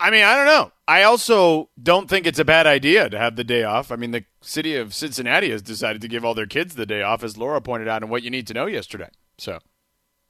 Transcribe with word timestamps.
I 0.00 0.10
mean, 0.10 0.24
I 0.24 0.34
don't 0.34 0.46
know. 0.46 0.72
I 0.88 1.04
also 1.04 1.70
don't 1.80 2.08
think 2.10 2.26
it's 2.26 2.38
a 2.38 2.44
bad 2.44 2.66
idea 2.66 3.08
to 3.08 3.18
have 3.18 3.36
the 3.36 3.44
day 3.44 3.62
off. 3.62 3.92
I 3.92 3.96
mean, 3.96 4.10
the 4.10 4.24
city 4.40 4.74
of 4.76 4.94
Cincinnati 4.94 5.50
has 5.50 5.62
decided 5.62 6.02
to 6.02 6.08
give 6.08 6.24
all 6.24 6.34
their 6.34 6.46
kids 6.46 6.74
the 6.74 6.86
day 6.86 7.02
off, 7.02 7.22
as 7.22 7.36
Laura 7.36 7.60
pointed 7.60 7.88
out 7.88 8.02
in 8.02 8.08
what 8.08 8.22
you 8.22 8.30
need 8.30 8.46
to 8.48 8.54
know 8.54 8.66
yesterday. 8.66 9.08
So, 9.38 9.58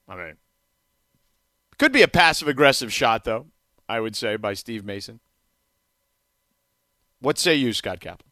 I 0.06 0.16
mean, 0.16 0.36
could 1.78 1.92
be 1.92 2.02
a 2.02 2.08
passive 2.08 2.48
aggressive 2.48 2.92
shot, 2.92 3.24
though, 3.24 3.46
I 3.88 4.00
would 4.00 4.14
say, 4.14 4.36
by 4.36 4.52
Steve 4.54 4.84
Mason. 4.84 5.20
What 7.20 7.38
say 7.38 7.54
you, 7.54 7.72
Scott 7.72 8.00
Kaplan? 8.00 8.28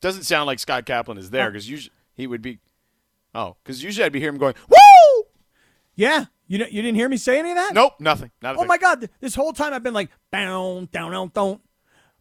Doesn't 0.00 0.24
sound 0.24 0.46
like 0.46 0.60
Scott 0.60 0.86
Kaplan 0.86 1.18
is 1.18 1.30
there 1.30 1.50
because 1.50 1.68
usually 1.68 1.94
he 2.14 2.26
would 2.26 2.42
be. 2.42 2.60
Oh, 3.34 3.56
because 3.62 3.82
usually 3.82 4.04
I'd 4.04 4.12
be 4.12 4.20
hearing 4.20 4.36
him 4.36 4.40
going, 4.40 4.54
"Woo!" 4.68 5.24
Yeah, 5.96 6.26
you 6.48 6.58
you 6.58 6.82
didn't 6.82 6.96
hear 6.96 7.08
me 7.08 7.16
say 7.16 7.38
any 7.38 7.50
of 7.50 7.56
that? 7.56 7.74
Nope, 7.74 7.94
nothing. 8.00 8.30
Not 8.42 8.56
oh 8.58 8.64
my 8.64 8.78
god! 8.78 9.08
This 9.20 9.34
whole 9.36 9.52
time 9.52 9.72
I've 9.72 9.82
been 9.84 9.94
like, 9.94 10.10
bound, 10.32 10.90
down, 10.90 11.12
down, 11.12 11.30
don't, 11.34 11.60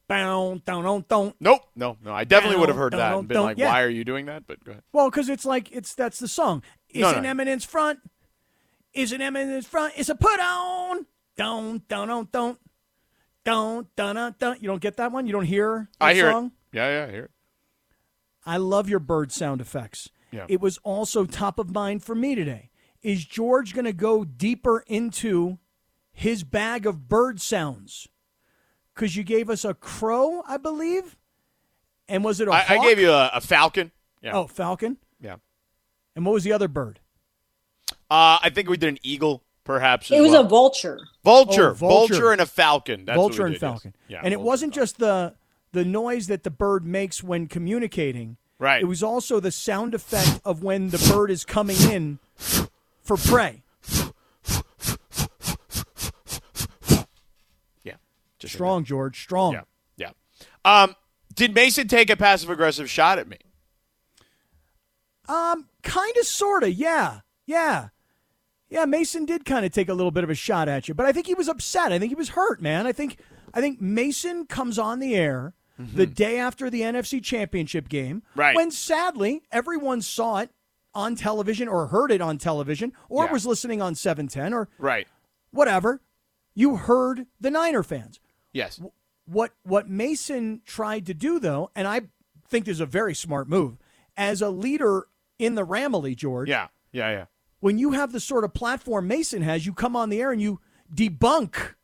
bound, 0.08 0.64
down, 0.66 0.84
down, 0.84 1.06
don't. 1.08 1.36
Nope, 1.40 1.62
no, 1.76 1.98
no. 2.04 2.14
I 2.14 2.24
definitely 2.26 2.56
Down, 2.56 2.60
would 2.62 2.70
have 2.70 2.78
heard 2.78 2.92
down, 2.92 3.00
that 3.00 3.10
down, 3.10 3.20
and 3.20 3.28
been 3.28 3.36
down. 3.36 3.46
like, 3.46 3.58
Yeah. 3.58 3.70
"Why 3.72 3.82
are 3.84 3.90
you 3.90 4.04
doing 4.04 4.26
that?" 4.28 4.46
But 4.46 4.64
go 4.64 4.72
ahead. 4.72 4.84
Well, 4.94 5.10
because 5.10 5.30
it's 5.30 5.46
like 5.46 5.72
it's 5.72 5.96
that's 5.96 6.20
the 6.20 6.28
song. 6.28 6.62
Is 6.90 7.02
No, 7.02 7.14
an 7.16 7.24
no. 7.24 7.30
eminence 7.30 7.66
front? 7.66 8.00
Is 8.94 9.12
an 9.12 9.22
eminence 9.22 9.66
front? 9.68 9.94
It's 9.96 10.10
a 10.10 10.16
put 10.16 10.40
on. 10.40 11.06
Don't, 11.38 11.88
don't, 11.88 12.08
don't, 12.08 12.32
don't, 12.32 12.60
don't, 13.46 13.96
don't, 13.96 14.14
don't, 14.16 14.40
don't. 14.40 14.62
You 14.62 14.68
don't 14.68 14.82
get 14.82 14.98
that 14.98 15.12
one. 15.12 15.28
You 15.28 15.34
don't 15.34 15.46
hear. 15.46 15.90
The 16.00 16.06
I 16.06 16.14
hear 16.14 16.32
song? 16.32 16.48
it. 16.48 16.78
Yeah, 16.78 16.90
yeah, 16.90 17.08
I 17.08 17.12
hear 17.12 17.24
it. 17.26 17.32
I 18.46 18.58
love 18.58 18.90
your 18.90 19.00
bird 19.00 19.32
sound 19.32 19.62
effects. 19.62 20.10
Yeah. 20.32 20.46
It 20.50 20.60
was 20.62 20.80
also 20.80 21.26
top 21.26 21.60
of 21.60 21.74
mind 21.74 22.04
for 22.04 22.16
me 22.16 22.34
today. 22.34 22.72
Is 23.08 23.24
George 23.24 23.74
going 23.74 23.86
to 23.86 23.94
go 23.94 24.26
deeper 24.26 24.84
into 24.86 25.60
his 26.12 26.44
bag 26.44 26.86
of 26.86 27.08
bird 27.08 27.40
sounds? 27.40 28.10
Because 28.94 29.16
you 29.16 29.24
gave 29.24 29.50
us 29.50 29.64
a 29.64 29.74
crow, 29.74 30.44
I 30.46 30.58
believe. 30.58 31.16
And 32.10 32.22
was 32.22 32.42
it 32.42 32.50
a 32.50 32.52
I, 32.52 32.60
hawk? 32.60 32.84
gave 32.84 33.00
you 33.00 33.12
a, 33.12 33.32
a 33.36 33.40
falcon. 33.40 33.94
Yeah. 34.22 34.34
Oh, 34.34 34.48
falcon. 34.48 34.98
Yeah. 35.22 35.38
And 36.18 36.26
what 36.26 36.34
was 36.34 36.44
the 36.44 36.52
other 36.52 36.68
bird? 36.68 37.00
Uh, 38.12 38.40
I 38.44 38.52
think 38.54 38.68
we 38.68 38.76
did 38.76 38.90
an 38.90 39.00
eagle, 39.04 39.42
perhaps. 39.64 40.12
It 40.12 40.16
as 40.16 40.24
was 40.24 40.32
well. 40.34 40.44
a 40.44 40.50
vulture. 40.50 41.00
Oh, 41.00 41.06
vulture, 41.24 41.74
vulture. 41.76 42.32
and 42.34 42.42
a 42.42 42.46
falcon. 42.46 43.06
That's 43.06 43.18
what 43.18 43.30
vulture 43.30 43.44
we 43.44 43.46
and 43.46 43.54
did, 43.54 43.62
yes. 43.62 43.72
falcon. 43.72 43.96
Yeah, 44.10 44.22
and 44.22 44.34
it 44.34 44.42
wasn't 44.42 44.74
falcon. 44.74 44.82
just 44.84 44.98
the 44.98 45.34
the 45.72 45.86
noise 45.86 46.28
that 46.28 46.44
the 46.44 46.52
bird 46.52 46.86
makes 46.86 47.24
when 47.24 47.48
communicating. 47.48 48.36
Right. 48.60 48.82
It 48.82 48.86
was 48.86 49.02
also 49.02 49.40
the 49.40 49.52
sound 49.52 49.94
effect 49.94 50.42
of 50.44 50.62
when 50.62 50.90
the 50.90 50.98
bird 51.10 51.32
is 51.32 51.46
coming 51.46 51.78
in 51.90 52.20
for 53.08 53.18
prey. 53.18 53.64
yeah. 57.84 57.96
Just 58.40 58.54
Strong, 58.54 58.84
George. 58.86 59.20
Strong. 59.22 59.54
Yeah. 59.54 59.62
Yeah. 59.98 60.12
Um, 60.66 60.96
did 61.34 61.54
Mason 61.56 61.88
take 61.88 62.10
a 62.10 62.16
passive 62.18 62.50
aggressive 62.50 62.90
shot 62.90 63.20
at 63.20 63.28
me? 63.28 63.38
Um, 65.28 65.68
kind 65.84 66.16
of, 66.18 66.26
sort 66.26 66.64
of. 66.64 66.70
Yeah. 66.74 67.22
Yeah. 67.46 67.90
Yeah, 68.70 68.84
Mason 68.86 69.26
did 69.26 69.46
kind 69.46 69.66
of 69.66 69.72
take 69.72 69.88
a 69.88 69.94
little 69.94 70.12
bit 70.12 70.26
of 70.26 70.30
a 70.30 70.36
shot 70.36 70.68
at 70.68 70.90
you, 70.90 70.94
but 70.94 71.06
I 71.06 71.14
think 71.14 71.26
he 71.26 71.34
was 71.34 71.48
upset. 71.48 71.94
I 71.94 72.00
think 72.00 72.10
he 72.12 72.16
was 72.16 72.30
hurt, 72.30 72.62
man. 72.62 72.86
I 72.86 72.92
think 72.92 73.18
I 73.54 73.62
think 73.62 73.80
Mason 73.80 74.46
comes 74.46 74.78
on 74.78 75.00
the 75.00 75.16
air 75.16 75.54
the 75.80 76.06
day 76.06 76.38
after 76.38 76.70
the 76.70 76.82
NFC 76.82 77.24
Championship 77.24 77.88
game, 77.88 78.24
Right. 78.36 78.56
when 78.56 78.72
sadly 78.72 79.44
everyone 79.54 80.02
saw 80.02 80.40
it 80.40 80.50
on 80.94 81.16
television 81.16 81.68
or 81.68 81.88
heard 81.88 82.12
it 82.12 82.22
on 82.22 82.38
television 82.38 82.94
or 83.10 83.26
Yeah. 83.26 83.32
was 83.32 83.46
listening 83.46 83.82
on 83.82 83.94
710 83.96 84.54
or 84.54 84.70
Right. 84.78 85.08
whatever. 85.52 86.02
You 86.56 86.76
heard 86.78 87.28
the 87.40 87.52
Niner 87.52 87.84
fans. 87.84 88.20
Yes. 88.52 88.80
What 89.26 89.54
what 89.64 89.90
Mason 89.90 90.62
tried 90.66 91.06
to 91.08 91.14
do 91.14 91.40
though, 91.40 91.70
and 91.76 91.88
I 91.88 92.02
think 92.48 92.66
this 92.66 92.78
is 92.78 92.82
a 92.82 92.86
very 92.86 93.14
smart 93.14 93.48
move, 93.50 93.78
as 94.16 94.42
a 94.42 94.50
leader 94.50 95.08
in 95.38 95.56
the 95.56 95.66
Ramily, 95.66 96.16
George. 96.16 96.50
Yeah. 96.50 96.68
Yeah. 96.92 97.12
Yeah. 97.12 97.26
When 97.60 97.78
you 97.78 97.92
have 97.92 98.12
the 98.12 98.20
sort 98.20 98.44
of 98.44 98.54
platform 98.54 99.08
Mason 99.08 99.42
has, 99.42 99.66
you 99.66 99.74
come 99.74 99.96
on 99.96 100.10
the 100.10 100.22
air 100.22 100.32
and 100.32 100.42
you 100.42 100.62
debunk 100.94 101.76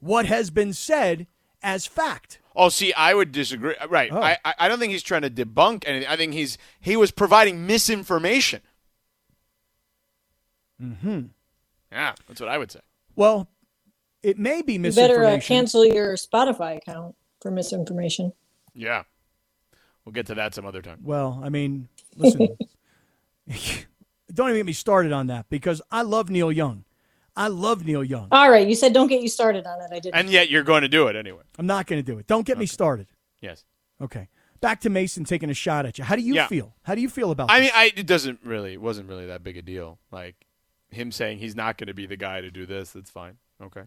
what 0.00 0.26
has 0.26 0.50
been 0.50 0.72
said 0.72 1.26
as 1.62 1.86
fact. 1.86 2.40
Oh, 2.54 2.68
see, 2.68 2.92
I 2.92 3.14
would 3.14 3.32
disagree. 3.32 3.74
Right. 3.88 4.10
Oh. 4.12 4.20
I, 4.20 4.38
I 4.44 4.54
I 4.60 4.68
don't 4.68 4.78
think 4.78 4.92
he's 4.92 5.02
trying 5.02 5.22
to 5.22 5.30
debunk 5.30 5.84
anything. 5.86 6.08
I 6.08 6.16
think 6.16 6.32
he's 6.34 6.58
he 6.80 6.96
was 6.96 7.10
providing 7.10 7.66
misinformation. 7.66 8.60
Mm-hmm. 10.82 11.20
Yeah, 11.92 12.14
that's 12.26 12.40
what 12.40 12.48
I 12.48 12.58
would 12.58 12.70
say. 12.70 12.80
Well, 13.16 13.48
it 14.22 14.38
may 14.38 14.62
be 14.62 14.78
misinformation. 14.78 15.20
You 15.20 15.26
better 15.26 15.36
uh, 15.36 15.40
cancel 15.40 15.84
your 15.84 16.14
Spotify 16.14 16.76
account 16.76 17.14
for 17.40 17.50
misinformation. 17.50 18.32
Yeah. 18.74 19.04
We'll 20.04 20.12
get 20.12 20.26
to 20.26 20.34
that 20.36 20.54
some 20.54 20.66
other 20.66 20.82
time. 20.82 21.00
Well, 21.02 21.40
I 21.42 21.50
mean, 21.50 21.88
listen, 22.16 22.48
don't 24.32 24.48
even 24.48 24.58
get 24.58 24.66
me 24.66 24.72
started 24.72 25.12
on 25.12 25.26
that 25.28 25.48
because 25.50 25.82
I 25.90 26.02
love 26.02 26.30
Neil 26.30 26.50
Young. 26.50 26.84
I 27.40 27.48
love 27.48 27.84
Neil 27.84 28.04
Young. 28.04 28.28
All 28.30 28.50
right, 28.50 28.66
you 28.68 28.74
said 28.74 28.92
don't 28.92 29.06
get 29.08 29.22
you 29.22 29.28
started 29.28 29.66
on 29.66 29.80
it. 29.80 29.88
I 29.92 29.98
didn't. 30.00 30.14
And 30.14 30.28
yet 30.30 30.50
you're 30.50 30.62
going 30.62 30.82
to 30.82 30.88
do 30.88 31.06
it 31.08 31.16
anyway. 31.16 31.42
I'm 31.58 31.66
not 31.66 31.86
going 31.86 32.02
to 32.04 32.12
do 32.12 32.18
it. 32.18 32.26
Don't 32.26 32.46
get 32.46 32.58
me 32.58 32.66
started. 32.66 33.06
Yes. 33.40 33.64
Okay. 34.00 34.28
Back 34.60 34.80
to 34.82 34.90
Mason 34.90 35.24
taking 35.24 35.48
a 35.50 35.54
shot 35.54 35.86
at 35.86 35.96
you. 35.98 36.04
How 36.04 36.16
do 36.16 36.22
you 36.22 36.34
Yeah. 36.34 36.46
feel? 36.46 36.74
How 36.82 36.94
do 36.94 37.00
you 37.00 37.08
feel 37.08 37.30
about 37.30 37.50
I 37.50 37.60
this? 37.60 37.66
mean, 37.68 37.72
I 37.74 37.92
it 37.96 38.06
doesn't 38.06 38.40
really 38.44 38.74
it 38.74 38.80
wasn't 38.80 39.08
really 39.08 39.26
that 39.26 39.42
big 39.42 39.56
a 39.56 39.62
deal. 39.62 39.98
Like 40.12 40.36
him 40.90 41.10
saying 41.12 41.38
he's 41.38 41.56
not 41.56 41.78
going 41.78 41.86
to 41.88 41.94
be 41.94 42.04
the 42.06 42.16
guy 42.18 42.40
to 42.42 42.50
do 42.50 42.66
this. 42.66 42.90
That's 42.90 43.10
fine. 43.10 43.38
Okay. 43.62 43.84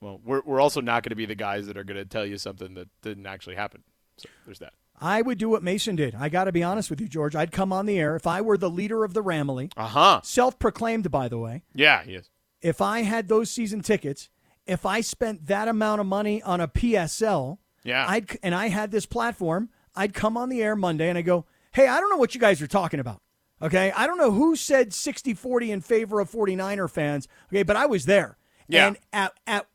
Well, 0.00 0.20
we're 0.24 0.42
we're 0.46 0.60
also 0.60 0.80
not 0.80 1.02
going 1.02 1.10
to 1.10 1.16
be 1.16 1.26
the 1.26 1.34
guys 1.34 1.66
that 1.66 1.76
are 1.76 1.84
going 1.84 1.98
to 1.98 2.04
tell 2.06 2.24
you 2.24 2.38
something 2.38 2.74
that 2.74 2.88
didn't 3.02 3.26
actually 3.26 3.56
happen. 3.56 3.82
So 4.16 4.28
there's 4.46 4.58
that. 4.60 4.72
I 4.98 5.20
would 5.20 5.36
do 5.36 5.50
what 5.50 5.62
Mason 5.62 5.96
did. 5.96 6.14
I 6.14 6.30
got 6.30 6.44
to 6.44 6.52
be 6.52 6.62
honest 6.62 6.88
with 6.88 7.00
you, 7.02 7.08
George. 7.08 7.36
I'd 7.36 7.52
come 7.52 7.70
on 7.70 7.84
the 7.84 7.98
air 7.98 8.16
if 8.16 8.26
I 8.26 8.40
were 8.40 8.56
the 8.56 8.70
leader 8.70 9.04
of 9.04 9.12
the 9.12 9.22
Ramily, 9.22 9.70
Uh 9.76 9.86
huh. 9.88 10.20
self-proclaimed, 10.24 11.10
by 11.10 11.28
the 11.28 11.36
way. 11.38 11.62
Yeah. 11.74 12.02
He 12.02 12.14
is. 12.14 12.30
If 12.62 12.80
I 12.80 13.02
had 13.02 13.28
those 13.28 13.50
season 13.50 13.80
tickets, 13.82 14.28
if 14.66 14.84
I 14.86 15.00
spent 15.00 15.46
that 15.46 15.68
amount 15.68 16.00
of 16.00 16.06
money 16.06 16.42
on 16.42 16.60
a 16.60 16.68
PSL, 16.68 17.58
Yeah. 17.84 18.04
I'd 18.08 18.38
and 18.42 18.54
I 18.54 18.68
had 18.68 18.90
this 18.90 19.06
platform, 19.06 19.68
I'd 19.94 20.14
come 20.14 20.36
on 20.36 20.48
the 20.48 20.62
air 20.62 20.74
Monday 20.76 21.08
and 21.08 21.16
I 21.18 21.22
go, 21.22 21.46
"Hey, 21.72 21.86
I 21.86 22.00
don't 22.00 22.10
know 22.10 22.16
what 22.16 22.34
you 22.34 22.40
guys 22.40 22.60
are 22.62 22.66
talking 22.66 22.98
about." 23.00 23.22
Okay? 23.62 23.92
I 23.96 24.06
don't 24.06 24.18
know 24.18 24.32
who 24.32 24.54
said 24.56 24.90
60-40 24.92 25.70
in 25.70 25.80
favor 25.80 26.20
of 26.20 26.30
49er 26.30 26.90
fans. 26.90 27.26
Okay, 27.50 27.62
but 27.62 27.76
I 27.76 27.86
was 27.86 28.04
there. 28.04 28.36
Yeah. 28.68 28.88
And 28.88 28.98
at 29.12 29.32
at 29.46 29.66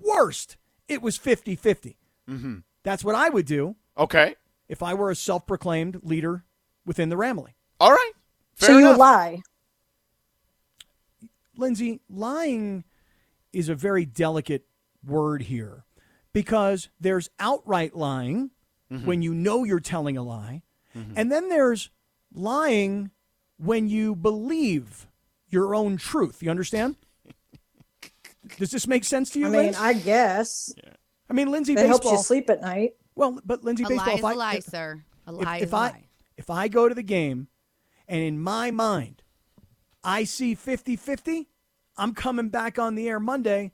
worst, 0.00 0.56
it 0.88 1.02
was 1.02 1.18
50-50. 1.18 1.96
Mm-hmm. 2.28 2.58
That's 2.82 3.04
what 3.04 3.14
I 3.14 3.28
would 3.28 3.46
do 3.46 3.76
Okay. 3.96 4.36
if 4.68 4.82
I 4.82 4.94
were 4.94 5.10
a 5.10 5.16
self-proclaimed 5.16 6.00
leader 6.02 6.44
within 6.84 7.08
the 7.08 7.16
Ramily. 7.16 7.54
All 7.80 7.90
right. 7.90 8.12
Fair 8.54 8.68
so 8.70 8.78
you 8.78 8.96
lie. 8.96 9.42
Lindsay, 11.58 12.00
lying 12.08 12.84
is 13.52 13.68
a 13.68 13.74
very 13.74 14.04
delicate 14.04 14.64
word 15.04 15.42
here 15.42 15.84
because 16.32 16.88
there's 17.00 17.28
outright 17.38 17.96
lying 17.96 18.50
mm-hmm. 18.90 19.06
when 19.06 19.22
you 19.22 19.34
know 19.34 19.64
you're 19.64 19.80
telling 19.80 20.16
a 20.16 20.22
lie, 20.22 20.62
mm-hmm. 20.96 21.12
and 21.16 21.30
then 21.30 21.48
there's 21.48 21.90
lying 22.32 23.10
when 23.58 23.88
you 23.88 24.14
believe 24.14 25.06
your 25.48 25.74
own 25.74 25.96
truth. 25.96 26.42
You 26.42 26.50
understand? 26.50 26.96
Does 28.58 28.70
this 28.70 28.86
make 28.86 29.04
sense 29.04 29.30
to 29.30 29.38
you, 29.38 29.46
I 29.46 29.50
mean, 29.50 29.60
Linz? 29.62 29.76
I 29.78 29.92
guess 29.94 30.72
I 31.28 31.32
mean, 31.32 31.50
Lindsay, 31.50 31.74
that 31.74 31.86
helps 31.86 32.04
baseball. 32.04 32.18
you 32.18 32.22
sleep 32.22 32.50
at 32.50 32.62
night. 32.62 32.92
Well, 33.14 33.38
but 33.44 33.64
Lindsay, 33.64 33.84
A 33.84 33.88
baseball. 33.88 34.06
lie 34.06 34.14
if 34.14 34.18
is 34.18 34.24
I, 34.24 34.32
a 34.32 34.36
lie, 34.36 34.54
if- 34.54 34.64
sir. 34.64 35.04
A 35.26 35.32
lie 35.32 35.56
if 35.56 35.62
is 35.64 35.72
a 35.72 35.76
I 35.76 35.80
lie. 35.80 36.04
if 36.36 36.50
I 36.50 36.68
go 36.68 36.88
to 36.88 36.94
the 36.94 37.02
game 37.02 37.48
and 38.06 38.22
in 38.22 38.40
my 38.40 38.70
mind 38.70 39.22
I 40.02 40.24
see 40.24 40.54
50-50, 40.54 41.46
I'm 41.96 42.14
coming 42.14 42.48
back 42.48 42.78
on 42.78 42.94
the 42.94 43.08
air 43.08 43.20
Monday 43.20 43.72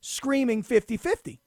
screaming 0.00 0.62
50-50. 0.62 1.40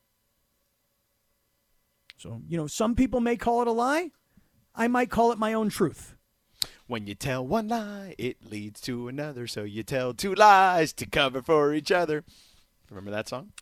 So, 2.17 2.41
you 2.47 2.57
know, 2.57 2.67
some 2.67 2.95
people 2.95 3.21
may 3.21 3.37
call 3.37 3.61
it 3.61 3.67
a 3.67 3.71
lie. 3.71 4.11
I 4.75 4.87
might 4.87 5.09
call 5.09 5.31
it 5.31 5.39
my 5.39 5.53
own 5.53 5.69
truth. 5.69 6.15
When 6.85 7.07
you 7.07 7.15
tell 7.15 7.45
one 7.45 7.69
lie, 7.69 8.15
it 8.17 8.49
leads 8.49 8.81
to 8.81 9.07
another. 9.07 9.47
So 9.47 9.63
you 9.63 9.83
tell 9.83 10.13
two 10.13 10.33
lies 10.33 10.91
to 10.93 11.05
cover 11.05 11.41
for 11.41 11.73
each 11.73 11.91
other. 11.91 12.23
Remember 12.89 13.11
that 13.11 13.29
song? 13.29 13.53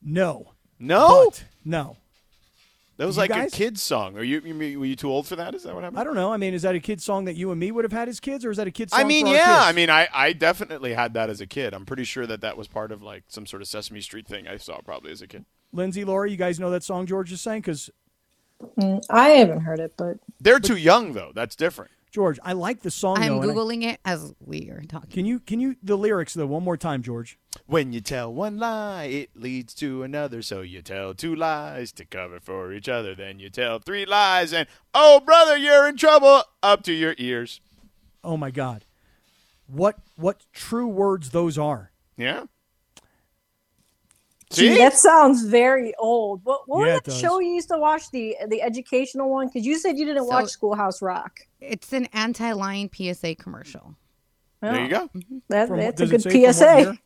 No. 0.00 0.52
No. 0.78 1.30
But, 1.30 1.44
no. 1.64 1.96
That 2.96 3.06
was 3.06 3.16
You 3.16 3.20
like 3.22 3.30
guys? 3.30 3.52
a 3.52 3.56
kid's 3.56 3.82
song. 3.82 4.16
Are 4.16 4.22
you, 4.24 4.40
you 4.40 4.78
were 4.80 4.86
you 4.86 4.96
too 4.96 5.10
old 5.10 5.26
for 5.26 5.36
that? 5.36 5.54
Is 5.54 5.64
that 5.64 5.74
what 5.74 5.84
happened? 5.84 6.00
I 6.00 6.04
don't 6.04 6.14
know. 6.14 6.32
I 6.32 6.38
mean, 6.38 6.54
is 6.54 6.62
that 6.62 6.74
a 6.74 6.80
kid 6.80 7.02
song 7.02 7.26
that 7.26 7.36
you 7.36 7.50
and 7.50 7.60
me 7.60 7.70
would 7.70 7.84
have 7.84 7.92
had 7.92 8.08
as 8.08 8.20
kids, 8.20 8.44
or 8.44 8.50
is 8.50 8.56
that 8.56 8.66
a 8.66 8.70
kid 8.70 8.90
song? 8.90 9.00
I 9.00 9.04
mean, 9.04 9.26
for 9.26 9.30
our 9.30 9.36
yeah. 9.36 9.44
kids? 9.46 9.66
I 9.66 9.72
mean, 9.72 9.90
I, 9.90 10.08
I 10.14 10.32
definitely 10.32 10.94
had 10.94 11.12
that 11.14 11.28
as 11.28 11.40
a 11.40 11.46
kid. 11.46 11.74
I'm 11.74 11.84
pretty 11.84 12.04
sure 12.04 12.26
that 12.26 12.40
that 12.40 12.56
was 12.56 12.68
part 12.68 12.92
of 12.92 13.02
like 13.02 13.24
some 13.28 13.44
sort 13.44 13.60
of 13.60 13.68
Sesame 13.68 14.00
Street 14.00 14.26
thing 14.26 14.48
I 14.48 14.56
saw 14.56 14.80
probably 14.80 15.12
as 15.12 15.20
a 15.20 15.26
kid. 15.26 15.44
Lindsay, 15.72 16.04
Laura, 16.04 16.30
you 16.30 16.38
guys 16.38 16.58
know 16.58 16.70
that 16.70 16.82
song 16.84 17.04
George 17.06 17.30
is 17.32 17.40
saying? 17.40 17.60
Because 17.62 17.90
Mm, 18.78 19.04
I 19.10 19.28
haven't 19.30 19.60
heard 19.60 19.80
it, 19.80 19.92
but 19.98 20.16
They're 20.40 20.58
too 20.60 20.76
young 20.76 21.12
though. 21.12 21.30
That's 21.34 21.56
different. 21.56 21.90
George, 22.16 22.38
I 22.42 22.54
like 22.54 22.80
the 22.80 22.90
song. 22.90 23.18
I'm 23.18 23.28
though, 23.28 23.42
and 23.42 23.50
I- 23.50 23.54
googling 23.54 23.82
it 23.84 24.00
as 24.02 24.32
we 24.40 24.70
are 24.70 24.82
talking. 24.88 25.10
can 25.10 25.26
you 25.26 25.38
can 25.38 25.60
you 25.60 25.76
the 25.82 25.98
lyrics 25.98 26.32
though 26.32 26.46
one 26.46 26.64
more 26.64 26.78
time, 26.78 27.02
George? 27.02 27.38
When 27.66 27.92
you 27.92 28.00
tell 28.00 28.32
one 28.32 28.56
lie, 28.56 29.04
it 29.04 29.36
leads 29.36 29.74
to 29.74 30.02
another. 30.02 30.40
So 30.40 30.62
you 30.62 30.80
tell 30.80 31.12
two 31.12 31.34
lies 31.36 31.92
to 31.92 32.06
cover 32.06 32.40
for 32.40 32.72
each 32.72 32.88
other. 32.88 33.14
Then 33.14 33.38
you 33.38 33.50
tell 33.50 33.80
three 33.80 34.06
lies, 34.06 34.54
and 34.54 34.66
oh, 34.94 35.20
brother, 35.20 35.58
you're 35.58 35.86
in 35.86 35.98
trouble 35.98 36.44
up 36.62 36.82
to 36.84 36.94
your 36.94 37.14
ears. 37.18 37.60
Oh 38.24 38.38
my 38.38 38.50
God, 38.50 38.86
what 39.66 39.98
what 40.16 40.46
true 40.54 40.88
words 40.88 41.32
those 41.32 41.58
are? 41.58 41.90
Yeah. 42.16 42.44
Gee, 44.52 44.78
that 44.78 44.94
sounds 44.94 45.42
very 45.44 45.92
old. 45.98 46.40
What, 46.44 46.62
what 46.68 46.86
Yeah, 46.86 46.94
was 46.94 47.02
that 47.04 47.12
show 47.12 47.40
you 47.40 47.50
used 47.54 47.68
to 47.68 47.78
watch 47.78 48.10
the 48.12 48.36
the 48.48 48.62
educational 48.62 49.28
one? 49.30 49.48
Because 49.48 49.66
you 49.66 49.78
said 49.78 49.98
you 49.98 50.06
didn't 50.06 50.22
So- 50.24 50.28
watch 50.28 50.48
Schoolhouse 50.48 51.02
Rock. 51.02 51.40
It's 51.60 51.92
an 51.92 52.06
anti-lying 52.12 52.90
PSA 52.94 53.34
commercial. 53.36 53.96
There 54.60 54.80
you 54.82 54.88
go. 54.88 55.10
That, 55.48 55.68
mm-hmm. 55.68 55.74
From 55.74 55.78
that's 55.80 56.00
a 56.00 56.06
good 56.06 56.22
say 56.22 56.30
from 56.44 56.52
PSA. 56.52 56.80
year? 56.80 56.98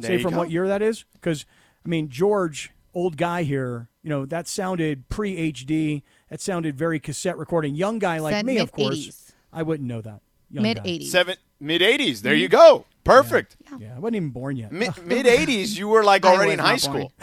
Say 0.00 0.22
from 0.22 0.32
go. 0.32 0.38
what 0.38 0.50
year 0.50 0.68
that 0.68 0.82
is? 0.82 1.04
Because 1.14 1.46
I 1.84 1.88
mean, 1.88 2.08
George, 2.08 2.70
old 2.94 3.16
guy 3.16 3.44
here, 3.44 3.88
you 4.02 4.10
know, 4.10 4.26
that 4.26 4.46
sounded 4.48 5.08
pre 5.08 5.52
HD. 5.52 6.02
That 6.30 6.40
sounded 6.40 6.76
very 6.76 7.00
cassette 7.00 7.38
recording. 7.38 7.74
Young 7.74 7.98
guy 7.98 8.18
like 8.18 8.34
Said 8.34 8.46
me, 8.46 8.58
of 8.58 8.72
course. 8.72 8.90
mid-eighties. 8.90 9.32
I 9.52 9.62
wouldn't 9.62 9.88
know 9.88 10.00
that. 10.02 10.20
Mid 10.50 10.78
80s. 10.78 11.04
Seven 11.08 11.36
mid 11.60 11.80
'80s. 11.80 12.20
There 12.22 12.34
you 12.34 12.48
mm. 12.48 12.52
go. 12.52 12.84
Perfect. 13.04 13.56
Yeah, 13.78 13.94
I 13.96 13.98
wasn't 13.98 14.16
even 14.16 14.30
born 14.30 14.56
yet. 14.56 14.72
Mid 14.72 14.96
mid 15.04 15.26
'80s. 15.26 15.76
You 15.78 15.88
were 15.88 16.04
like 16.04 16.24
already 16.26 16.52
in 16.52 16.58
high 16.58 16.76
school. 16.76 17.12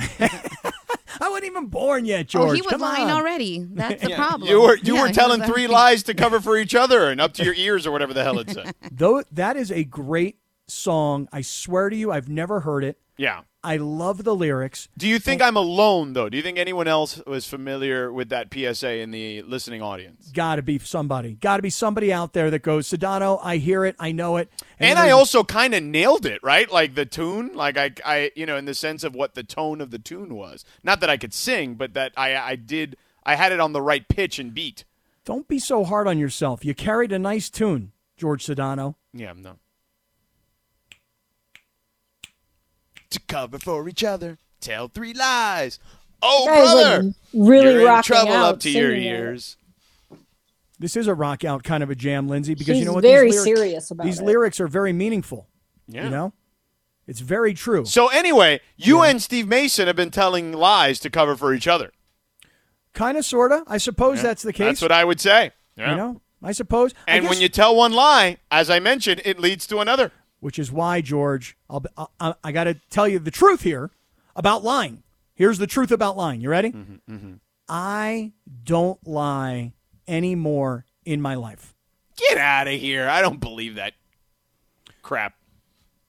I 1.21 1.29
wasn't 1.29 1.45
even 1.45 1.67
born 1.67 2.05
yet, 2.05 2.27
George. 2.27 2.49
oh, 2.49 2.53
he 2.53 2.61
was 2.61 2.71
Come 2.71 2.81
lying 2.81 3.05
on. 3.05 3.11
already. 3.11 3.63
That's 3.63 4.03
the 4.03 4.09
Yeah. 4.11 4.17
problem. 4.17 4.49
You 4.49 4.61
were 4.61 4.77
you 4.77 4.95
Yeah, 4.95 5.01
were 5.01 5.07
he 5.07 5.13
telling 5.13 5.39
was 5.41 5.49
three 5.49 5.67
lies 5.67 6.03
to 6.03 6.13
cover 6.13 6.41
for 6.41 6.57
each 6.57 6.75
other 6.75 7.09
and 7.09 7.21
up 7.21 7.33
to 7.35 7.43
your 7.43 7.53
ears 7.53 7.87
or 7.87 7.91
whatever 7.91 8.13
the 8.13 8.23
hell 8.23 8.39
it 8.39 8.49
said. 8.49 8.73
Though 8.91 9.23
that 9.31 9.55
is 9.55 9.71
a 9.71 9.83
great 9.83 10.38
song. 10.67 11.29
I 11.31 11.41
swear 11.41 11.89
to 11.89 11.95
you, 11.95 12.11
I've 12.11 12.27
never 12.29 12.61
heard 12.61 12.83
it. 12.83 12.97
Yeah. 13.17 13.41
I 13.65 13.77
love 13.77 14.23
the 14.23 14.35
lyrics. 14.35 14.88
Do 14.95 15.07
you 15.07 15.17
think 15.17 15.41
I'm 15.41 15.57
alone 15.57 16.13
though? 16.13 16.29
Do 16.29 16.38
you 16.38 16.44
think 16.44 16.59
anyone 16.59 16.88
else 16.88 17.19
was 17.25 17.47
familiar 17.47 18.13
with 18.13 18.29
that 18.29 18.53
PSA 18.53 18.97
in 18.97 19.09
the 19.09 19.41
listening 19.41 19.81
audience? 19.81 20.29
Got 20.31 20.57
to 20.57 20.62
be 20.62 20.77
somebody. 20.77 21.33
Got 21.33 21.57
to 21.57 21.63
be 21.63 21.71
somebody 21.71 22.13
out 22.13 22.33
there 22.33 22.51
that 22.51 22.62
goes, 22.62 22.88
Sedano, 22.88 23.39
I 23.44 23.57
hear 23.57 23.83
it, 23.83 23.95
I 24.00 24.12
know 24.12 24.38
it. 24.38 24.51
And 24.79 24.95
then 24.95 25.03
I 25.03 25.09
also 25.09 25.44
kind 25.44 25.73
of 25.73 25.81
nailed 25.81 26.25
it, 26.27 26.39
right? 26.44 26.71
Like 26.71 26.94
the 26.94 27.06
tune, 27.06 27.53
like 27.56 27.75
I, 27.77 27.91
I, 28.06 28.31
you 28.35 28.45
know, 28.45 28.56
in 28.57 28.65
the 28.65 28.75
sense 28.75 29.03
of 29.03 29.15
what 29.15 29.33
the 29.33 29.44
tone 29.44 29.81
of 29.81 29.89
the 29.89 30.00
tune 30.00 30.35
was. 30.35 30.63
Not 30.83 31.00
that 31.01 31.09
I 31.09 31.17
could 31.17 31.33
sing, 31.33 31.73
but 31.73 31.95
that 31.95 32.13
I, 32.15 32.35
I 32.35 32.56
did, 32.56 32.97
I 33.25 33.33
had 33.35 33.51
it 33.51 33.59
on 33.59 33.73
the 33.73 33.81
right 33.81 34.07
pitch 34.07 34.38
and 34.38 34.53
beat. 34.53 34.85
don't 35.25 35.47
be 35.47 35.57
so 35.57 35.83
hard 35.83 36.07
on 36.07 36.19
yourself. 36.19 36.63
You 36.63 36.75
carried 36.75 37.12
a 37.12 37.17
nice 37.17 37.50
tune, 37.50 37.94
George 38.15 38.45
Sedano. 38.45 38.94
Yeah, 39.12 39.33
no. 39.35 39.56
To 43.15 43.21
cover 43.27 43.59
for 43.59 43.88
each 43.88 44.03
other, 44.03 44.38
tell 44.59 44.88
three 44.89 45.13
lies. 45.13 45.79
Oh, 46.21 46.45
Guys, 46.45 46.73
brother, 46.73 47.03
like 47.03 47.13
really 47.33 47.73
you're 47.81 47.95
in 47.95 48.03
trouble 48.03 48.33
out, 48.33 48.56
up 48.56 48.59
to 48.62 48.69
your 48.69 48.91
singing 48.91 49.06
it. 49.06 49.09
ears. 49.09 49.57
This 50.79 50.97
is 50.97 51.07
a 51.07 51.13
rock 51.13 51.45
out 51.45 51.63
kind 51.63 51.81
of 51.81 51.89
a 51.89 51.95
jam, 51.95 52.27
Lindsay, 52.27 52.56
because 52.56 52.77
you 52.77 52.83
know 52.83 52.94
what? 52.94 53.03
very 53.03 53.31
these 53.31 53.45
lyrics, 53.45 53.59
serious 53.62 53.91
about 53.91 54.03
These 54.06 54.19
it. 54.19 54.25
lyrics 54.25 54.59
are 54.59 54.67
very 54.67 54.91
meaningful. 54.91 55.47
Yeah. 55.88 56.06
You 56.06 56.09
know? 56.09 56.33
It's 57.07 57.21
very 57.21 57.53
true. 57.53 57.85
So 57.85 58.07
anyway, 58.07 58.59
you 58.75 59.01
and 59.01 59.21
Steve 59.21 59.47
Mason 59.47 59.88
have 59.88 59.95
been 59.95 60.12
telling 60.12 60.51
lies 60.51 61.00
to 61.01 61.09
cover 61.09 61.35
for 61.35 61.53
each 61.53 61.67
other. 61.67 61.91
Kind 62.94 63.17
of, 63.17 63.23
sort 63.23 63.51
of. 63.51 63.63
I 63.67 63.77
suppose 63.77 64.21
that's 64.21 64.41
the 64.44 64.51
case. 64.51 64.65
That's 64.65 64.81
what 64.81 64.91
I 64.91 65.06
would 65.06 65.21
say. 65.21 65.51
Yeah. 65.77 65.91
You 65.91 65.95
know? 65.97 66.21
I 66.44 66.51
suppose. 66.51 66.94
I 67.07 67.17
and 67.17 67.29
when 67.29 67.39
you 67.39 67.47
tell 67.47 67.75
one 67.75 67.94
lie, 67.94 68.38
as 68.51 68.69
I 68.69 68.79
mentioned, 68.79 69.21
it 69.23 69.39
leads 69.39 69.65
to 69.67 69.79
another. 69.79 70.12
Which 70.45 70.59
is 70.59 70.71
why 70.71 71.01
George, 71.01 71.57
I'll, 71.68 71.83
I, 72.19 72.36
I 72.44 72.51
got 72.51 72.65
to 72.65 72.75
tell 72.92 73.07
you 73.07 73.18
the 73.18 73.31
truth 73.31 73.63
here 73.63 73.89
about 74.36 74.63
lying. 74.63 75.01
Here's 75.33 75.57
the 75.57 75.65
truth 75.65 75.89
about 75.89 76.15
lying. 76.15 76.39
You 76.39 76.50
ready? 76.50 76.71
Mm-hmm, 76.71 77.33
I 77.68 78.33
don't 78.63 79.00
lie 79.07 79.74
anymore 80.07 80.86
in 81.03 81.19
my 81.19 81.33
life. 81.33 81.74
Get 82.30 82.38
out 82.38 82.68
of 82.68 82.80
here. 82.80 83.09
I 83.09 83.24
don't 83.24 83.39
believe 83.39 83.74
that 83.75 83.94
crap. 85.01 85.33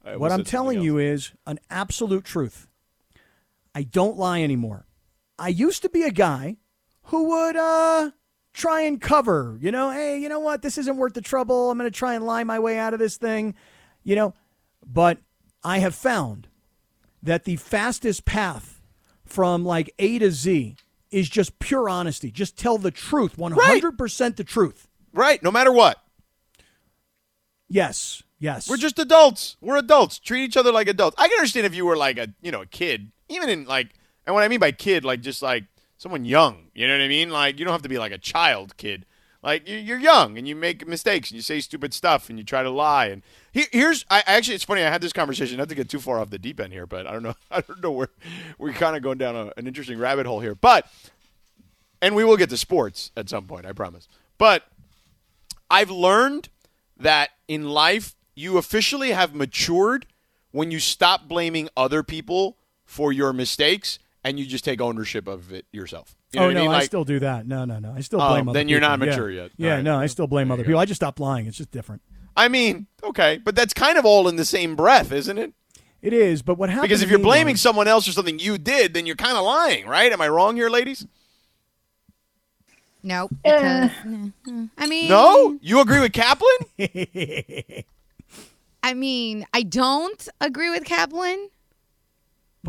I 0.04 0.16
What 0.16 0.32
I'm 0.32 0.44
telling 0.44 0.82
you 0.82 0.98
is 0.98 1.32
an 1.46 1.58
absolute 1.70 2.26
truth. 2.26 2.68
I 3.74 3.84
don't 3.84 4.18
lie 4.18 4.42
anymore. 4.42 4.86
I 5.38 5.48
used 5.48 5.80
to 5.80 5.88
be 5.88 6.02
a 6.02 6.10
guy 6.10 6.58
who 7.04 7.30
would 7.30 7.56
uh 7.56 8.10
try 8.52 8.82
and 8.82 9.00
cover, 9.00 9.58
you 9.62 9.72
know, 9.72 9.90
hey, 9.90 10.18
you 10.18 10.28
know 10.28 10.40
what? 10.40 10.60
This 10.60 10.76
isn't 10.76 10.98
worth 10.98 11.14
the 11.14 11.22
trouble. 11.22 11.70
I'm 11.70 11.78
going 11.78 11.90
to 11.90 11.96
try 11.96 12.14
and 12.14 12.26
lie 12.26 12.44
my 12.44 12.58
way 12.58 12.78
out 12.78 12.92
of 12.92 12.98
this 12.98 13.16
thing, 13.16 13.54
you 14.06 14.16
know. 14.16 14.32
But 14.86 15.18
I 15.62 15.80
have 15.80 15.94
found 15.94 16.48
that 17.22 17.44
the 17.44 17.56
fastest 17.56 18.24
path 18.24 18.80
from 19.26 19.64
like 19.64 19.92
A 19.98 20.18
to 20.20 20.30
Z 20.30 20.76
is 21.10 21.28
just 21.28 21.58
pure 21.58 21.88
honesty. 21.88 22.30
Just 22.30 22.56
tell 22.56 22.78
the 22.78 22.90
truth, 22.90 23.36
100% 23.36 24.36
the 24.36 24.44
truth. 24.44 24.88
Right, 25.12 25.42
no 25.42 25.50
matter 25.50 25.72
what. 25.72 25.98
Yes. 27.68 28.22
Yes. 28.38 28.68
We're 28.68 28.76
just 28.76 28.98
adults. 28.98 29.56
We're 29.60 29.78
adults. 29.78 30.18
Treat 30.18 30.44
each 30.44 30.56
other 30.56 30.70
like 30.70 30.88
adults. 30.88 31.16
I 31.18 31.26
can 31.26 31.38
understand 31.38 31.66
if 31.66 31.74
you 31.74 31.84
were 31.84 31.96
like 31.96 32.18
a, 32.18 32.28
you 32.40 32.52
know, 32.52 32.62
a 32.62 32.66
kid. 32.66 33.10
Even 33.28 33.48
in 33.48 33.64
like 33.64 33.94
and 34.26 34.34
what 34.34 34.44
I 34.44 34.48
mean 34.48 34.60
by 34.60 34.72
kid, 34.72 35.04
like 35.04 35.20
just 35.20 35.42
like 35.42 35.64
someone 35.96 36.24
young. 36.24 36.68
You 36.74 36.86
know 36.86 36.94
what 36.94 37.02
I 37.02 37.08
mean? 37.08 37.30
Like 37.30 37.58
you 37.58 37.64
don't 37.64 37.72
have 37.72 37.82
to 37.82 37.88
be 37.88 37.98
like 37.98 38.12
a 38.12 38.18
child 38.18 38.76
kid. 38.76 39.06
Like 39.46 39.68
you- 39.68 39.78
you're 39.78 39.98
young 39.98 40.36
and 40.36 40.48
you 40.48 40.56
make 40.56 40.88
mistakes 40.88 41.30
and 41.30 41.36
you 41.36 41.42
say 41.42 41.60
stupid 41.60 41.94
stuff 41.94 42.28
and 42.28 42.36
you 42.36 42.44
try 42.44 42.64
to 42.64 42.68
lie. 42.68 43.06
And 43.06 43.22
he- 43.52 43.68
here's, 43.70 44.04
I 44.10 44.24
actually, 44.26 44.56
it's 44.56 44.64
funny. 44.64 44.82
I 44.82 44.90
had 44.90 45.00
this 45.00 45.12
conversation. 45.12 45.56
Not 45.56 45.68
to 45.68 45.76
get 45.76 45.88
too 45.88 46.00
far 46.00 46.18
off 46.18 46.30
the 46.30 46.38
deep 46.38 46.58
end 46.58 46.72
here, 46.72 46.84
but 46.84 47.06
I 47.06 47.12
don't 47.12 47.22
know. 47.22 47.36
I 47.52 47.60
don't 47.60 47.80
know 47.80 47.92
where 47.92 48.08
we're 48.58 48.72
kind 48.72 48.96
of 48.96 49.02
going 49.02 49.18
down 49.18 49.36
a, 49.36 49.52
an 49.56 49.68
interesting 49.68 50.00
rabbit 50.00 50.26
hole 50.26 50.40
here. 50.40 50.56
But 50.56 50.90
and 52.02 52.16
we 52.16 52.24
will 52.24 52.36
get 52.36 52.50
to 52.50 52.56
sports 52.56 53.12
at 53.16 53.28
some 53.28 53.46
point. 53.46 53.66
I 53.66 53.72
promise. 53.72 54.08
But 54.36 54.64
I've 55.70 55.90
learned 55.90 56.48
that 56.96 57.30
in 57.46 57.68
life 57.68 58.16
you 58.34 58.58
officially 58.58 59.12
have 59.12 59.32
matured 59.32 60.06
when 60.50 60.72
you 60.72 60.80
stop 60.80 61.28
blaming 61.28 61.68
other 61.76 62.02
people 62.02 62.56
for 62.84 63.12
your 63.12 63.32
mistakes 63.32 64.00
and 64.24 64.40
you 64.40 64.44
just 64.44 64.64
take 64.64 64.80
ownership 64.80 65.28
of 65.28 65.52
it 65.52 65.66
yourself. 65.70 66.15
You 66.32 66.40
know 66.40 66.46
oh 66.46 66.50
no, 66.50 66.60
I 66.60 66.62
mean? 66.62 66.70
I 66.72 66.84
still 66.84 67.04
do 67.04 67.18
that. 67.20 67.46
No, 67.46 67.64
no, 67.64 67.78
no. 67.78 67.92
I 67.96 68.00
still 68.00 68.20
Oh, 68.20 68.28
blame 68.30 68.48
other 68.48 68.58
then 68.58 68.68
you're 68.68 68.80
people. 68.80 68.96
not 68.98 69.04
Yeah. 69.06 69.10
mature 69.12 69.30
yet. 69.30 69.50
Yeah, 69.56 69.68
All 69.70 69.74
right. 69.76 69.84
no, 69.84 69.96
I 69.98 70.06
still 70.06 70.26
blame 70.26 70.50
other 70.50 70.62
you 70.62 70.66
people. 70.66 70.80
I 70.80 70.84
just 70.84 70.98
stopped 70.98 71.20
lying. 71.20 71.46
It's 71.46 71.56
just 71.56 71.70
different. 71.70 72.02
I 72.36 72.48
mean, 72.48 72.86
okay, 73.02 73.38
but 73.42 73.54
that's 73.54 73.72
kind 73.72 73.96
of 73.96 74.04
all 74.04 74.28
in 74.28 74.36
the 74.36 74.44
same 74.44 74.76
breath, 74.76 75.12
isn't 75.12 75.38
it? 75.38 75.54
It 76.02 76.12
is, 76.12 76.42
but 76.42 76.58
what 76.58 76.68
happens? 76.68 76.82
Because 76.88 77.02
if 77.02 77.08
you're 77.10 77.18
blaming 77.18 77.54
though- 77.54 77.58
someone 77.58 77.88
else 77.88 78.06
for 78.06 78.12
something 78.12 78.38
you 78.38 78.58
did, 78.58 78.92
then 78.92 79.06
you're 79.06 79.16
kind 79.16 79.36
of 79.38 79.44
lying, 79.44 79.86
right? 79.86 80.12
Am 80.12 80.20
I 80.20 80.28
wrong 80.28 80.56
here, 80.56 80.68
ladies? 80.68 81.06
No, 83.02 83.28
eh. 83.44 83.88
because 83.94 84.30
I 84.76 84.86
mean, 84.86 85.08
No? 85.08 85.58
You 85.62 85.80
agree 85.80 86.00
with 86.00 86.12
Kaplan? 86.12 86.48
I 88.82 88.94
mean, 88.94 89.46
I 89.52 89.62
don't 89.62 90.28
agree 90.40 90.70
with 90.70 90.84
Kaplan, 90.84 91.48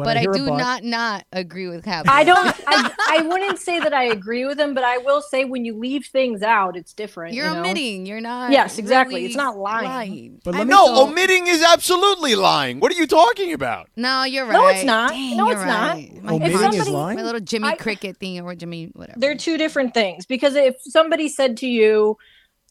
but, 0.05 0.17
I, 0.17 0.21
hear 0.21 0.31
a 0.31 0.37
do 0.37 0.47
but. 0.47 0.57
not 0.57 0.83
not 0.83 1.25
agree 1.31 1.67
with 1.67 1.83
Kaplan. 1.83 2.13
I 2.13 2.23
don't. 2.23 2.53
I, 2.67 2.91
I 3.09 3.21
wouldn't 3.27 3.59
say 3.59 3.79
that 3.79 3.93
I 3.93 4.03
agree 4.05 4.45
with 4.45 4.59
him, 4.59 4.73
but 4.73 4.83
I 4.83 4.97
will 4.99 5.21
say 5.21 5.45
when 5.45 5.65
you 5.65 5.77
leave 5.77 6.05
things 6.07 6.41
out, 6.41 6.75
it's 6.75 6.93
different. 6.93 7.33
You're 7.33 7.47
you 7.47 7.53
know? 7.53 7.59
omitting. 7.59 8.05
You're 8.05 8.21
not. 8.21 8.51
Yes, 8.51 8.77
exactly. 8.77 9.15
really 9.15 9.27
It's 9.27 9.35
not 9.35 9.57
lying. 9.57 10.41
But 10.43 10.55
let 10.55 10.67
me 10.67 10.71
No, 10.71 10.85
tell- 10.85 10.99
omitting 11.07 11.47
is 11.47 11.63
absolutely 11.63 12.35
lying. 12.35 12.79
What 12.79 12.91
are 12.91 12.95
you 12.95 13.07
talking 13.07 13.53
about? 13.53 13.89
No, 13.95 14.23
you're 14.23 14.45
right. 14.45 14.53
No, 14.53 14.67
it's 14.67 14.83
not. 14.83 15.09
Dang, 15.11 15.37
No, 15.37 15.49
you're 15.49 15.57
it's 15.57 15.65
not. 15.65 15.97
My, 16.23 16.33
Omitting 16.33 16.61
my- 16.61 16.69
is 16.69 16.89
lying. 16.89 17.17
my 17.17 17.23
little 17.23 17.41
Jimmy 17.41 17.69
I- 17.69 17.75
Cricket 17.75 18.17
thing 18.17 18.39
or 18.41 18.55
Jimmy 18.55 18.91
whatever. 18.93 19.19
They're 19.19 19.35
two 19.37 19.57
different 19.57 19.93
things 19.93 20.25
because 20.25 20.55
if 20.55 20.75
somebody 20.81 21.29
said 21.29 21.57
to 21.57 21.67
you, 21.67 22.17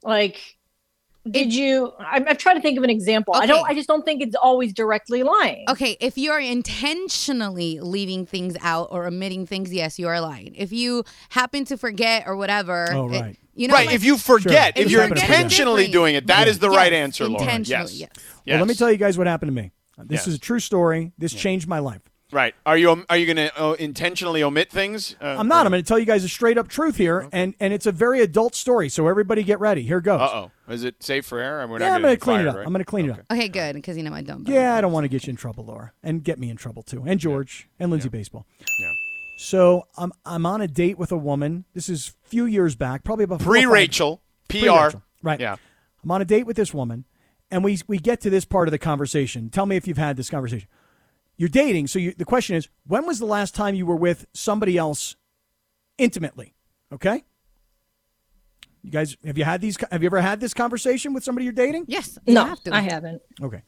like, 0.02 0.55
did 1.30 1.52
you? 1.52 1.92
I'm, 1.98 2.26
I'm 2.28 2.36
trying 2.36 2.56
to 2.56 2.62
think 2.62 2.78
of 2.78 2.84
an 2.84 2.90
example. 2.90 3.34
I 3.34 3.46
don't. 3.46 3.68
I 3.68 3.74
just 3.74 3.88
don't 3.88 4.04
think 4.04 4.22
it's 4.22 4.36
always 4.36 4.72
directly 4.72 5.22
lying. 5.22 5.64
Okay, 5.68 5.96
if 6.00 6.16
you 6.18 6.30
are 6.32 6.40
intentionally 6.40 7.80
leaving 7.80 8.26
things 8.26 8.56
out 8.60 8.88
or 8.90 9.06
omitting 9.06 9.46
things, 9.46 9.72
yes, 9.72 9.98
you 9.98 10.08
are 10.08 10.20
lying. 10.20 10.54
If 10.54 10.72
you 10.72 11.04
happen 11.30 11.64
to 11.66 11.76
forget 11.76 12.24
or 12.26 12.36
whatever, 12.36 12.88
Oh, 12.92 13.08
it- 13.10 13.20
right. 13.20 13.36
you 13.54 13.68
know, 13.68 13.74
right, 13.74 13.86
like- 13.86 13.94
if 13.94 14.04
you 14.04 14.16
forget, 14.18 14.76
Sure. 14.76 14.80
if 14.82 14.86
If 14.86 14.92
you're 14.92 15.02
you 15.02 15.08
forget, 15.08 15.24
it's 15.24 15.32
intentionally 15.32 15.82
different. 15.82 15.92
doing 15.92 16.14
it, 16.16 16.26
that 16.28 16.48
is 16.48 16.58
the 16.58 16.68
Yes, 16.70 16.76
right 16.76 16.92
answer, 16.92 17.24
Laura. 17.28 17.42
intentionally, 17.42 17.92
Yes. 17.92 18.00
yes. 18.00 18.10
Well, 18.46 18.58
let 18.58 18.68
me 18.68 18.74
tell 18.74 18.90
you 18.90 18.96
guys 18.98 19.18
what 19.18 19.26
happened 19.26 19.48
to 19.50 19.62
me. 19.62 19.72
This 19.98 20.20
Yes. 20.20 20.28
is 20.28 20.34
a 20.34 20.38
true 20.38 20.60
story. 20.60 21.12
This 21.18 21.32
changed 21.32 21.66
my 21.66 21.78
life. 21.78 22.02
Right. 22.32 22.54
Are 22.64 22.76
you 22.76 23.04
are 23.08 23.16
you 23.16 23.32
going 23.32 23.48
to 23.48 23.62
uh, 23.62 23.72
intentionally 23.74 24.42
omit 24.42 24.70
things? 24.70 25.14
Uh, 25.20 25.36
I'm 25.38 25.46
not. 25.46 25.64
I'm 25.64 25.70
going 25.70 25.82
to 25.82 25.86
tell 25.86 25.98
you 25.98 26.04
guys 26.04 26.24
a 26.24 26.28
straight 26.28 26.58
up 26.58 26.66
truth 26.66 26.96
here, 26.96 27.28
and 27.32 27.54
and 27.60 27.72
it's 27.72 27.86
a 27.86 27.92
very 27.92 28.20
adult 28.20 28.56
story. 28.56 28.88
So 28.88 29.06
everybody 29.06 29.44
get 29.44 29.60
ready. 29.60 29.82
Here 29.82 30.00
goes. 30.00 30.20
Uh 30.20 30.30
oh. 30.34 30.50
Is 30.72 30.82
it 30.82 31.02
safe 31.02 31.24
for 31.24 31.38
air? 31.38 31.66
We're 31.68 31.78
Yeah, 31.78 31.94
I'm 31.94 32.02
going 32.02 32.16
to 32.16 32.20
clean 32.20 32.40
it 32.40 32.48
up. 32.48 32.56
I'm 32.56 32.64
going 32.64 32.78
to 32.78 32.84
clean 32.84 33.06
it 33.06 33.12
up. 33.12 33.20
Okay, 33.30 33.48
good, 33.48 33.76
because 33.76 33.96
you 33.96 34.02
know 34.02 34.12
I 34.12 34.22
don't. 34.22 34.48
Yeah, 34.48 34.74
I 34.74 34.80
don't 34.80 34.92
want 34.92 35.04
to 35.04 35.08
get 35.08 35.26
you 35.26 35.30
in 35.30 35.36
trouble, 35.36 35.64
Laura, 35.64 35.92
and 36.02 36.24
get 36.24 36.40
me 36.40 36.50
in 36.50 36.56
trouble 36.56 36.82
too, 36.82 37.04
and 37.06 37.20
George 37.20 37.68
and 37.78 37.90
Lindsay 37.92 38.08
Baseball. 38.08 38.44
Yeah. 38.80 38.92
So 39.38 39.84
I'm 39.96 40.12
I'm 40.24 40.46
on 40.46 40.60
a 40.60 40.66
date 40.66 40.98
with 40.98 41.12
a 41.12 41.16
woman. 41.16 41.64
This 41.74 41.88
is 41.88 42.12
a 42.24 42.28
few 42.28 42.46
years 42.46 42.74
back, 42.74 43.04
probably 43.04 43.24
about 43.24 43.40
pre 43.40 43.66
Rachel 43.66 44.20
PR. 44.48 44.58
Pre-Rachel, 44.58 45.02
right? 45.22 45.38
Yeah. 45.38 45.56
I'm 46.02 46.10
on 46.10 46.22
a 46.22 46.24
date 46.24 46.46
with 46.46 46.56
this 46.56 46.74
woman, 46.74 47.04
and 47.50 47.62
we 47.62 47.78
we 47.86 47.98
get 47.98 48.20
to 48.22 48.30
this 48.30 48.44
part 48.44 48.66
of 48.66 48.72
the 48.72 48.78
conversation. 48.78 49.50
Tell 49.50 49.66
me 49.66 49.76
if 49.76 49.86
you've 49.86 49.96
had 49.96 50.16
this 50.16 50.30
conversation. 50.30 50.68
You're 51.36 51.48
dating, 51.50 51.88
so 51.88 51.98
you, 51.98 52.14
the 52.16 52.24
question 52.24 52.56
is, 52.56 52.68
when 52.86 53.06
was 53.06 53.18
the 53.18 53.26
last 53.26 53.54
time 53.54 53.74
you 53.74 53.84
were 53.84 53.96
with 53.96 54.26
somebody 54.32 54.78
else 54.78 55.16
intimately? 55.98 56.54
Okay. 56.92 57.24
You 58.82 58.90
guys, 58.90 59.16
have 59.24 59.36
you 59.36 59.44
had 59.44 59.60
these? 59.60 59.76
Have 59.90 60.02
you 60.02 60.06
ever 60.06 60.20
had 60.20 60.40
this 60.40 60.54
conversation 60.54 61.12
with 61.12 61.24
somebody 61.24 61.44
you're 61.44 61.52
dating? 61.52 61.86
Yes, 61.88 62.18
you 62.24 62.34
No, 62.34 62.44
have 62.44 62.62
to. 62.62 62.74
I 62.74 62.80
haven't. 62.80 63.20
Okay. 63.42 63.62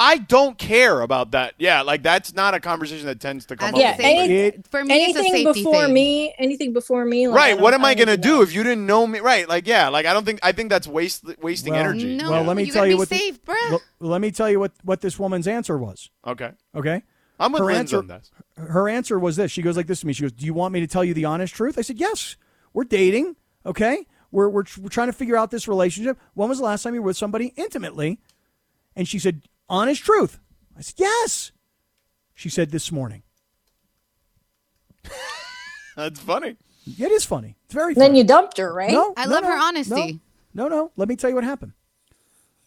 I 0.00 0.18
don't 0.18 0.56
care 0.56 1.00
about 1.00 1.32
that. 1.32 1.54
Yeah, 1.58 1.82
like 1.82 2.04
that's 2.04 2.32
not 2.32 2.54
a 2.54 2.60
conversation 2.60 3.06
that 3.06 3.18
tends 3.20 3.46
to 3.46 3.56
come 3.56 3.70
As 3.70 3.74
up. 3.74 3.80
Yeah, 3.80 3.96
any- 3.98 4.32
It- 4.34 4.68
for 4.68 4.84
me, 4.84 4.94
it's 5.06 5.16
a 5.16 5.18
anything 5.20 5.52
before 5.52 5.84
thing. 5.86 5.92
me, 5.94 6.34
anything 6.38 6.72
before 6.72 7.04
me. 7.04 7.26
Like, 7.26 7.36
right. 7.36 7.58
What 7.60 7.74
am 7.74 7.84
I 7.84 7.94
don't 7.94 8.06
going 8.06 8.16
to 8.16 8.22
do 8.22 8.36
know. 8.36 8.42
if 8.42 8.54
you 8.54 8.62
didn't 8.62 8.86
know 8.86 9.06
me? 9.08 9.18
Right. 9.18 9.48
Like, 9.48 9.66
yeah. 9.66 9.88
Like, 9.88 10.06
I 10.06 10.12
don't 10.12 10.24
think, 10.24 10.38
I 10.44 10.52
think 10.52 10.70
that's 10.70 10.86
waste, 10.86 11.24
wasting 11.42 11.72
Well, 11.72 11.80
energy. 11.80 12.16
No, 12.16 12.30
Well, 12.30 12.44
let 12.44 12.56
me 12.56 12.62
you 12.64 12.72
tell 12.72 12.86
you 12.86 12.92
be 12.94 12.98
what. 12.98 13.08
the- 13.08 13.18
safe, 13.18 13.44
bruh. 13.44 13.72
L- 13.72 13.82
let 13.98 14.20
me 14.20 14.30
tell 14.30 14.48
you 14.48 14.60
what 14.60 14.70
what 14.84 15.00
this 15.00 15.18
woman's 15.18 15.48
answer 15.48 15.76
was. 15.76 16.10
Okay. 16.24 16.50
Okay. 16.76 17.02
I'm 17.40 17.50
with 17.50 17.62
Her 17.62 17.70
answer- 17.72 17.98
on 17.98 18.06
this. 18.06 18.30
her 18.56 18.88
answer 18.88 19.18
was 19.18 19.34
this. 19.34 19.50
She 19.50 19.62
goes 19.62 19.76
like 19.76 19.88
this 19.88 20.00
to 20.00 20.06
me. 20.06 20.12
She 20.12 20.22
goes, 20.22 20.32
"Do 20.32 20.46
you 20.46 20.54
want 20.54 20.72
me 20.74 20.78
to 20.80 20.86
tell 20.86 21.04
you 21.04 21.12
the 21.14 21.24
honest 21.24 21.54
truth?" 21.54 21.76
I 21.76 21.82
said, 21.82 21.98
"Yes. 21.98 22.36
We're 22.72 22.84
dating. 22.84 23.34
Okay. 23.66 24.06
We're 24.30 24.48
we're, 24.48 24.62
tr- 24.64 24.80
we're 24.82 24.88
trying 24.90 25.06
to 25.08 25.12
figure 25.12 25.36
out 25.36 25.50
this 25.50 25.66
relationship. 25.66 26.18
When 26.34 26.48
was 26.48 26.58
the 26.58 26.64
last 26.64 26.82
time 26.84 26.94
you 26.94 27.02
were 27.02 27.06
with 27.06 27.16
somebody 27.16 27.52
intimately?" 27.56 28.20
And 28.94 29.06
she 29.08 29.18
said, 29.18 29.42
"Honest 29.68 30.02
truth." 30.02 30.38
I 30.76 30.82
said, 30.82 30.94
"Yes." 30.98 31.52
She 32.34 32.48
said 32.48 32.70
this 32.70 32.92
morning. 32.92 33.22
That's 35.96 36.20
funny. 36.20 36.56
It 36.86 37.10
is 37.10 37.24
funny. 37.24 37.56
It's 37.64 37.74
very 37.74 37.94
funny. 37.94 38.06
Then 38.06 38.14
you 38.14 38.24
dumped 38.24 38.58
her, 38.58 38.72
right? 38.72 38.92
no, 38.92 39.12
I 39.16 39.24
no, 39.24 39.32
love 39.32 39.42
no, 39.42 39.48
her 39.50 39.58
honesty. 39.58 40.20
No, 40.54 40.68
no, 40.68 40.76
no. 40.76 40.92
Let 40.96 41.08
me 41.08 41.16
tell 41.16 41.28
you 41.28 41.34
what 41.34 41.44
happened. 41.44 41.72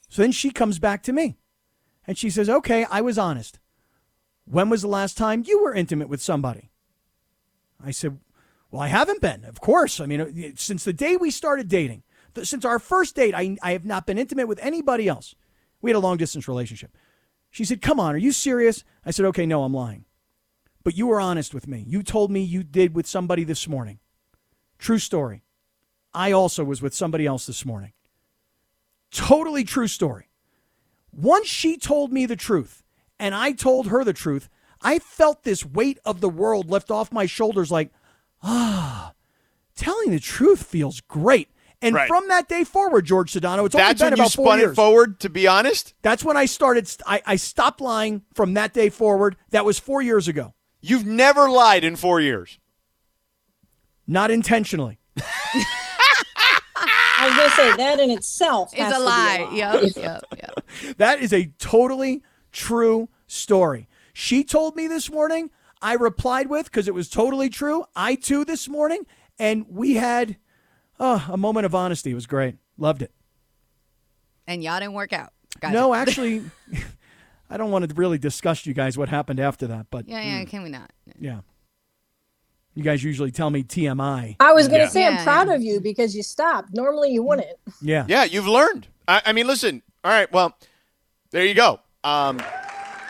So 0.09 0.21
then 0.21 0.31
she 0.33 0.51
comes 0.51 0.77
back 0.79 1.03
to 1.03 1.13
me, 1.13 1.37
and 2.05 2.17
she 2.17 2.29
says, 2.29 2.49
"Okay, 2.49 2.85
I 2.91 3.01
was 3.01 3.17
honest. 3.17 3.59
When 4.45 4.69
was 4.69 4.81
the 4.81 4.87
last 4.89 5.17
time 5.17 5.43
you 5.47 5.61
were 5.63 5.73
intimate 5.73 6.09
with 6.09 6.21
somebody?" 6.21 6.71
I 7.83 7.91
said, 7.91 8.19
Well, 8.69 8.81
I 8.81 8.87
haven't 8.87 9.21
been, 9.21 9.43
of 9.45 9.59
course. 9.59 9.99
I 9.99 10.05
mean, 10.05 10.21
uh, 10.21 10.51
since 10.55 10.83
the 10.83 10.93
day 10.93 11.17
we 11.17 11.31
started 11.31 11.67
dating, 11.67 12.03
since 12.43 12.63
our 12.63 12.79
first 12.79 13.15
date, 13.15 13.33
I, 13.35 13.57
I 13.61 13.73
have 13.73 13.85
not 13.85 14.05
been 14.05 14.17
intimate 14.17 14.47
with 14.47 14.59
anybody 14.61 15.07
else. 15.07 15.35
We 15.81 15.89
had 15.89 15.97
a 15.97 15.99
long 15.99 16.17
distance 16.17 16.47
relationship. 16.47 16.95
She 17.49 17.65
said, 17.65 17.81
Come 17.81 17.99
on, 17.99 18.15
are 18.15 18.19
you 18.19 18.31
serious? 18.31 18.83
I 19.05 19.11
said, 19.11 19.25
Okay, 19.25 19.45
no, 19.45 19.63
I'm 19.63 19.73
lying. 19.73 20.05
But 20.83 20.97
you 20.97 21.07
were 21.07 21.19
honest 21.19 21.53
with 21.53 21.67
me. 21.67 21.83
You 21.87 22.01
told 22.01 22.31
me 22.31 22.41
you 22.41 22.63
did 22.63 22.95
with 22.95 23.07
somebody 23.07 23.43
this 23.43 23.67
morning. 23.67 23.99
True 24.79 24.97
story. 24.97 25.43
I 26.13 26.31
also 26.31 26.63
was 26.63 26.81
with 26.81 26.93
somebody 26.93 27.25
else 27.25 27.45
this 27.45 27.65
morning. 27.65 27.93
Totally 29.11 29.63
true 29.63 29.87
story. 29.87 30.29
Once 31.11 31.47
she 31.47 31.77
told 31.77 32.11
me 32.11 32.25
the 32.25 32.35
truth 32.35 32.83
and 33.19 33.35
I 33.35 33.51
told 33.51 33.87
her 33.87 34.03
the 34.03 34.13
truth, 34.13 34.49
I 34.81 34.99
felt 34.99 35.43
this 35.43 35.65
weight 35.65 35.99
of 36.05 36.21
the 36.21 36.29
world 36.29 36.69
lift 36.69 36.89
off 36.89 37.11
my 37.11 37.25
shoulders 37.25 37.69
like, 37.69 37.91
ah, 38.41 39.13
telling 39.75 40.11
the 40.11 40.19
truth 40.19 40.63
feels 40.63 41.01
great. 41.01 41.49
And 41.83 41.95
Right. 41.95 42.07
from 42.07 42.27
that 42.27 42.47
day 42.47 42.63
forward, 42.63 43.05
George 43.05 43.33
Sedano, 43.33 43.65
it's 43.65 43.75
That's 43.75 44.01
only 44.01 44.11
been 44.11 44.11
when 44.11 44.17
you 44.17 44.23
about 44.23 44.33
four 44.33 44.45
spun 44.45 44.59
years. 44.59 44.71
it 44.71 44.75
forward. 44.75 45.19
To 45.21 45.29
be 45.29 45.47
honest, 45.47 45.93
That's 46.03 46.23
when 46.23 46.37
I 46.37 46.45
started. 46.45 46.89
I, 47.07 47.21
I 47.25 47.35
stopped 47.37 47.81
lying 47.81 48.21
from 48.35 48.53
that 48.53 48.73
day 48.73 48.89
forward. 48.89 49.35
That 49.49 49.65
was 49.65 49.79
four 49.79 50.01
years 50.01 50.27
ago. 50.27 50.53
you've 50.81 51.05
never 51.05 51.49
lied 51.49 51.83
in 51.83 51.95
four 51.95 52.19
years. 52.21 52.59
Not 54.07 54.29
intentionally. 54.31 54.99
I 57.23 57.27
was 57.27 57.35
going 57.37 57.49
to 57.49 57.55
say 57.55 57.77
that 57.77 57.99
in 57.99 58.09
itself 58.09 58.73
is 58.75 58.79
a 58.91 58.99
lie. 58.99 59.47
lie. 59.49 59.49
Yep, 59.55 59.83
yep, 59.95 60.23
yep. 60.37 60.65
That 60.97 61.19
is 61.21 61.31
a 61.33 61.47
totally 61.59 62.23
true 62.51 63.09
story. 63.27 63.87
She 64.13 64.43
told 64.43 64.75
me 64.75 64.87
this 64.87 65.09
morning. 65.11 65.51
I 65.83 65.93
replied 65.93 66.47
with 66.47 66.65
because 66.65 66.87
it 66.87 66.93
was 66.93 67.09
totally 67.09 67.49
true. 67.49 67.85
I 67.95 68.13
too 68.15 68.45
this 68.45 68.67
morning, 68.67 69.05
and 69.39 69.65
we 69.67 69.95
had 69.95 70.37
uh, 71.01 71.19
a 71.29 71.37
moment 71.37 71.65
of 71.65 71.75
honesty. 71.75 72.11
It 72.11 72.15
was 72.15 72.27
great. 72.27 72.55
Loved 72.77 73.01
it. 73.01 73.11
And 74.47 74.63
y'all 74.63 74.79
didn't 74.79 74.93
work 74.93 75.11
out. 75.13 75.31
Gotcha. 75.59 75.73
No, 75.73 75.93
actually, 75.95 76.43
I 77.49 77.57
don't 77.57 77.71
want 77.71 77.87
to 77.89 77.93
really 77.95 78.17
discuss 78.17 78.65
you 78.65 78.73
guys 78.73 78.97
what 78.97 79.09
happened 79.09 79.39
after 79.39 79.67
that, 79.67 79.87
but 79.91 80.07
Yeah, 80.07 80.21
yeah. 80.21 80.45
Can 80.45 80.63
we 80.63 80.69
not? 80.69 80.91
yeah, 81.19 81.41
you 82.73 82.83
guys 82.83 83.03
usually 83.03 83.31
tell 83.31 83.49
me 83.49 83.63
TMI. 83.63 84.37
I 84.39 84.53
was 84.53 84.67
going 84.67 84.79
to 84.79 84.85
Yeah. 84.85 84.89
say 84.89 85.01
Yeah, 85.01 85.17
I'm 85.17 85.23
proud 85.23 85.47
yeah. 85.49 85.55
of 85.55 85.61
you 85.61 85.79
because 85.81 86.15
you 86.15 86.23
stopped. 86.23 86.69
Normally 86.73 87.11
you 87.11 87.23
wouldn't. 87.23 87.47
Yeah, 87.81 88.05
Yeah, 88.07 88.23
you've 88.23 88.47
learned. 88.47 88.87
I, 89.07 89.21
I 89.25 89.33
mean, 89.33 89.47
listen. 89.47 89.81
All 90.03 90.11
right. 90.11 90.31
Well, 90.31 90.57
there 91.31 91.45
you 91.45 91.53
go. 91.53 91.79
Um, 92.03 92.41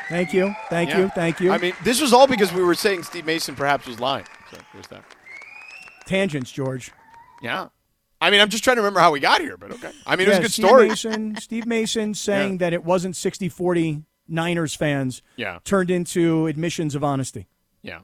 Thank 0.10 0.34
you, 0.34 0.54
thank 0.70 0.90
yeah. 0.90 0.98
you, 0.98 1.10
thank 1.16 1.40
you. 1.40 1.52
I 1.54 1.58
mean, 1.58 1.74
this 1.86 2.02
was 2.02 2.12
all 2.12 2.28
because 2.28 2.52
we 2.52 2.62
were 2.62 2.76
saying 2.76 3.04
Steve 3.04 3.26
Mason 3.26 3.56
perhaps 3.56 3.88
was 3.88 3.98
lying. 4.02 4.26
So 4.52 4.58
there's 4.74 4.88
that. 4.88 5.06
Tangents, 6.06 6.52
George. 6.52 6.92
Yeah. 7.42 7.70
I 8.22 8.30
mean, 8.30 8.40
I'm 8.40 8.50
just 8.50 8.64
trying 8.64 8.76
to 8.78 8.82
remember 8.82 9.00
how 9.00 9.12
we 9.12 9.20
got 9.20 9.42
here, 9.42 9.58
but 9.58 9.72
okay. 9.72 9.92
I 10.06 10.16
mean, 10.16 10.28
it 10.28 10.30
was 10.30 10.38
a 10.38 10.42
good 10.44 10.52
Steve 10.52 10.66
story. 10.66 10.88
Mason, 10.90 11.36
Steve 11.40 11.66
Mason 11.66 12.14
saying 12.14 12.54
Yeah. 12.54 12.58
that 12.60 12.74
it 12.74 12.84
wasn't 12.86 13.16
60-40 13.16 14.04
Niners 14.28 14.76
fans 14.76 15.22
Yeah. 15.36 15.60
turned 15.64 15.90
into 15.92 16.46
admissions 16.48 16.94
of 16.96 17.04
honesty. 17.04 17.48
Yeah. 17.82 18.02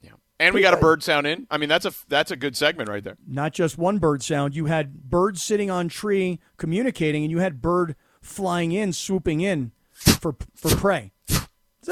Yeah. 0.00 0.12
And 0.38 0.54
we 0.54 0.60
got 0.62 0.74
a 0.74 0.78
bird 0.78 1.02
sound 1.02 1.26
in. 1.26 1.46
I 1.50 1.58
mean, 1.58 1.68
that's 1.68 1.84
a 1.84 1.92
that's 2.08 2.30
a 2.30 2.36
good 2.36 2.56
segment 2.56 2.88
right 2.88 3.02
there. 3.02 3.16
Not 3.26 3.52
just 3.52 3.76
one 3.78 3.98
bird 3.98 4.22
sound. 4.22 4.54
You 4.54 4.66
had 4.66 5.10
birds 5.10 5.42
sitting 5.42 5.70
on 5.70 5.88
tree 5.88 6.38
communicating, 6.56 7.22
and 7.24 7.30
you 7.30 7.38
had 7.38 7.60
bird 7.60 7.96
flying 8.22 8.70
in, 8.72 8.92
swooping 8.92 9.40
in 9.40 9.72
for 9.90 10.36
for 10.54 10.70
prey. 10.76 11.12
This 11.26 11.38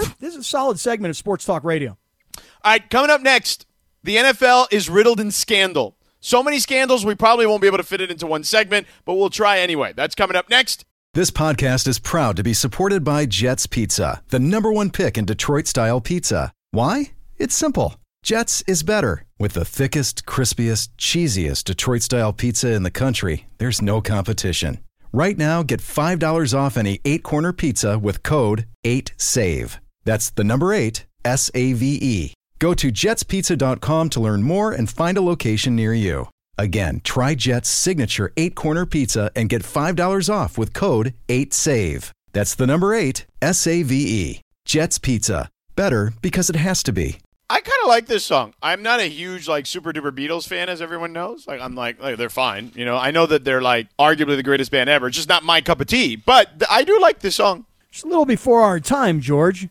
is- 0.06 0.14
this 0.20 0.34
is 0.34 0.40
a 0.40 0.44
solid 0.44 0.78
segment 0.78 1.10
of 1.10 1.16
Sports 1.16 1.44
Talk 1.44 1.64
Radio. 1.64 1.96
All 2.36 2.72
right, 2.72 2.88
coming 2.90 3.10
up 3.10 3.20
next, 3.20 3.66
the 4.02 4.16
NFL 4.16 4.66
is 4.70 4.88
riddled 4.88 5.20
in 5.20 5.30
scandal. 5.30 5.96
So 6.24 6.42
many 6.42 6.58
scandals, 6.58 7.04
we 7.04 7.14
probably 7.14 7.46
won't 7.46 7.60
be 7.60 7.66
able 7.66 7.76
to 7.76 7.82
fit 7.82 8.00
it 8.00 8.10
into 8.10 8.26
one 8.26 8.44
segment, 8.44 8.86
but 9.04 9.12
we'll 9.12 9.28
try 9.28 9.58
anyway. 9.58 9.92
That's 9.94 10.14
coming 10.14 10.36
up 10.36 10.48
next. 10.48 10.86
This 11.12 11.30
podcast 11.30 11.86
is 11.86 11.98
proud 11.98 12.36
to 12.36 12.42
be 12.42 12.54
supported 12.54 13.04
by 13.04 13.26
Jets 13.26 13.66
Pizza, 13.66 14.22
the 14.30 14.38
number 14.38 14.72
one 14.72 14.88
pick 14.88 15.18
in 15.18 15.26
Detroit 15.26 15.66
style 15.66 16.00
pizza. 16.00 16.50
Why? 16.70 17.12
It's 17.36 17.54
simple. 17.54 17.96
Jets 18.22 18.64
is 18.66 18.82
better. 18.82 19.26
With 19.38 19.52
the 19.52 19.66
thickest, 19.66 20.24
crispiest, 20.24 20.88
cheesiest 20.96 21.64
Detroit 21.64 22.00
style 22.00 22.32
pizza 22.32 22.72
in 22.72 22.84
the 22.84 22.90
country, 22.90 23.46
there's 23.58 23.82
no 23.82 24.00
competition. 24.00 24.78
Right 25.12 25.36
now, 25.36 25.62
get 25.62 25.80
$5 25.80 26.58
off 26.58 26.78
any 26.78 27.02
eight 27.04 27.22
corner 27.22 27.52
pizza 27.52 27.98
with 27.98 28.22
code 28.22 28.64
8SAVE. 28.86 29.76
That's 30.04 30.30
the 30.30 30.44
number 30.44 30.72
eight, 30.72 31.04
S 31.22 31.50
A 31.52 31.74
V 31.74 31.98
E. 32.00 32.34
Go 32.64 32.72
to 32.72 32.90
jetspizza.com 32.90 34.08
to 34.08 34.20
learn 34.20 34.42
more 34.42 34.72
and 34.72 34.88
find 34.88 35.18
a 35.18 35.20
location 35.20 35.76
near 35.76 35.92
you. 35.92 36.30
Again, 36.56 37.02
try 37.04 37.34
Jet's 37.34 37.68
signature 37.68 38.32
eight 38.38 38.54
corner 38.54 38.86
pizza 38.86 39.30
and 39.36 39.50
get 39.50 39.62
$5 39.62 40.32
off 40.32 40.56
with 40.56 40.72
code 40.72 41.12
8SAVE. 41.28 42.10
That's 42.32 42.54
the 42.54 42.66
number 42.66 42.94
eight, 42.94 43.26
S 43.42 43.66
A 43.66 43.82
V 43.82 43.94
E. 43.94 44.40
Jet's 44.64 44.96
Pizza. 44.96 45.50
Better 45.76 46.14
because 46.22 46.48
it 46.48 46.56
has 46.56 46.82
to 46.84 46.92
be. 46.92 47.18
I 47.50 47.60
kind 47.60 47.82
of 47.82 47.88
like 47.88 48.06
this 48.06 48.24
song. 48.24 48.54
I'm 48.62 48.82
not 48.82 48.98
a 48.98 49.10
huge 49.10 49.46
like 49.46 49.66
super 49.66 49.92
duper 49.92 50.10
Beatles 50.10 50.48
fan, 50.48 50.70
as 50.70 50.80
everyone 50.80 51.12
knows. 51.12 51.46
Like 51.46 51.60
I'm 51.60 51.74
like, 51.74 52.00
like, 52.00 52.16
they're 52.16 52.30
fine. 52.30 52.72
You 52.74 52.86
know, 52.86 52.96
I 52.96 53.10
know 53.10 53.26
that 53.26 53.44
they're 53.44 53.60
like 53.60 53.88
arguably 53.98 54.36
the 54.36 54.42
greatest 54.42 54.70
band 54.70 54.88
ever. 54.88 55.08
It's 55.08 55.18
just 55.18 55.28
not 55.28 55.44
my 55.44 55.60
cup 55.60 55.82
of 55.82 55.86
tea. 55.86 56.16
But 56.16 56.60
th- 56.60 56.70
I 56.70 56.84
do 56.84 56.98
like 56.98 57.18
this 57.18 57.36
song. 57.36 57.66
It's 57.92 58.04
a 58.04 58.08
little 58.08 58.24
before 58.24 58.62
our 58.62 58.80
time, 58.80 59.20
George. 59.20 59.68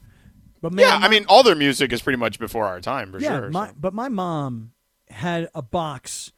But 0.63 0.71
man, 0.71 0.85
yeah, 0.87 1.05
I 1.05 1.09
mean, 1.09 1.25
all 1.27 1.43
their 1.43 1.57
music 1.57 1.91
is 1.91 2.01
pretty 2.01 2.15
much 2.15 2.39
before 2.39 2.65
our 2.65 2.79
time 2.79 3.11
for 3.11 3.19
yeah, 3.19 3.37
sure. 3.37 3.49
my, 3.49 3.67
so. 3.67 3.73
but 3.77 3.93
my 3.93 4.07
mom 4.07 4.71
had 5.09 5.49
a 5.53 5.61
box 5.61 6.31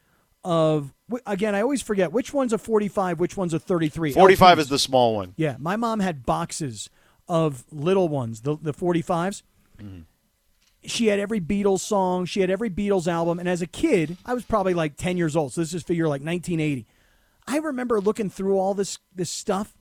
of 0.44 0.96
again. 1.27 1.53
I 1.53 1.62
always 1.62 1.84
forget 1.84 2.12
which 2.12 2.34
one's 2.34 2.51
a 2.51 2.58
forty-five, 2.58 3.20
which 3.20 3.38
one's 3.38 3.53
a 3.53 3.60
thirty-three. 3.60 4.13
45 4.13 4.58
LPs. 4.58 4.62
is 4.62 4.70
the 4.70 4.79
small 4.79 5.15
one. 5.15 5.36
Yeah, 5.38 5.58
my 5.60 5.75
mom 5.75 6.00
had 6.00 6.25
boxes 6.25 6.89
of 7.27 7.65
little 7.72 8.10
ones, 8.10 8.41
the 8.41 8.58
the 8.60 8.74
45s. 8.74 9.44
Mm-hmm. 9.79 10.00
She 10.86 11.05
had 11.08 11.20
every 11.20 11.39
Beatles 11.39 11.82
song, 11.82 12.25
she 12.25 12.41
had 12.41 12.50
every 12.50 12.72
Beatles 12.72 13.08
album, 13.08 13.38
and 13.38 13.48
as 13.48 13.62
a 13.62 13.67
kid, 13.67 14.17
I 14.25 14.34
was 14.34 14.44
probably 14.44 14.74
like 14.74 14.98
10 14.98 15.17
years 15.17 15.36
old. 15.36 15.53
So 15.53 15.62
this 15.62 15.74
is 15.75 15.84
figure 15.84 16.08
like 16.08 16.24
1980. 16.24 16.88
I 17.48 17.58
remember 17.58 18.01
looking 18.01 18.32
through 18.32 18.58
all 18.58 18.74
this 18.74 18.98
this 19.13 19.29
stuff 19.29 19.75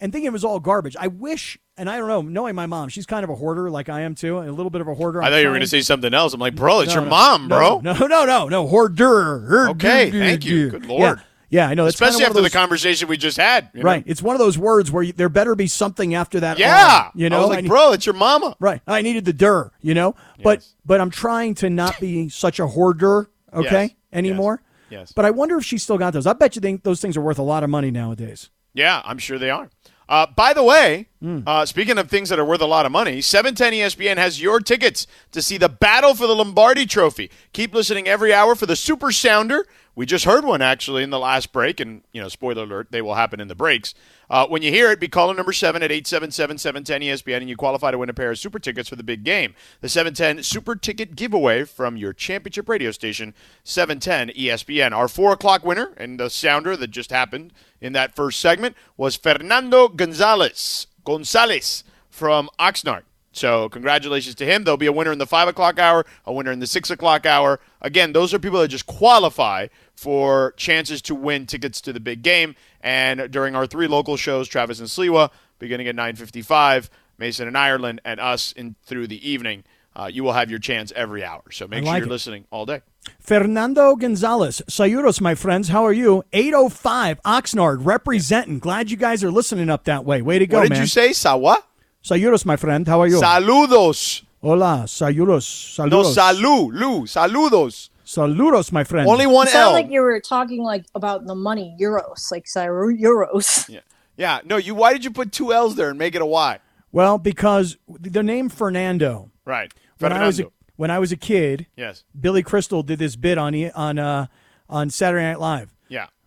and 0.00 0.12
thinking 0.12 0.26
it 0.26 0.32
was 0.32 0.44
all 0.44 0.60
garbage. 0.60 0.96
I 0.98 1.08
wish, 1.08 1.58
and 1.76 1.88
I 1.90 1.96
don't 1.98 2.08
know, 2.08 2.22
knowing 2.22 2.54
my 2.54 2.66
mom, 2.66 2.88
she's 2.88 3.06
kind 3.06 3.24
of 3.24 3.30
a 3.30 3.34
hoarder 3.34 3.70
like 3.70 3.88
I 3.88 4.02
am 4.02 4.14
too, 4.14 4.38
a 4.38 4.50
little 4.50 4.70
bit 4.70 4.80
of 4.80 4.88
a 4.88 4.94
hoarder. 4.94 5.22
I 5.22 5.26
I'm 5.26 5.32
thought 5.32 5.38
you 5.38 5.46
were 5.46 5.52
going 5.52 5.60
to 5.60 5.66
say 5.66 5.80
something 5.80 6.14
else. 6.14 6.34
I'm 6.34 6.40
like, 6.40 6.54
bro, 6.54 6.80
it's 6.80 6.88
No, 6.94 7.00
your 7.00 7.04
no, 7.04 7.10
mom, 7.10 7.48
no, 7.48 7.56
bro. 7.56 7.80
No, 7.80 7.92
no, 8.06 8.24
no, 8.24 8.48
no, 8.48 8.66
hoarder. 8.66 9.68
Okay, 9.70 10.10
thank 10.10 10.44
you. 10.44 10.70
Good 10.70 10.86
Lord. 10.86 11.18
Yeah, 11.50 11.64
yeah 11.64 11.68
I 11.68 11.74
know. 11.74 11.84
Of 11.84 11.88
Especially 11.90 12.24
of 12.24 12.30
after 12.30 12.42
the 12.42 12.50
conversation 12.50 13.08
we 13.08 13.16
just 13.16 13.36
had. 13.36 13.70
you 13.74 13.80
know? 13.80 13.86
Right. 13.86 14.02
It's 14.06 14.22
one 14.22 14.34
of 14.34 14.40
those 14.40 14.56
words 14.58 14.90
where 14.90 15.02
you, 15.02 15.12
there 15.12 15.28
better 15.28 15.54
be 15.54 15.66
something 15.66 16.14
after 16.14 16.40
that. 16.40 16.58
Yeah. 16.58 17.10
You 17.14 17.28
know, 17.30 17.38
I 17.38 17.40
was 17.40 17.48
like, 17.50 17.62
need- 17.62 17.68
bro, 17.68 17.92
it's 17.92 18.06
your 18.06 18.14
mama. 18.14 18.56
Right. 18.60 18.80
I 18.86 19.02
needed 19.02 19.24
the 19.24 19.32
dir, 19.32 19.72
you 19.80 19.94
know? 19.94 20.14
But 20.42 20.58
Yes. 20.60 20.74
but 20.84 21.00
I'm 21.00 21.10
trying 21.10 21.54
to 21.56 21.70
not 21.70 21.98
be 22.00 22.28
such 22.28 22.60
a 22.60 22.66
hoarder, 22.66 23.28
okay, 23.52 23.82
Yes. 23.82 23.90
anymore. 24.12 24.62
Yes. 24.90 25.12
But 25.12 25.24
I 25.26 25.30
wonder 25.32 25.58
if 25.58 25.64
she 25.64 25.76
still 25.78 25.98
got 25.98 26.12
those. 26.12 26.26
I 26.26 26.32
bet 26.32 26.56
you 26.56 26.60
think 26.62 26.82
those 26.82 27.00
things 27.00 27.16
are 27.16 27.20
worth 27.20 27.38
a 27.38 27.42
lot 27.42 27.62
of 27.62 27.68
money 27.70 27.90
nowadays. 27.90 28.48
Yeah, 28.74 29.02
I'm 29.04 29.18
sure 29.18 29.38
they 29.38 29.50
are. 29.50 29.68
Uh, 30.08 30.26
by 30.34 30.52
the 30.54 30.62
way, 30.62 31.06
Hmm. 31.20 31.40
uh, 31.46 31.66
speaking 31.66 31.98
of 31.98 32.08
things 32.08 32.28
that 32.30 32.38
are 32.38 32.44
worth 32.44 32.60
a 32.62 32.66
lot 32.66 32.86
of 32.86 32.92
money, 32.92 33.20
710 33.20 33.72
ESPN 33.74 34.16
has 34.16 34.40
your 34.40 34.60
tickets 34.60 35.06
to 35.32 35.42
see 35.42 35.58
the 35.58 35.68
battle 35.68 36.14
for 36.14 36.26
the 36.26 36.34
Lombardi 36.34 36.86
Trophy. 36.86 37.30
Keep 37.52 37.74
listening 37.74 38.08
every 38.08 38.32
hour 38.32 38.54
for 38.54 38.66
the 38.66 38.76
Super 38.76 39.10
Sounder. 39.12 39.66
We 39.98 40.06
just 40.06 40.26
heard 40.26 40.44
one 40.44 40.62
actually 40.62 41.02
in 41.02 41.10
the 41.10 41.18
last 41.18 41.50
break, 41.50 41.80
and 41.80 42.02
you 42.12 42.22
know, 42.22 42.28
spoiler 42.28 42.62
alert, 42.62 42.92
they 42.92 43.02
will 43.02 43.16
happen 43.16 43.40
in 43.40 43.48
the 43.48 43.56
breaks. 43.56 43.94
Uh, 44.30 44.46
when 44.46 44.62
you 44.62 44.70
hear 44.70 44.92
it, 44.92 45.00
be 45.00 45.08
calling 45.08 45.34
number 45.34 45.52
seven 45.52 45.82
at 45.82 45.90
877-710 45.90 47.02
ESPN, 47.02 47.38
and 47.38 47.48
you 47.48 47.56
qualify 47.56 47.90
to 47.90 47.98
win 47.98 48.08
a 48.08 48.14
pair 48.14 48.30
of 48.30 48.38
super 48.38 48.60
tickets 48.60 48.88
for 48.88 48.94
the 48.94 49.02
big 49.02 49.24
game. 49.24 49.56
The 49.80 49.88
710 49.88 50.44
Super 50.44 50.76
Ticket 50.76 51.16
giveaway 51.16 51.64
from 51.64 51.96
your 51.96 52.12
championship 52.12 52.68
radio 52.68 52.92
station, 52.92 53.34
710 53.64 54.36
ESPN. 54.36 54.92
Our 54.92 55.08
four 55.08 55.32
o'clock 55.32 55.64
winner 55.64 55.92
and 55.96 56.20
the 56.20 56.30
sounder 56.30 56.76
that 56.76 56.92
just 56.92 57.10
happened 57.10 57.52
in 57.80 57.92
that 57.94 58.14
first 58.14 58.38
segment 58.38 58.76
was 58.96 59.16
Fernando 59.16 59.88
Gonzalez. 59.88 60.86
Gonzalez 61.04 61.82
from 62.08 62.48
Oxnard. 62.60 63.02
So 63.32 63.68
congratulations 63.68 64.34
to 64.36 64.46
him. 64.46 64.64
There'll 64.64 64.76
be 64.78 64.86
a 64.86 64.92
winner 64.92 65.12
in 65.12 65.18
the 65.18 65.26
five 65.26 65.48
o'clock 65.48 65.78
hour, 65.78 66.04
a 66.24 66.32
winner 66.32 66.50
in 66.50 66.60
the 66.60 66.66
six 66.66 66.90
o'clock 66.90 67.26
hour. 67.26 67.60
Again, 67.80 68.12
those 68.12 68.32
are 68.34 68.38
people 68.38 68.60
that 68.60 68.68
just 68.68 68.86
qualify 68.86 69.68
for 69.94 70.54
chances 70.56 71.02
to 71.02 71.14
win 71.14 71.46
tickets 71.46 71.80
to 71.82 71.92
the 71.92 72.00
big 72.00 72.22
game. 72.22 72.54
And 72.80 73.30
during 73.30 73.54
our 73.54 73.66
three 73.66 73.86
local 73.86 74.16
shows, 74.16 74.48
Travis 74.48 74.80
and 74.80 74.88
Sliwa, 74.88 75.30
beginning 75.58 75.88
at 75.88 75.94
9:55, 75.96 76.88
Mason 77.18 77.48
and 77.48 77.58
Ireland, 77.58 78.00
and 78.04 78.20
us 78.20 78.52
in 78.52 78.76
through 78.84 79.08
the 79.08 79.28
evening, 79.28 79.64
uh, 79.94 80.08
you 80.12 80.22
will 80.22 80.32
have 80.32 80.50
your 80.50 80.60
chance 80.60 80.92
every 80.94 81.24
hour. 81.24 81.42
So 81.50 81.66
make 81.66 81.82
I 81.82 81.86
sure 81.86 81.96
you're 81.96 82.06
it. 82.06 82.10
listening 82.10 82.44
all 82.50 82.64
day. 82.64 82.82
Fernando 83.18 83.96
Gonzalez, 83.96 84.62
Sayuros, 84.68 85.20
my 85.20 85.34
friends. 85.34 85.68
How 85.68 85.84
are 85.84 85.92
you? 85.92 86.22
805 86.32 87.22
Oxnard 87.22 87.84
representing. 87.84 88.58
Glad 88.58 88.90
you 88.90 88.96
guys 88.96 89.24
are 89.24 89.30
listening 89.30 89.68
up 89.70 89.84
that 89.84 90.04
way. 90.04 90.22
Way 90.22 90.38
to 90.38 90.46
go, 90.46 90.58
what 90.58 90.64
did 90.64 90.72
man. 90.72 90.80
you 90.82 90.86
say, 90.86 91.12
Sawa? 91.12 91.64
Sayuros, 92.04 92.44
my 92.44 92.56
friend. 92.56 92.86
How 92.86 93.00
are 93.00 93.06
you? 93.06 93.20
Saludos. 93.20 94.22
Hola, 94.40 94.84
Sayuros. 94.86 95.78
No, 95.78 96.02
Saludos. 96.02 96.14
salu, 96.14 96.72
lu, 96.72 97.02
saludos. 97.06 97.90
Saludos, 98.06 98.72
my 98.72 98.84
friend. 98.84 99.08
Only 99.08 99.26
one 99.26 99.46
It 99.48 99.50
sounded 99.50 99.66
L. 99.66 99.72
like 99.82 99.90
you 99.90 100.00
were 100.00 100.20
talking 100.20 100.62
like 100.62 100.84
about 100.94 101.26
the 101.26 101.34
money 101.34 101.76
euros, 101.80 102.30
like 102.30 102.46
Cyro 102.46 102.88
euros. 102.88 103.68
Yeah. 103.68 103.80
Yeah. 104.16 104.40
No, 104.44 104.56
you 104.56 104.74
why 104.74 104.92
did 104.92 105.04
you 105.04 105.10
put 105.10 105.32
two 105.32 105.52
L's 105.52 105.74
there 105.76 105.90
and 105.90 105.98
make 105.98 106.14
it 106.14 106.22
a 106.22 106.26
Y? 106.26 106.58
Well, 106.92 107.18
because 107.18 107.76
the 107.88 108.22
name 108.22 108.48
Fernando. 108.48 109.30
Right. 109.44 109.72
When 109.98 110.12
I 110.12 110.24
was 110.26 110.40
a, 110.40 110.46
when 110.76 110.90
I 110.90 110.98
was 111.00 111.12
a 111.12 111.16
kid, 111.16 111.66
Yes. 111.76 112.04
Billy 112.18 112.42
Crystal 112.42 112.82
did 112.82 112.98
this 112.98 113.16
bit 113.16 113.36
on 113.36 113.54
E- 113.54 113.70
on 113.72 113.98
uh, 113.98 114.26
on 114.70 114.88
Saturday 114.88 115.24
Night 115.24 115.40
Live. 115.40 115.74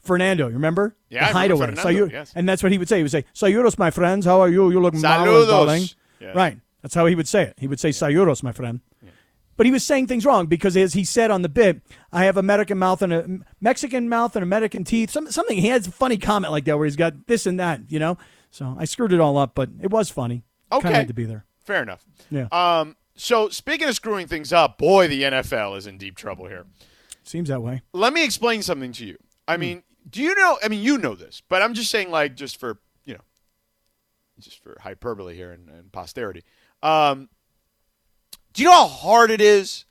Yeah. 0.02 0.08
Fernando, 0.08 0.48
you 0.48 0.54
remember? 0.54 0.96
Yeah, 1.10 1.28
the 1.28 1.34
hideaway. 1.34 1.68
Fernando, 1.68 1.84
Sayu- 2.08 2.12
yes. 2.12 2.34
And 2.36 2.48
that's 2.48 2.64
what 2.64 2.72
he 2.72 2.78
would 2.78 2.90
say. 2.90 2.98
He 2.98 3.04
would 3.04 3.12
say, 3.12 3.26
"Sayuros, 3.34 3.78
my 3.78 3.92
friends. 3.92 4.26
How 4.26 4.42
are 4.42 4.50
you? 4.50 4.72
You 4.72 4.80
look 4.80 4.94
marvelous, 4.94 5.46
Saludos. 5.46 5.50
darling." 5.50 5.84
Yes. 6.20 6.36
Right. 6.36 6.60
That's 6.82 6.96
how 6.96 7.06
he 7.06 7.16
would 7.16 7.28
say 7.28 7.44
it. 7.44 7.56
He 7.58 7.68
would 7.68 7.80
say, 7.80 7.90
"Sayuros, 7.90 8.44
my 8.44 8.52
friend." 8.52 8.82
But 9.58 9.66
he 9.68 9.72
was 9.72 9.84
saying 9.84 10.08
things 10.08 10.26
wrong 10.26 10.48
because, 10.48 10.76
as 10.76 10.94
he 10.94 11.04
said 11.04 11.30
on 11.30 11.44
the 11.44 11.50
bit, 11.50 11.82
I 12.12 12.26
have 12.26 12.36
American 12.36 12.80
mouth 12.80 13.04
and 13.04 13.14
a 13.14 13.40
Mexican 13.60 14.10
mouth 14.10 14.36
and 14.36 14.42
American 14.42 14.84
teeth. 14.84 15.12
Some, 15.12 15.30
something 15.30 15.58
he 15.58 15.68
has 15.68 15.86
a 15.86 15.92
funny 15.92 16.18
comment 16.18 16.52
like 16.52 16.66
that 16.66 16.78
where 16.78 16.86
he's 16.86 16.96
got 16.96 17.28
this 17.28 17.46
and 17.46 17.60
that, 17.60 17.82
you 17.90 18.00
know. 18.00 18.18
So 18.50 18.76
I 18.80 18.86
screwed 18.86 19.14
it 19.14 19.20
all 19.20 19.38
up, 19.38 19.54
but 19.54 19.70
it 19.80 19.92
was 19.92 20.10
funny. 20.10 20.44
Okay. 20.72 20.82
Kind 20.82 20.96
of 20.96 21.00
had 21.00 21.08
to 21.10 21.14
be 21.14 21.26
there. 21.26 21.46
Fair 21.64 21.84
enough. 21.84 22.04
Yeah. 22.32 22.48
Um, 22.52 22.96
so 23.16 23.50
speaking 23.50 23.88
of 23.88 23.94
screwing 23.94 24.26
things 24.26 24.52
up, 24.52 24.80
boy, 24.80 25.08
the 25.08 25.22
NFL 25.24 25.78
is 25.78 25.86
in 25.86 26.00
deep 26.00 26.16
trouble 26.16 26.48
here. 26.48 26.66
Seems 27.24 27.50
that 27.50 27.62
way. 27.62 27.84
Let 27.94 28.14
me 28.14 28.26
explain 28.26 28.64
something 28.64 28.94
to 28.94 29.06
you. 29.06 29.18
I 29.48 29.58
mean, 29.58 29.84
do 30.10 30.22
you 30.22 30.36
know? 30.36 30.58
I 30.64 30.68
mean, 30.68 30.84
you 30.84 30.98
know 30.98 31.16
this, 31.16 31.42
but 31.48 31.62
I'm 31.62 31.74
just 31.74 31.92
saying, 31.92 32.10
like, 32.10 32.36
just 32.36 32.60
for 32.60 32.80
you 33.06 33.14
know, 33.14 33.22
just 34.40 34.62
for 34.64 34.78
hyperbole 34.82 35.36
here 35.36 35.52
and, 35.52 35.70
and 35.70 35.92
posterity. 35.92 36.44
Um, 36.84 37.30
do 38.54 38.64
you 38.64 38.70
know 38.70 38.74
how 38.74 38.88
hard 38.88 39.32
it 39.32 39.42
is 39.42 39.86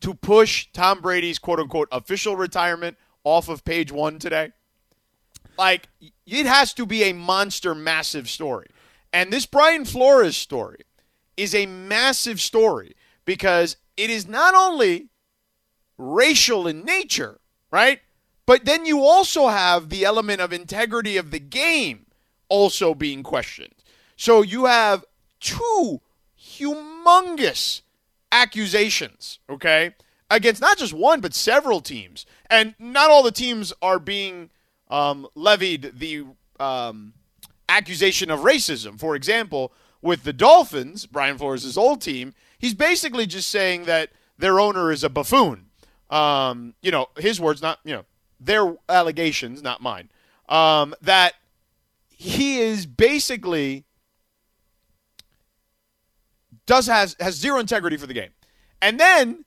to 0.00 0.14
push 0.14 0.68
Tom 0.72 1.00
Brady's 1.00 1.38
quote 1.38 1.60
unquote 1.60 1.88
official 1.92 2.36
retirement 2.36 2.96
off 3.24 3.48
of 3.48 3.64
page 3.64 3.92
one 3.92 4.18
today? 4.18 4.52
Like, 5.58 5.88
it 6.26 6.46
has 6.46 6.72
to 6.74 6.86
be 6.86 7.04
a 7.04 7.12
monster, 7.12 7.74
massive 7.74 8.28
story. 8.28 8.68
And 9.12 9.32
this 9.32 9.46
Brian 9.46 9.84
Flores 9.84 10.36
story 10.36 10.82
is 11.36 11.54
a 11.54 11.66
massive 11.66 12.40
story 12.40 12.94
because 13.24 13.76
it 13.96 14.10
is 14.10 14.28
not 14.28 14.54
only 14.54 15.08
racial 15.96 16.68
in 16.68 16.84
nature, 16.84 17.40
right? 17.70 18.00
But 18.48 18.64
then 18.64 18.86
you 18.86 19.04
also 19.04 19.48
have 19.48 19.90
the 19.90 20.06
element 20.06 20.40
of 20.40 20.54
integrity 20.54 21.18
of 21.18 21.32
the 21.32 21.38
game 21.38 22.06
also 22.48 22.94
being 22.94 23.22
questioned. 23.22 23.74
So 24.16 24.40
you 24.40 24.64
have 24.64 25.04
two 25.38 26.00
humongous 26.40 27.82
accusations, 28.32 29.38
okay, 29.50 29.94
against 30.30 30.62
not 30.62 30.78
just 30.78 30.94
one, 30.94 31.20
but 31.20 31.34
several 31.34 31.82
teams. 31.82 32.24
And 32.48 32.74
not 32.78 33.10
all 33.10 33.22
the 33.22 33.32
teams 33.32 33.74
are 33.82 33.98
being 33.98 34.48
um, 34.88 35.26
levied 35.34 35.92
the 35.98 36.24
um, 36.58 37.12
accusation 37.68 38.30
of 38.30 38.40
racism. 38.40 38.98
For 38.98 39.14
example, 39.14 39.74
with 40.00 40.22
the 40.22 40.32
Dolphins, 40.32 41.04
Brian 41.04 41.36
Flores' 41.36 41.76
old 41.76 42.00
team, 42.00 42.32
he's 42.58 42.72
basically 42.72 43.26
just 43.26 43.50
saying 43.50 43.84
that 43.84 44.08
their 44.38 44.58
owner 44.58 44.90
is 44.90 45.04
a 45.04 45.10
buffoon. 45.10 45.66
Um, 46.08 46.72
you 46.80 46.90
know, 46.90 47.08
his 47.18 47.38
words, 47.38 47.60
not, 47.60 47.80
you 47.84 47.92
know, 47.92 48.06
their 48.40 48.76
allegations, 48.88 49.62
not 49.62 49.80
mine. 49.80 50.10
Um, 50.48 50.94
that 51.02 51.34
he 52.08 52.58
is 52.60 52.86
basically 52.86 53.84
does 56.66 56.86
has 56.86 57.16
has 57.20 57.34
zero 57.34 57.58
integrity 57.58 57.96
for 57.96 58.06
the 58.06 58.14
game. 58.14 58.30
And 58.80 58.98
then 58.98 59.44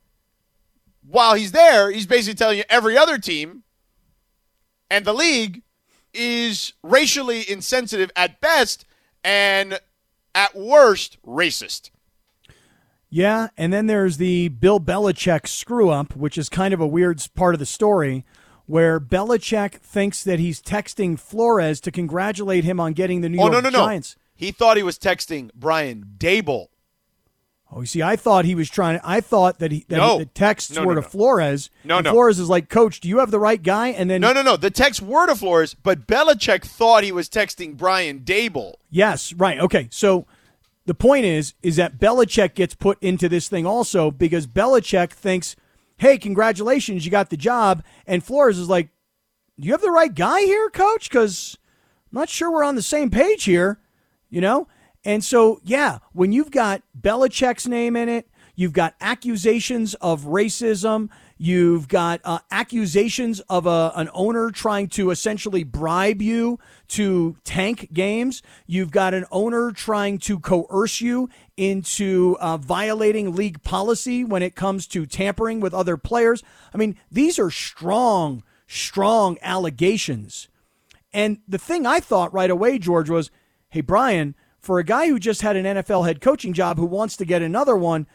while 1.07 1.35
he's 1.35 1.51
there, 1.51 1.91
he's 1.91 2.05
basically 2.05 2.35
telling 2.35 2.57
you 2.57 2.63
every 2.69 2.97
other 2.97 3.17
team 3.17 3.63
and 4.89 5.05
the 5.05 5.13
league 5.13 5.63
is 6.13 6.73
racially 6.83 7.49
insensitive 7.49 8.11
at 8.15 8.41
best 8.41 8.85
and 9.23 9.79
at 10.35 10.55
worst 10.55 11.17
racist. 11.25 11.91
Yeah, 13.09 13.49
and 13.57 13.73
then 13.73 13.87
there's 13.87 14.17
the 14.17 14.49
Bill 14.49 14.79
Belichick 14.79 15.47
screw 15.47 15.89
up, 15.89 16.15
which 16.15 16.37
is 16.37 16.47
kind 16.49 16.73
of 16.73 16.79
a 16.79 16.87
weird 16.87 17.21
part 17.35 17.55
of 17.55 17.59
the 17.59 17.65
story, 17.65 18.25
where 18.71 18.99
Belichick 19.01 19.75
thinks 19.81 20.23
that 20.23 20.39
he's 20.39 20.61
texting 20.61 21.19
Flores 21.19 21.81
to 21.81 21.91
congratulate 21.91 22.63
him 22.63 22.79
on 22.79 22.93
getting 22.93 23.19
the 23.19 23.27
New 23.29 23.37
Oh 23.39 23.43
York 23.51 23.53
no 23.53 23.59
no 23.59 23.69
no! 23.69 23.85
Giants. 23.85 24.15
He 24.33 24.51
thought 24.51 24.77
he 24.77 24.83
was 24.83 24.97
texting 24.97 25.51
Brian 25.53 26.05
Daboll. 26.17 26.67
Oh, 27.73 27.81
you 27.81 27.85
see, 27.85 28.01
I 28.01 28.15
thought 28.15 28.43
he 28.45 28.55
was 28.55 28.69
trying. 28.69 28.99
I 29.03 29.21
thought 29.21 29.59
that 29.59 29.71
he 29.71 29.85
that 29.89 29.97
No. 29.97 30.17
the 30.19 30.25
texts 30.25 30.75
No, 30.75 30.85
were 30.85 30.95
no, 30.95 31.01
to. 31.01 31.07
Flores. 31.07 31.69
No, 31.83 31.99
no. 31.99 32.11
Flores 32.11 32.39
is 32.39 32.49
like, 32.49 32.69
Coach, 32.69 32.99
do 33.01 33.07
you 33.09 33.19
have 33.19 33.31
the 33.31 33.39
right 33.39 33.61
guy? 33.61 33.89
And 33.89 34.09
then 34.09 34.21
No 34.21 34.31
no 34.33 34.41
no! 34.41 34.55
The 34.57 34.71
text 34.71 35.01
were 35.01 35.25
to 35.27 35.35
Flores, 35.35 35.73
but 35.73 36.07
Belichick 36.07 36.63
thought 36.63 37.03
he 37.03 37.11
was 37.11 37.29
texting 37.29 37.75
Brian 37.77 38.19
Daboll. 38.21 38.75
Yes, 38.89 39.31
right. 39.33 39.59
Okay. 39.59 39.87
So 39.91 40.25
the 40.85 40.93
point 40.93 41.25
is 41.25 41.53
is 41.61 41.75
that 41.75 41.97
Belichick 41.97 42.55
gets 42.55 42.73
put 42.73 42.97
into 43.01 43.27
this 43.29 43.47
thing 43.47 43.65
also 43.65 44.11
because 44.11 44.47
Belichick 44.47 45.11
thinks, 45.11 45.55
"Hey, 46.01 46.17
congratulations, 46.17 47.05
you 47.05 47.11
got 47.11 47.29
the 47.29 47.37
job." 47.37 47.83
And 48.07 48.23
Flores 48.23 48.57
is 48.57 48.67
like, 48.67 48.89
"Do 49.59 49.67
you 49.67 49.71
have 49.73 49.81
the 49.81 49.91
right 49.91 50.13
guy 50.13 50.41
here, 50.41 50.71
coach? 50.71 51.11
Cuz 51.11 51.57
I'm 52.11 52.19
not 52.19 52.27
sure 52.27 52.51
we're 52.51 52.63
on 52.63 52.73
the 52.73 52.81
same 52.81 53.11
page 53.11 53.43
here." 53.43 53.79
You 54.27 54.41
know? 54.41 54.67
And 55.05 55.23
so, 55.23 55.61
yeah, 55.63 55.99
when 56.11 56.31
you've 56.31 56.49
got 56.49 56.81
Belichick's 56.99 57.67
name 57.67 57.95
in 57.95 58.09
it, 58.09 58.27
you've 58.55 58.73
got 58.73 58.95
accusations 58.99 59.93
of 59.95 60.23
racism, 60.23 61.09
you've 61.41 61.87
got 61.87 62.21
uh, 62.23 62.37
accusations 62.51 63.39
of 63.49 63.65
a, 63.65 63.91
an 63.95 64.07
owner 64.13 64.51
trying 64.51 64.87
to 64.87 65.09
essentially 65.09 65.63
bribe 65.63 66.21
you 66.21 66.59
to 66.87 67.35
tank 67.43 67.89
games, 67.91 68.43
you've 68.67 68.91
got 68.91 69.15
an 69.15 69.25
owner 69.31 69.71
trying 69.71 70.19
to 70.19 70.39
coerce 70.39 71.01
you 71.01 71.27
into 71.57 72.37
uh, 72.39 72.57
violating 72.57 73.33
league 73.33 73.63
policy 73.63 74.23
when 74.23 74.43
it 74.43 74.55
comes 74.55 74.85
to 74.85 75.07
tampering 75.07 75.59
with 75.59 75.73
other 75.73 75.97
players. 75.97 76.43
I 76.75 76.77
mean, 76.77 76.95
these 77.11 77.39
are 77.39 77.49
strong, 77.49 78.43
strong 78.67 79.39
allegations. 79.41 80.47
And 81.11 81.39
the 81.47 81.57
thing 81.57 81.87
I 81.87 82.01
thought 82.01 82.31
right 82.31 82.51
away, 82.51 82.77
George, 82.77 83.09
was 83.09 83.31
hey, 83.69 83.81
Brian, 83.81 84.35
for 84.59 84.77
a 84.77 84.83
guy 84.83 85.07
who 85.07 85.17
just 85.17 85.41
had 85.41 85.55
an 85.55 85.65
NFL 85.65 86.05
head 86.05 86.21
coaching 86.21 86.53
job 86.53 86.77
who 86.77 86.85
wants 86.85 87.17
to 87.17 87.25
get 87.25 87.41
another 87.41 87.75
one, 87.75 88.05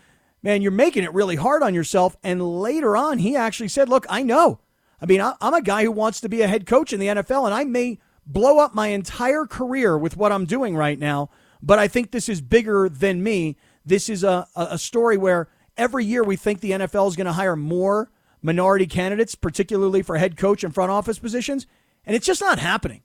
man, 0.42 0.62
you're 0.62 0.70
making 0.70 1.04
it 1.04 1.12
really 1.12 1.36
hard 1.36 1.62
on 1.62 1.74
yourself. 1.74 2.16
And 2.22 2.60
later 2.60 2.96
on, 2.96 3.18
he 3.18 3.36
actually 3.36 3.68
said, 3.68 3.88
look, 3.88 4.06
I 4.08 4.22
know. 4.22 4.60
I 5.00 5.06
mean, 5.06 5.20
I'm 5.20 5.54
a 5.54 5.62
guy 5.62 5.84
who 5.84 5.92
wants 5.92 6.20
to 6.20 6.28
be 6.28 6.42
a 6.42 6.48
head 6.48 6.66
coach 6.66 6.92
in 6.92 7.00
the 7.00 7.08
NFL, 7.08 7.44
and 7.44 7.54
I 7.54 7.64
may 7.64 7.98
blow 8.26 8.58
up 8.58 8.74
my 8.74 8.88
entire 8.88 9.46
career 9.46 9.96
with 9.96 10.16
what 10.16 10.32
I'm 10.32 10.46
doing 10.46 10.76
right 10.76 10.98
now, 10.98 11.30
but 11.62 11.78
I 11.78 11.86
think 11.86 12.10
this 12.10 12.28
is 12.28 12.40
bigger 12.40 12.88
than 12.88 13.22
me. 13.22 13.56
This 13.84 14.08
is 14.08 14.24
a, 14.24 14.46
a 14.56 14.78
story 14.78 15.16
where 15.16 15.48
every 15.76 16.04
year 16.04 16.24
we 16.24 16.36
think 16.36 16.60
the 16.60 16.72
NFL 16.72 17.08
is 17.08 17.16
going 17.16 17.26
to 17.26 17.34
hire 17.34 17.56
more 17.56 18.10
minority 18.42 18.86
candidates, 18.86 19.34
particularly 19.34 20.02
for 20.02 20.16
head 20.16 20.36
coach 20.36 20.64
and 20.64 20.74
front 20.74 20.90
office 20.90 21.18
positions, 21.18 21.66
and 22.04 22.16
it's 22.16 22.26
just 22.26 22.40
not 22.40 22.58
happening. 22.58 23.02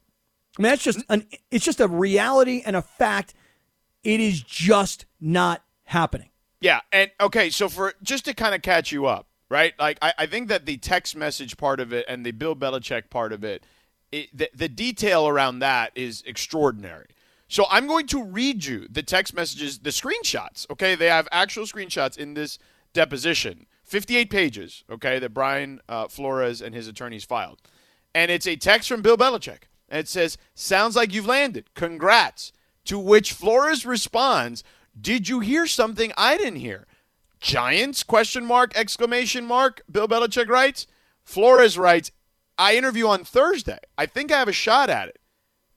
I 0.58 0.62
mean, 0.62 0.72
that's 0.72 0.84
just 0.84 1.00
an, 1.10 1.28
it's 1.50 1.66
just 1.66 1.80
a 1.80 1.88
reality 1.88 2.64
and 2.66 2.76
a 2.76 2.82
fact. 2.82 3.34
It 4.04 4.20
is 4.20 4.42
just 4.42 5.06
not 5.20 5.64
happening. 5.84 6.31
Yeah, 6.62 6.82
and 6.92 7.10
okay, 7.20 7.50
so 7.50 7.68
for 7.68 7.96
just 8.04 8.26
to 8.26 8.36
kind 8.36 8.54
of 8.54 8.62
catch 8.62 8.92
you 8.92 9.08
up, 9.08 9.28
right? 9.50 9.74
Like 9.80 9.98
I, 10.02 10.14
I 10.20 10.26
think 10.28 10.48
that 10.50 10.68
the 10.68 10.78
text 10.78 11.16
message 11.16 11.58
part 11.58 11.80
of 11.80 11.92
it 11.92 12.06
and 12.08 12.24
the 12.24 12.32
Bill 12.32 12.56
Belichick 12.56 13.10
part 13.10 13.34
of 13.34 13.44
it, 13.44 13.66
it 14.12 14.30
the, 14.32 14.50
the 14.54 14.70
detail 14.70 15.28
around 15.28 15.60
that 15.60 15.92
is 15.96 16.24
extraordinary. 16.26 17.08
So 17.48 17.66
I'm 17.70 17.88
going 17.88 18.08
to 18.08 18.24
read 18.24 18.64
you 18.64 18.88
the 18.90 19.02
text 19.02 19.34
messages, 19.34 19.80
the 19.80 19.90
screenshots. 19.90 20.70
Okay, 20.70 20.94
they 20.94 21.08
have 21.08 21.28
actual 21.32 21.66
screenshots 21.66 22.16
in 22.16 22.36
this 22.36 22.60
deposition, 22.94 23.66
58 23.84 24.30
pages. 24.30 24.84
Okay, 24.90 25.18
that 25.18 25.34
Brian 25.34 25.82
uh, 25.90 26.08
Flores 26.08 26.62
and 26.62 26.76
his 26.76 26.88
attorneys 26.88 27.24
filed, 27.24 27.60
and 28.14 28.30
it's 28.30 28.48
a 28.48 28.56
text 28.56 28.88
from 28.88 29.02
Bill 29.02 29.18
Belichick, 29.18 29.64
and 29.90 30.00
it 30.00 30.08
says, 30.08 30.38
"Sounds 30.54 30.96
like 30.96 31.12
you've 31.12 31.26
landed. 31.26 31.74
Congrats." 31.74 32.54
To 32.86 32.98
which 32.98 33.34
Flores 33.34 33.86
responds, 33.86 34.64
"Did 35.00 35.30
you 35.30 35.40
hear 35.40 35.68
something 35.68 36.12
I 36.18 36.38
didn't 36.38 36.60
hear?" 36.60 36.88
Giants 37.40 38.04
question 38.04 38.46
mark 38.46 38.76
exclamation 38.76 39.46
mark. 39.46 39.82
Bill 39.92 40.08
Belichick 40.08 40.48
writes. 40.48 40.88
Flores 41.24 41.78
writes, 41.78 42.12
"I 42.58 42.76
interview 42.76 43.08
on 43.08 43.24
Thursday. 43.24 43.80
I 43.98 44.06
think 44.06 44.32
I 44.32 44.40
have 44.40 44.48
a 44.48 44.54
shot 44.54 44.90
at 44.90 45.08
it." 45.08 45.20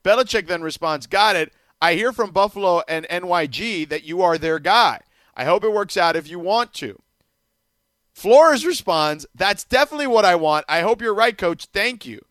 Belichick 0.03 0.47
then 0.47 0.61
responds, 0.61 1.07
"Got 1.07 1.35
it. 1.35 1.53
I 1.81 1.95
hear 1.95 2.11
from 2.13 2.31
Buffalo 2.31 2.83
and 2.87 3.05
NYG 3.09 3.85
that 3.85 4.03
you 4.03 4.21
are 4.21 4.37
their 4.37 4.59
guy. 4.59 5.01
I 5.35 5.45
hope 5.45 5.63
it 5.63 5.73
works 5.73 5.97
out 5.97 6.15
if 6.15 6.27
you 6.27 6.39
want 6.39 6.73
to. 6.75 7.01
Flores 8.13 8.65
responds, 8.65 9.25
That's 9.35 9.65
definitely 9.65 10.07
what 10.07 10.25
I 10.25 10.35
want. 10.35 10.65
I 10.69 10.81
hope 10.81 11.01
you're 11.01 11.13
right, 11.13 11.37
coach. 11.37 11.65
Thank 11.65 12.05
you. 12.05 12.21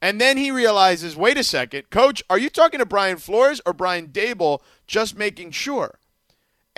And 0.00 0.20
then 0.20 0.36
he 0.36 0.52
realizes, 0.52 1.16
wait 1.16 1.36
a 1.36 1.42
second, 1.42 1.90
coach, 1.90 2.22
are 2.30 2.38
you 2.38 2.48
talking 2.48 2.78
to 2.78 2.86
Brian 2.86 3.16
Flores 3.16 3.60
or 3.66 3.72
Brian 3.72 4.08
Daboll? 4.08 4.60
Just 4.86 5.18
making 5.18 5.50
sure. 5.50 5.98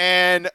And 0.01 0.49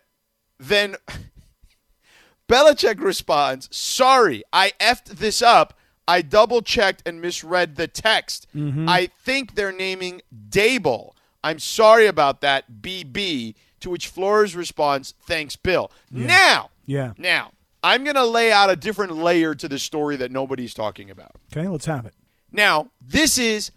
then 0.60 0.95
Belichick 2.49 2.99
responds, 2.99 3.69
Sorry, 3.75 4.43
I 4.51 4.71
effed 4.79 5.05
this 5.05 5.41
up. 5.43 5.77
I 6.08 6.21
double 6.23 6.62
checked 6.62 7.03
and 7.05 7.21
misread 7.21 7.75
the 7.75 7.88
text. 7.88 8.47
Mm-hmm. 8.55 8.89
I 8.89 9.08
think 9.23 9.53
they're 9.55 9.71
naming 9.71 10.21
Daboll. 10.49 11.12
I'm 11.43 11.60
sorry 11.60 12.08
about 12.08 12.41
that, 12.41 12.65
BB. 12.81 13.53
To 13.81 13.89
which 13.91 14.08
Flores 14.08 14.55
responds, 14.55 15.13
Thanks, 15.27 15.55
Bill. 15.55 15.91
Now, 16.10 16.71
Yeah. 16.88 17.13
now, 17.17 17.51
I'm 17.84 18.03
going 18.03 18.15
to 18.15 18.25
lay 18.25 18.51
out 18.51 18.71
a 18.71 18.75
different 18.75 19.15
layer 19.15 19.53
to 19.53 19.67
the 19.67 19.77
story 19.77 20.15
that 20.15 20.31
nobody's 20.31 20.73
talking 20.73 21.12
about. 21.12 21.34
Okay, 21.55 21.67
let's 21.67 21.86
have 21.86 22.05
it. 22.08 22.15
Now, 22.51 22.89
this 22.99 23.38
is 23.38 23.71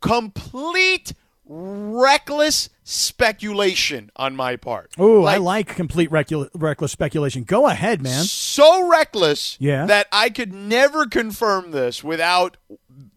complete 0.00 1.14
reckless 1.52 2.68
speculation 2.84 4.10
on 4.14 4.36
my 4.36 4.54
part. 4.54 4.92
Oh, 4.98 5.24
I 5.24 5.38
like 5.38 5.66
complete 5.66 6.08
recul- 6.10 6.48
reckless 6.54 6.92
speculation. 6.92 7.42
Go 7.42 7.66
ahead, 7.66 8.00
man. 8.00 8.22
So 8.24 8.88
reckless 8.88 9.56
Yeah. 9.58 9.84
that 9.86 10.06
I 10.12 10.30
could 10.30 10.52
never 10.52 11.06
confirm 11.06 11.72
this 11.72 12.04
without 12.04 12.56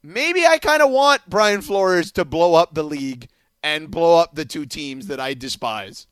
maybe 0.02 0.44
I 0.44 0.58
kind 0.58 0.82
of 0.82 0.90
want 0.90 1.22
Brian 1.28 1.62
Flores 1.62 2.10
to 2.12 2.24
blow 2.24 2.54
up 2.54 2.74
the 2.74 2.82
league 2.82 3.28
and 3.62 3.90
blow 3.90 4.18
up 4.18 4.34
the 4.34 4.44
two 4.44 4.66
teams 4.66 5.06
that 5.06 5.20
I 5.20 5.34
despise. 5.34 6.08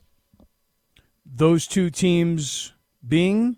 Those 1.25 1.67
two 1.67 1.89
teams 1.89 2.71
being 3.05 3.57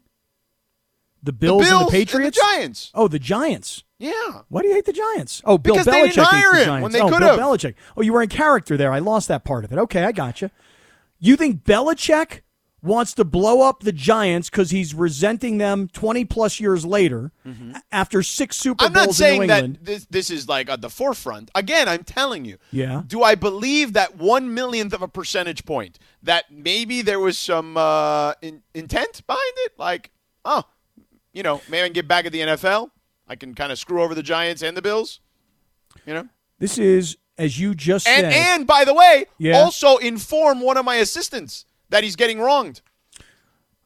the 1.21 1.31
Bills, 1.31 1.63
the 1.63 1.69
Bills 1.69 1.81
and 1.81 1.87
the 1.87 1.91
Patriots. 1.91 2.37
and 2.39 2.49
the 2.49 2.55
Giants. 2.57 2.91
Oh, 2.95 3.07
the 3.07 3.19
Giants. 3.19 3.83
Yeah. 4.03 4.41
Why 4.49 4.61
do 4.61 4.67
you 4.67 4.73
hate 4.73 4.85
the 4.85 4.91
Giants? 4.93 5.41
Oh, 5.45 5.57
Bill 5.57 5.75
Because 5.75 5.85
they 5.85 5.91
Belichick 5.93 6.13
didn't 6.15 6.25
hates 6.25 6.51
the 6.51 6.59
him 6.59 6.65
Giants. 6.65 6.83
when 6.83 6.91
they 6.91 6.99
oh, 7.01 7.09
could 7.09 7.19
Bill. 7.19 7.37
Belichick. 7.37 7.75
Oh, 7.95 8.01
you 8.01 8.11
were 8.11 8.21
in 8.21 8.27
character 8.27 8.75
there. 8.75 8.91
I 8.91 8.99
lost 8.99 9.29
that 9.29 9.45
part 9.45 9.63
of 9.63 9.71
it. 9.71 9.79
Okay, 9.79 10.03
I 10.03 10.11
got 10.11 10.41
you. 10.41 10.49
You 11.19 11.37
think 11.37 11.63
Belichick 11.63 12.41
wants 12.81 13.13
to 13.13 13.23
blow 13.23 13.61
up 13.61 13.79
the 13.79 13.93
Giants 13.93 14.49
because 14.49 14.71
he's 14.71 14.93
resenting 14.93 15.57
them 15.57 15.87
20 15.87 16.25
plus 16.25 16.59
years 16.59 16.85
later 16.85 17.31
after 17.93 18.21
six 18.21 18.57
Super 18.57 18.83
Mm-hmm. 18.83 18.97
I'm 18.97 19.05
Bowls 19.05 19.21
not 19.21 19.25
in 19.25 19.31
New 19.31 19.37
saying 19.37 19.47
that 19.47 19.63
England? 19.63 19.79
this, 19.83 20.05
this 20.07 20.29
is 20.29 20.49
like 20.49 20.69
at 20.69 20.81
the 20.81 20.89
forefront. 20.89 21.49
Again, 21.55 21.87
I'm 21.87 22.03
telling 22.03 22.43
you. 22.43 22.57
Yeah. 22.71 23.03
Do 23.07 23.23
I 23.23 23.35
believe 23.35 23.93
that 23.93 24.17
one 24.17 24.53
millionth 24.53 24.91
of 24.91 25.01
a 25.01 25.07
percentage 25.07 25.63
point 25.63 25.97
that 26.23 26.51
maybe 26.51 27.01
there 27.01 27.21
was 27.21 27.37
some 27.37 27.77
uh, 27.77 28.33
in, 28.41 28.63
intent 28.73 29.25
behind 29.25 29.53
it? 29.59 29.71
Like, 29.77 30.11
oh, 30.43 30.63
you 31.31 31.41
know, 31.41 31.61
maybe 31.69 31.83
I 31.83 31.87
can 31.87 31.93
get 31.93 32.07
back 32.09 32.25
at 32.25 32.33
the 32.33 32.41
NFL. 32.41 32.89
I 33.27 33.35
can 33.35 33.53
kind 33.55 33.71
of 33.71 33.79
screw 33.79 34.01
over 34.01 34.13
the 34.15 34.23
Giants 34.23 34.61
and 34.61 34.75
the 34.75 34.81
Bills. 34.81 35.19
You 36.05 36.13
know, 36.13 36.27
This 36.59 36.77
is, 36.77 37.17
as 37.37 37.59
you 37.59 37.73
just 37.75 38.07
and 38.07 38.21
said. 38.25 38.33
and 38.33 38.67
by 38.67 38.83
the 38.85 38.93
way, 38.93 39.25
Yeah. 39.37 39.57
also 39.59 39.97
inform 39.97 40.59
one 40.61 40.77
of 40.77 40.85
my 40.85 40.95
assistants 40.95 41.65
that 41.89 42.03
he's 42.03 42.15
getting 42.15 42.39
wronged. 42.39 42.81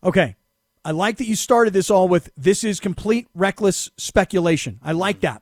Okay. 0.04 0.36
I 0.86 0.91
like 0.91 1.17
that 1.17 1.28
you 1.28 1.36
started 1.36 1.73
this 1.73 1.89
all 1.89 2.08
with 2.08 2.30
this 2.38 2.63
is 2.63 2.80
complete 2.80 3.28
reckless 3.36 3.89
speculation. 3.97 4.80
I 4.82 4.93
like 4.93 5.19
that 5.19 5.41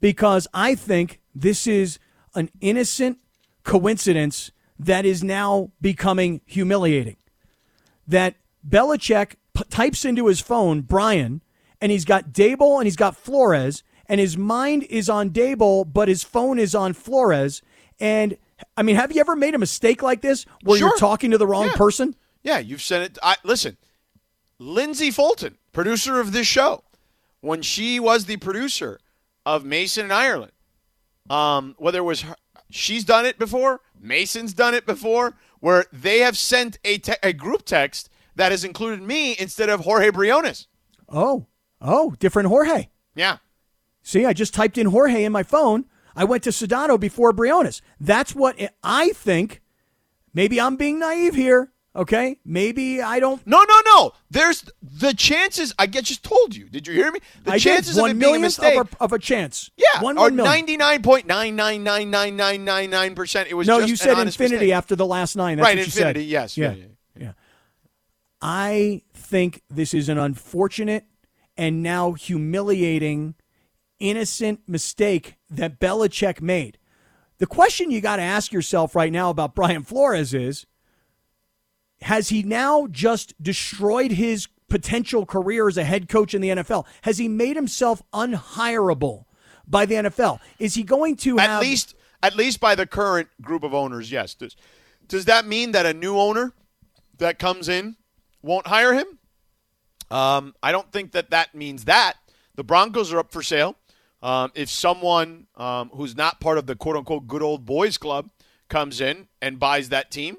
because 0.00 0.48
I 0.52 0.74
think 0.74 1.20
this 1.34 1.66
is 1.68 1.98
an 2.34 2.50
innocent 2.60 3.18
coincidence 3.62 4.50
that 4.78 5.04
is 5.06 5.22
now 5.22 5.70
becoming 5.80 6.40
humiliating. 6.46 7.16
That 8.08 8.34
Belichick 8.68 9.34
p- 9.54 9.64
types 9.70 10.04
into 10.04 10.26
his 10.26 10.40
phone 10.40 10.80
Brian, 10.82 11.42
and 11.80 11.92
he's 11.92 12.04
got 12.04 12.32
Daboll 12.32 12.78
and 12.78 12.86
he's 12.86 12.96
got 12.96 13.16
Flores, 13.16 13.82
and 14.08 14.20
his 14.20 14.36
mind 14.36 14.84
is 14.84 15.08
on 15.08 15.30
Daboll, 15.30 15.90
but 15.92 16.08
his 16.08 16.22
phone 16.24 16.58
is 16.58 16.74
on 16.74 16.92
Flores, 16.92 17.62
and 18.00 18.36
I 18.76 18.82
mean, 18.82 18.96
have 18.96 19.12
you 19.12 19.20
ever 19.20 19.36
made 19.36 19.54
a 19.54 19.58
mistake 19.58 20.02
like 20.02 20.22
this 20.22 20.46
where 20.62 20.78
Sure. 20.78 20.88
you're 20.88 20.96
talking 20.98 21.30
to 21.32 21.38
the 21.38 21.46
wrong 21.46 21.66
Yeah. 21.66 21.74
person? 21.76 22.16
Yeah, 22.42 22.58
you've 22.58 22.80
sent 22.82 23.04
it. 23.04 23.18
I 23.22 23.36
listen. 23.44 23.76
Lindsay 24.58 25.10
Fulton, 25.10 25.58
producer 25.72 26.18
of 26.20 26.32
this 26.32 26.46
show, 26.46 26.84
when 27.40 27.60
she 27.62 28.00
was 28.00 28.24
the 28.24 28.38
producer 28.38 28.98
of 29.44 29.64
Mason 29.64 30.06
in 30.06 30.12
Ireland, 30.12 30.52
um, 31.28 31.74
whether 31.78 31.98
it 31.98 32.02
was 32.04 32.22
her, 32.22 32.36
she's 32.70 33.04
done 33.04 33.26
it 33.26 33.38
before, 33.38 33.80
Mason's 34.00 34.54
done 34.54 34.74
it 34.74 34.86
before, 34.86 35.36
where 35.60 35.84
they 35.92 36.20
have 36.20 36.38
sent 36.38 36.78
a, 36.84 36.96
te- 36.98 37.12
a 37.22 37.32
group 37.34 37.64
text 37.66 38.08
that 38.36 38.52
has 38.52 38.64
included 38.64 39.02
me 39.02 39.36
instead 39.38 39.68
of 39.68 39.80
Jorge 39.80 40.10
Briones. 40.10 40.68
Oh, 41.10 41.46
oh, 41.80 42.14
different 42.18 42.48
Jorge. 42.48 42.88
Yeah, 43.14 43.38
See, 44.02 44.24
I 44.24 44.32
just 44.32 44.54
typed 44.54 44.78
in 44.78 44.86
Jorge 44.86 45.24
in 45.24 45.32
my 45.32 45.42
phone. 45.42 45.86
I 46.14 46.24
went 46.24 46.44
to 46.44 46.50
Sedano 46.50 46.98
before 46.98 47.32
Briones. 47.32 47.82
That's 48.00 48.34
what 48.34 48.56
I 48.84 49.10
think. 49.10 49.62
Maybe 50.32 50.60
I'm 50.60 50.76
being 50.76 50.98
naive 51.00 51.34
here. 51.34 51.72
Okay, 51.94 52.38
maybe 52.44 53.00
I 53.00 53.18
don't. 53.20 53.44
no, 53.46 53.64
no, 53.66 53.80
no. 53.86 54.12
There's 54.30 54.64
the 54.82 55.14
chances. 55.14 55.74
I 55.78 55.86
get 55.86 56.04
just 56.04 56.22
told 56.22 56.54
you. 56.54 56.68
Did 56.68 56.86
you 56.86 56.92
hear 56.92 57.10
me? 57.10 57.20
The 57.44 57.52
I 57.52 57.58
chances 57.58 57.94
did. 57.96 58.04
of 58.04 58.10
it 58.10 58.12
being 58.12 58.16
a 58.16 58.38
millionth 58.38 58.42
mistake. 58.42 58.78
of 58.78 58.92
a, 59.00 59.02
of 59.02 59.12
a 59.14 59.18
chance. 59.18 59.70
yeah, 59.78 60.02
one 60.02 60.16
one 60.16 60.36
million. 60.36 60.52
ninety 60.52 60.76
nine 60.76 61.02
point 61.02 61.26
nine 61.26 61.56
nine 61.56 61.82
nine 61.82 62.10
nine 62.10 62.36
nine 62.36 62.64
nine 62.66 62.90
nine 62.90 63.14
percent. 63.14 63.48
It 63.50 63.54
was 63.54 63.66
No, 63.66 63.78
you 63.78 63.96
said 63.96 64.18
infinity 64.18 64.56
mistake. 64.56 64.72
after 64.74 64.94
the 64.94 65.06
last 65.06 65.36
nine. 65.36 65.56
That's 65.56 65.64
Right, 65.66 65.78
what 65.78 65.86
you 65.86 65.90
said. 65.90 66.08
infinity, 66.08 66.26
yes, 66.26 66.56
Yeah. 66.58 66.72
yeah, 66.72 66.84
yeah. 67.16 67.22
yeah. 67.24 67.32
I 68.42 69.02
think 69.14 69.62
this 69.70 69.94
is 69.94 70.08
an 70.10 70.18
unfortunate 70.18 71.06
and 71.56 71.82
now 71.82 72.12
humiliating, 72.12 73.34
innocent 73.98 74.60
mistake 74.66 75.36
that 75.50 75.80
Belichick 75.80 76.40
made. 76.40 76.78
The 77.38 77.46
question 77.46 77.90
you 77.90 78.00
got 78.00 78.16
to 78.16 78.22
ask 78.22 78.52
yourself 78.52 78.94
right 78.94 79.12
now 79.12 79.30
about 79.30 79.54
Brian 79.54 79.82
Flores 79.82 80.32
is 80.32 80.66
has 82.02 82.28
he 82.28 82.42
now 82.42 82.86
just 82.90 83.40
destroyed 83.42 84.12
his 84.12 84.48
potential 84.68 85.24
career 85.24 85.68
as 85.68 85.76
a 85.76 85.84
head 85.84 86.08
coach 86.08 86.34
in 86.34 86.40
the 86.40 86.48
NFL? 86.48 86.86
Has 87.02 87.18
he 87.18 87.28
made 87.28 87.56
himself 87.56 88.02
unhireable 88.12 89.24
by 89.66 89.86
the 89.86 89.94
NFL? 89.96 90.40
Is 90.58 90.74
he 90.74 90.82
going 90.82 91.16
to 91.16 91.38
At 91.38 91.60
least, 91.60 91.94
at 92.22 92.36
least 92.36 92.60
by 92.60 92.74
the 92.74 92.86
current 92.86 93.28
group 93.40 93.62
of 93.62 93.74
owners, 93.74 94.10
yes. 94.10 94.34
Does, 94.34 94.56
does 95.08 95.24
that 95.26 95.46
mean 95.46 95.72
that 95.72 95.86
a 95.86 95.94
new 95.94 96.18
owner 96.18 96.52
that 97.18 97.38
comes 97.38 97.68
in 97.68 97.96
won't 98.42 98.66
hire 98.66 98.92
him? 98.92 99.18
Um, 100.10 100.54
I 100.62 100.72
don't 100.72 100.90
think 100.92 101.12
that 101.12 101.30
that 101.30 101.54
means 101.54 101.84
that. 101.84 102.14
The 102.54 102.64
Broncos 102.64 103.12
are 103.12 103.18
up 103.18 103.32
for 103.32 103.42
sale. 103.42 103.76
Um, 104.22 104.50
if 104.54 104.70
someone 104.70 105.46
um, 105.56 105.90
who's 105.94 106.16
not 106.16 106.40
part 106.40 106.58
of 106.58 106.66
the 106.66 106.74
quote 106.74 106.96
unquote 106.96 107.26
good 107.26 107.42
old 107.42 107.66
boys 107.66 107.98
club 107.98 108.30
comes 108.68 109.00
in 109.00 109.28
and 109.42 109.58
buys 109.58 109.90
that 109.90 110.10
team, 110.10 110.38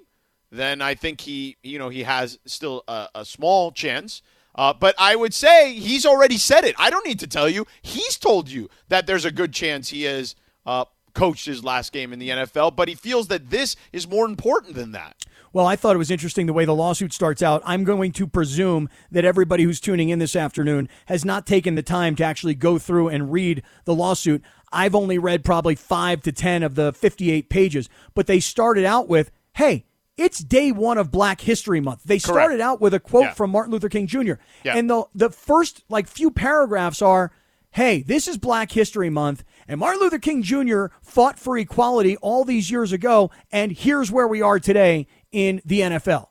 then 0.52 0.82
I 0.82 0.96
think 0.96 1.22
he, 1.22 1.58
you 1.62 1.78
know, 1.78 1.90
he 1.90 2.04
has 2.04 2.40
still 2.46 2.84
a, 2.88 3.08
a 3.16 3.26
small 3.26 3.72
chance. 3.72 4.22
Uh, 4.56 4.74
but 4.74 4.96
I 4.98 5.16
would 5.16 5.34
say 5.34 5.74
he's 5.74 6.06
already 6.06 6.38
said 6.38 6.64
it. 6.64 6.76
I 6.80 6.90
don't 6.90 7.06
need 7.06 7.20
to 7.20 7.28
tell 7.28 7.48
you. 7.48 7.68
He's 7.82 8.18
told 8.18 8.50
you 8.50 8.70
that 8.90 9.06
there's 9.06 9.26
a 9.26 9.32
good 9.32 9.54
chance 9.54 9.90
he 9.90 10.04
has 10.04 10.36
uh, 10.66 10.86
coached 11.14 11.46
his 11.46 11.64
last 11.64 11.92
game 11.94 12.12
in 12.12 12.20
the 12.20 12.30
NFL, 12.30 12.76
but 12.76 12.88
he 12.88 12.96
feels 12.96 13.28
that 13.28 13.52
this 13.52 13.76
is 13.94 14.08
more 14.08 14.26
important 14.26 14.74
than 14.74 14.94
that. 14.94 15.16
Well, 15.58 15.66
I 15.66 15.76
thought 15.76 15.96
it 15.96 15.98
was 15.98 16.12
interesting 16.12 16.46
the 16.46 16.54
way 16.54 16.66
the 16.66 16.76
lawsuit 16.76 17.12
starts 17.12 17.42
out. 17.42 17.64
I'm 17.66 17.84
going 17.84 18.12
to 18.12 18.28
presume 18.28 18.90
that 19.10 19.26
everybody 19.26 19.64
who's 19.64 19.80
tuning 19.80 20.10
in 20.10 20.20
this 20.20 20.36
afternoon 20.36 20.88
has 21.08 21.26
not 21.26 21.48
taken 21.48 21.74
the 21.74 21.82
time 21.82 22.16
to 22.18 22.24
actually 22.24 22.54
go 22.54 22.78
through 22.78 23.08
and 23.08 23.32
read 23.32 23.64
the 23.86 23.96
lawsuit. 23.96 24.44
I've 24.72 24.94
only 24.94 25.18
read 25.18 25.44
probably 25.44 25.74
five 25.74 26.22
to 26.22 26.32
10 26.32 26.62
of 26.62 26.76
the 26.76 26.94
58 26.94 27.50
pages, 27.50 27.90
but 28.14 28.28
they 28.28 28.40
started 28.40 28.86
out 28.86 29.10
with, 29.10 29.32
hey, 29.54 29.86
it's 30.16 30.44
day 30.44 30.72
one 30.72 31.00
of 31.00 31.10
Black 31.10 31.42
History 31.42 31.82
Month. 31.82 32.04
They 32.06 32.20
started 32.20 32.62
out 32.62 32.80
with 32.80 32.94
a 32.94 33.00
quote 33.00 33.24
Yeah. 33.24 33.34
from 33.34 33.50
Martin 33.50 33.72
Luther 33.74 33.90
King 33.90 34.06
Jr. 34.06 34.34
Yeah. 34.64 34.78
And 34.78 34.88
the, 34.88 35.06
the 35.16 35.32
first 35.32 35.84
like 35.90 36.06
few 36.08 36.30
paragraphs 36.30 37.02
are, 37.02 37.32
hey, 37.72 38.04
this 38.04 38.28
is 38.28 38.38
Black 38.38 38.72
History 38.72 39.10
Month, 39.10 39.44
and 39.68 39.80
Martin 39.80 40.02
Luther 40.02 40.20
King 40.20 40.42
Jr. 40.42 40.86
fought 41.02 41.38
for 41.38 41.58
equality 41.58 42.16
all 42.18 42.44
these 42.44 42.72
years 42.72 42.92
ago, 42.92 43.30
and 43.52 43.72
here's 43.72 44.12
where 44.12 44.28
we 44.28 44.42
are 44.42 44.60
today 44.60 45.08
in 45.32 45.62
the 45.66 45.82
NFL. 45.82 46.28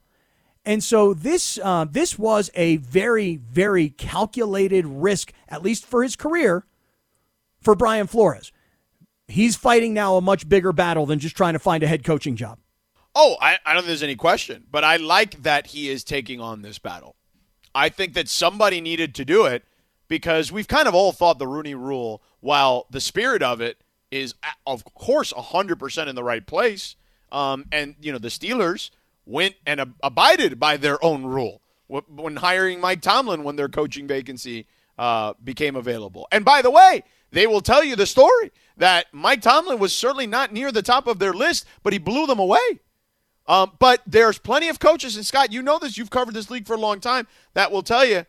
And 0.65 0.83
so 0.83 1.15
this 1.15 1.61
uh, 1.63 1.87
this 1.89 2.19
was 2.19 2.51
a 2.55 2.77
very 2.79 3.37
very 3.37 3.91
calculated 3.91 4.85
risk, 4.85 5.33
at 5.49 5.63
least 5.63 5.87
for 5.87 6.03
his 6.03 6.17
career, 6.17 6.67
for 7.61 7.77
Brian 7.77 8.09
Flores. 8.09 8.53
He's 9.29 9.57
fighting 9.57 9.95
now 9.95 10.17
a 10.17 10.21
much 10.21 10.49
bigger 10.49 10.73
battle 10.73 11.07
than 11.07 11.19
just 11.19 11.37
trying 11.37 11.53
to 11.55 11.59
find 11.59 11.83
a 11.83 11.87
head 11.87 12.05
coaching 12.05 12.37
job. 12.37 12.59
Oh, 13.15 13.37
I, 13.41 13.59
I 13.65 13.73
don't 13.73 13.83
think 13.83 13.89
there's 13.89 14.03
any 14.03 14.15
question, 14.15 14.65
but 14.71 14.85
I 14.85 14.97
like 14.97 15.43
that 15.43 15.69
he 15.69 15.89
is 15.89 16.05
taking 16.05 16.41
on 16.41 16.63
this 16.63 16.79
battle. 16.79 17.17
I 17.75 17.89
think 17.89 18.15
that 18.15 18.29
somebody 18.29 18.81
needed 18.81 19.15
to 19.17 19.25
do 19.25 19.47
it 19.47 19.65
because 20.09 20.53
we've 20.53 20.69
kind 20.69 20.87
of 20.87 20.95
all 20.95 21.13
thought 21.13 21.39
the 21.39 21.47
Rooney 21.47 21.75
Rule, 21.75 22.23
while 22.41 22.87
the 22.91 23.01
spirit 23.01 23.43
of 23.43 23.61
it 23.61 23.79
is, 24.11 24.35
of 24.67 24.85
course, 24.85 25.33
100% 25.33 26.07
in 26.07 26.15
the 26.15 26.23
right 26.23 26.47
place, 26.47 26.97
um, 27.33 27.67
and 27.73 27.95
you 28.01 28.13
know 28.13 28.19
the 28.19 28.29
Steelers 28.29 28.91
went 29.25 29.55
and 29.67 29.81
ab- 29.81 29.95
abided 30.03 30.59
by 30.61 30.77
their 30.77 31.03
own 31.05 31.25
rule 31.25 31.61
when 31.89 32.37
hiring 32.37 32.81
Mike 32.81 33.01
Tomlin 33.01 33.45
when 33.45 33.57
their 33.57 33.69
coaching 33.69 34.07
vacancy 34.07 34.67
uh, 34.99 35.35
became 35.43 35.77
available. 35.77 36.27
And 36.33 36.45
by 36.45 36.63
the 36.63 36.71
way, 36.71 37.05
they 37.31 37.47
will 37.47 37.61
tell 37.61 37.85
you 37.85 37.97
the 37.97 38.07
story 38.07 38.51
that 38.77 39.07
Mike 39.13 39.43
Tomlin 39.43 39.79
was 39.79 39.95
certainly 39.95 40.27
not 40.27 40.53
near 40.53 40.73
the 40.73 40.83
top 40.83 41.07
of 41.07 41.19
their 41.19 41.33
list, 41.33 41.67
but 41.83 41.93
he 41.93 41.99
blew 41.99 42.27
them 42.27 42.39
away. 42.39 42.81
Um, 43.47 43.73
but 43.79 44.03
there's 44.07 44.39
plenty 44.39 44.69
of 44.69 44.81
coaches, 44.81 45.15
and 45.17 45.25
Scott, 45.25 45.53
you 45.53 45.63
know 45.63 45.79
this. 45.79 45.97
You've 45.97 46.11
covered 46.11 46.35
this 46.35 46.51
league 46.51 46.67
for 46.67 46.75
a 46.75 46.81
long 46.81 46.99
time. 46.99 47.29
That 47.55 47.71
will 47.71 47.83
tell 47.83 48.05
you, 48.05 48.27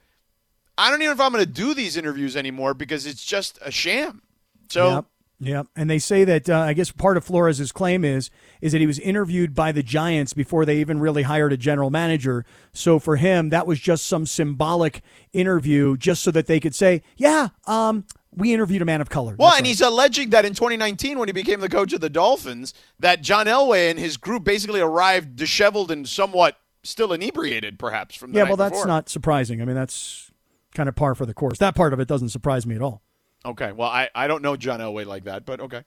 I 0.78 0.92
don't 0.92 1.02
even 1.02 1.08
know 1.08 1.14
if 1.14 1.22
I'm 1.22 1.32
going 1.34 1.44
to 1.44 1.52
do 1.52 1.74
these 1.74 1.98
interviews 1.98 2.36
anymore 2.36 2.76
because 2.76 3.08
it's 3.08 3.26
just 3.26 3.58
a 3.64 3.72
sham. 3.72 4.22
So 4.70 4.96
Yep. 4.96 5.06
Yep. 5.40 5.68
And 5.76 5.90
they 5.90 6.00
say 6.00 6.24
that 6.24 6.50
uh, 6.50 6.60
I 6.60 6.74
guess 6.74 6.92
part 6.92 7.16
of 7.16 7.24
Flores's 7.24 7.72
claim 7.72 8.04
is 8.04 8.32
is 8.60 8.72
that 8.72 8.82
he 8.82 8.88
was 8.88 8.98
interviewed 9.00 9.54
by 9.54 9.72
the 9.72 9.84
Giants 9.84 10.34
before 10.34 10.66
they 10.66 10.78
even 10.78 11.00
really 11.00 11.24
hired 11.24 11.54
a 11.54 11.58
general 11.58 11.92
manager. 11.92 12.44
So 12.74 12.98
for 12.98 13.18
him, 13.18 13.50
that 13.50 13.68
was 13.68 13.80
just 13.80 14.08
some 14.08 14.26
symbolic 14.26 15.02
interview, 15.34 15.96
just 15.96 16.24
so 16.24 16.32
that 16.32 16.48
they 16.48 16.60
could 16.60 16.74
say, 16.74 17.04
"Yeah, 17.18 17.50
um, 17.68 18.06
we 18.32 18.52
interviewed 18.52 18.82
a 18.82 18.86
man 18.86 19.00
of 19.00 19.10
color." 19.10 19.36
Well, 19.38 19.50
That's 19.50 19.60
and 19.60 19.66
right. 19.66 19.70
he's 19.70 19.82
alleging 19.82 20.32
that 20.32 20.44
in 20.44 20.56
2019, 20.56 21.20
when 21.20 21.28
he 21.28 21.34
became 21.34 21.60
the 21.60 21.70
coach 21.70 21.94
of 21.94 22.02
the 22.02 22.10
Dolphins, 22.10 22.74
that 23.00 23.22
John 23.22 23.46
Elway 23.46 23.92
and 23.92 24.00
his 24.00 24.18
group 24.18 24.44
basically 24.44 24.80
arrived 24.80 25.36
disheveled 25.36 25.92
and 25.92 26.10
somewhat 26.10 26.58
still 26.82 27.14
inebriated, 27.14 27.78
perhaps 27.78 28.16
from 28.16 28.32
the 28.32 28.40
yeah. 28.40 28.46
Well, 28.46 28.58
that's 28.58 28.72
before. 28.72 28.88
not 28.88 29.08
surprising. 29.08 29.62
I 29.62 29.66
mean, 29.66 29.76
that's 29.76 30.32
kind 30.74 30.90
of 30.90 30.96
par 30.96 31.14
for 31.14 31.28
the 31.28 31.34
course. 31.36 31.60
That 31.60 31.76
part 31.76 31.94
of 31.94 32.00
it 32.00 32.08
doesn't 32.08 32.30
surprise 32.30 32.66
me 32.66 32.76
at 32.76 32.82
all. 32.82 33.04
Okay. 33.48 33.72
Well, 33.72 33.90
I, 33.90 34.10
I 34.14 34.28
don't 34.28 34.42
know 34.42 34.56
John 34.56 34.80
Elway 34.80 35.06
like 35.06 35.24
that, 35.24 35.46
but 35.46 35.60
okay. 35.62 35.84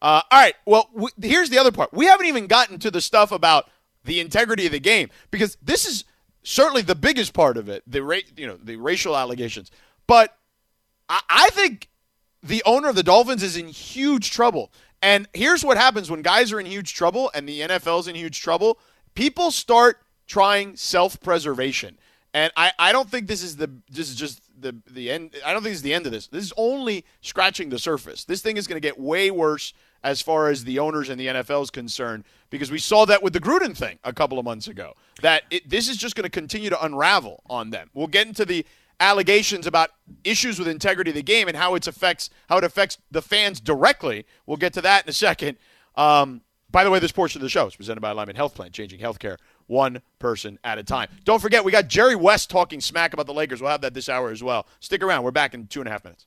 Uh, 0.00 0.22
all 0.30 0.40
right. 0.40 0.54
Well, 0.64 0.88
here's 1.20 1.50
the 1.50 1.58
other 1.58 1.72
part. 1.72 1.92
We 1.92 2.06
haven't 2.06 2.26
even 2.26 2.46
gotten 2.46 2.78
to 2.78 2.90
the 2.90 3.00
stuff 3.00 3.32
about 3.32 3.68
the 4.04 4.20
integrity 4.20 4.66
of 4.66 4.72
the 4.72 4.80
game 4.80 5.10
because 5.30 5.58
this 5.62 5.84
is 5.84 6.04
certainly 6.42 6.82
the 6.82 6.94
biggest 6.94 7.34
part 7.34 7.56
of 7.56 7.68
it. 7.68 7.82
The 7.86 8.02
ra- 8.02 8.18
you 8.36 8.46
know 8.46 8.56
the 8.56 8.76
racial 8.76 9.16
allegations, 9.16 9.70
but 10.06 10.36
I, 11.08 11.20
I 11.28 11.50
think 11.50 11.88
the 12.42 12.62
owner 12.64 12.88
of 12.88 12.94
the 12.94 13.02
Dolphins 13.02 13.42
is 13.42 13.56
in 13.56 13.68
huge 13.68 14.30
trouble. 14.30 14.72
And 15.02 15.28
here's 15.34 15.64
what 15.64 15.76
happens 15.76 16.10
when 16.10 16.22
guys 16.22 16.52
are 16.52 16.60
in 16.60 16.66
huge 16.66 16.94
trouble 16.94 17.30
and 17.34 17.48
the 17.48 17.60
NFL's 17.60 18.08
in 18.08 18.14
huge 18.14 18.40
trouble. 18.40 18.78
People 19.14 19.50
start 19.50 19.98
trying 20.26 20.76
self-preservation. 20.76 21.98
And 22.32 22.52
I, 22.56 22.72
I 22.78 22.92
don't 22.92 23.10
think 23.10 23.26
this 23.26 23.42
is 23.42 23.56
the 23.56 23.70
this 23.90 24.08
is 24.08 24.14
just 24.14 24.42
the 24.60 24.76
the 24.90 25.10
end. 25.10 25.34
I 25.44 25.52
don't 25.52 25.62
think 25.62 25.72
this 25.72 25.78
is 25.78 25.82
the 25.82 25.94
end 25.94 26.06
of 26.06 26.12
this. 26.12 26.28
This 26.28 26.44
is 26.44 26.52
only 26.56 27.04
scratching 27.22 27.70
the 27.70 27.78
surface. 27.78 28.24
This 28.24 28.40
thing 28.40 28.56
is 28.56 28.66
going 28.66 28.80
to 28.80 28.86
get 28.86 29.00
way 29.00 29.30
worse 29.30 29.72
as 30.02 30.22
far 30.22 30.48
as 30.48 30.64
the 30.64 30.78
owners 30.78 31.08
and 31.08 31.20
the 31.20 31.26
NFL 31.26 31.62
is 31.64 31.70
concerned 31.70 32.24
because 32.48 32.70
we 32.70 32.78
saw 32.78 33.04
that 33.04 33.22
with 33.22 33.32
the 33.32 33.40
Gruden 33.40 33.76
thing 33.76 33.98
a 34.04 34.12
couple 34.12 34.38
of 34.38 34.44
months 34.44 34.68
ago. 34.68 34.94
That 35.22 35.42
it, 35.50 35.68
this 35.68 35.88
is 35.88 35.96
just 35.96 36.14
going 36.14 36.24
to 36.24 36.30
continue 36.30 36.70
to 36.70 36.84
unravel 36.84 37.42
on 37.50 37.70
them. 37.70 37.90
We'll 37.94 38.06
get 38.06 38.26
into 38.26 38.44
the 38.44 38.64
allegations 39.00 39.66
about 39.66 39.90
issues 40.24 40.58
with 40.58 40.68
integrity 40.68 41.10
of 41.10 41.16
the 41.16 41.22
game 41.22 41.48
and 41.48 41.56
how 41.56 41.74
it 41.74 41.86
affects 41.86 42.30
how 42.48 42.58
it 42.58 42.64
affects 42.64 42.98
the 43.10 43.22
fans 43.22 43.60
directly. 43.60 44.24
We'll 44.46 44.56
get 44.56 44.72
to 44.74 44.82
that 44.82 45.04
in 45.04 45.10
a 45.10 45.14
second. 45.14 45.58
Um, 45.96 46.42
by 46.70 46.84
the 46.84 46.90
way, 46.90 47.00
this 47.00 47.12
portion 47.12 47.40
of 47.40 47.42
the 47.42 47.48
show 47.48 47.66
is 47.66 47.74
presented 47.74 48.00
by 48.00 48.10
Alignment 48.10 48.36
Health 48.36 48.54
Plan, 48.54 48.70
changing 48.70 49.00
healthcare 49.00 49.38
one 49.70 50.02
person 50.18 50.58
at 50.64 50.78
a 50.78 50.82
time. 50.82 51.08
Don't 51.24 51.40
forget, 51.40 51.64
we 51.64 51.72
got 51.72 51.88
Jerry 51.88 52.16
West 52.16 52.50
talking 52.50 52.80
smack 52.80 53.14
about 53.14 53.26
the 53.26 53.32
Lakers. 53.34 53.62
We'll 53.62 53.70
have 53.70 53.80
that 53.82 53.94
this 53.94 54.08
hour 54.08 54.30
as 54.30 54.42
well. 54.42 54.66
Stick 54.80 55.02
around. 55.02 55.22
We're 55.22 55.30
back 55.30 55.54
in 55.54 55.66
two 55.68 55.80
and 55.80 55.88
a 55.88 55.92
half 55.92 56.04
minutes. 56.04 56.26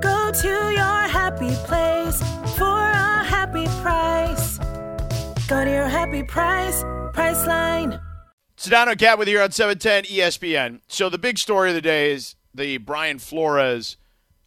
Go 0.00 0.30
to 0.32 0.48
your 0.48 1.08
happy 1.08 1.50
place 1.66 2.20
for 2.56 2.78
a 2.78 3.24
happy 3.24 3.66
price. 3.82 4.58
Go 5.48 5.64
to 5.64 5.70
your 5.70 5.88
happy 5.88 6.22
price, 6.22 6.82
Priceline. 7.14 8.00
Sedano 8.56 8.98
Kap 8.98 9.18
with 9.18 9.28
you 9.28 9.40
on 9.40 9.50
710 9.50 10.04
ESPN. 10.04 10.80
So 10.88 11.08
the 11.08 11.18
big 11.18 11.38
story 11.38 11.70
of 11.70 11.74
the 11.74 11.80
day 11.80 12.12
is 12.12 12.36
the 12.54 12.78
Brian 12.78 13.18
Flores 13.18 13.96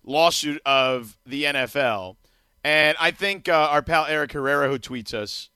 lawsuit 0.03 0.61
of 0.65 1.17
the 1.25 1.45
NFL. 1.45 2.17
And 2.63 2.95
I 2.99 3.11
think 3.11 3.49
uh, 3.49 3.53
our 3.71 3.81
pal 3.81 4.05
Eric 4.05 4.33
Herrera, 4.33 4.69
who 4.69 4.77
tweets 4.77 5.13
us, 5.13 5.49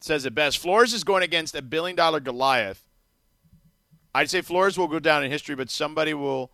says 0.00 0.24
it 0.24 0.34
best. 0.34 0.58
Flores 0.58 0.92
is 0.92 1.04
going 1.04 1.22
against 1.22 1.54
a 1.54 1.62
billion 1.62 1.96
dollar 1.96 2.20
Goliath. 2.20 2.88
I'd 4.14 4.30
say 4.30 4.40
Flores 4.40 4.78
will 4.78 4.88
go 4.88 4.98
down 4.98 5.24
in 5.24 5.30
history, 5.30 5.54
but 5.54 5.70
somebody 5.70 6.14
will 6.14 6.50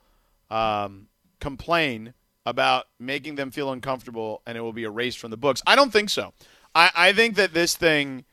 um, 0.51 1.09
complain 1.41 2.15
about 2.47 2.87
making 2.99 3.37
them 3.37 3.51
feel 3.51 3.73
uncomfortable 3.73 4.43
and 4.47 4.57
it 4.59 4.61
will 4.61 4.73
be 4.73 4.85
erased 4.85 5.19
from 5.19 5.31
the 5.31 5.37
books. 5.37 5.63
I 5.67 5.77
don't 5.77 5.93
think 5.93 6.11
so. 6.11 6.33
I, 6.75 6.91
I 6.95 7.13
think 7.13 7.37
that 7.37 7.55
this 7.55 7.77
thing 7.77 8.25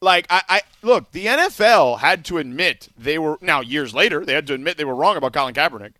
like 0.00 0.26
I, 0.28 0.42
I 0.48 0.60
look, 0.82 1.12
the 1.12 1.26
NFL 1.26 1.98
had 1.98 2.24
to 2.26 2.38
admit 2.38 2.88
they 2.96 3.18
were 3.18 3.38
now 3.40 3.60
years 3.60 3.94
later 3.94 4.24
they 4.24 4.34
had 4.34 4.46
to 4.48 4.54
admit 4.54 4.76
they 4.76 4.84
were 4.84 4.94
wrong 4.94 5.16
about 5.16 5.32
Colin 5.32 5.54
Kaepernick. 5.54 5.94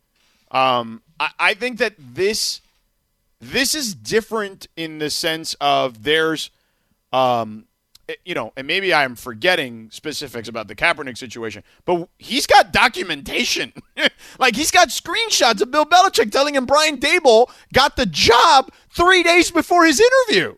Um, 0.50 1.02
I, 1.18 1.30
I 1.38 1.54
think 1.54 1.78
that 1.78 1.94
this 1.98 2.60
this 3.40 3.74
is 3.74 3.94
different 3.94 4.68
in 4.76 4.98
the 4.98 5.10
sense 5.10 5.54
of 5.60 6.02
there's, 6.02 6.50
um, 7.12 7.66
Eh, 8.08 8.14
you 8.24 8.34
know, 8.34 8.52
and 8.56 8.66
maybe 8.66 8.92
I'm 8.92 9.16
forgetting 9.16 9.88
specifics 9.90 10.48
about 10.48 10.68
the 10.68 10.74
Kaepernick 10.74 11.16
situation, 11.16 11.62
but 11.84 12.08
he's 12.18 12.46
got 12.46 12.72
documentation. 12.72 13.72
like 14.38 14.56
he's 14.56 14.70
got 14.70 14.88
screenshots 14.88 15.60
of 15.60 15.70
Bill 15.70 15.86
Belichick 15.86 16.30
telling 16.30 16.54
him 16.54 16.66
Brian 16.66 16.98
Daboll 16.98 17.50
got 17.72 17.96
the 17.96 18.06
job 18.06 18.70
three 18.90 19.22
days 19.22 19.50
before 19.50 19.86
his 19.86 20.00
interview. 20.00 20.56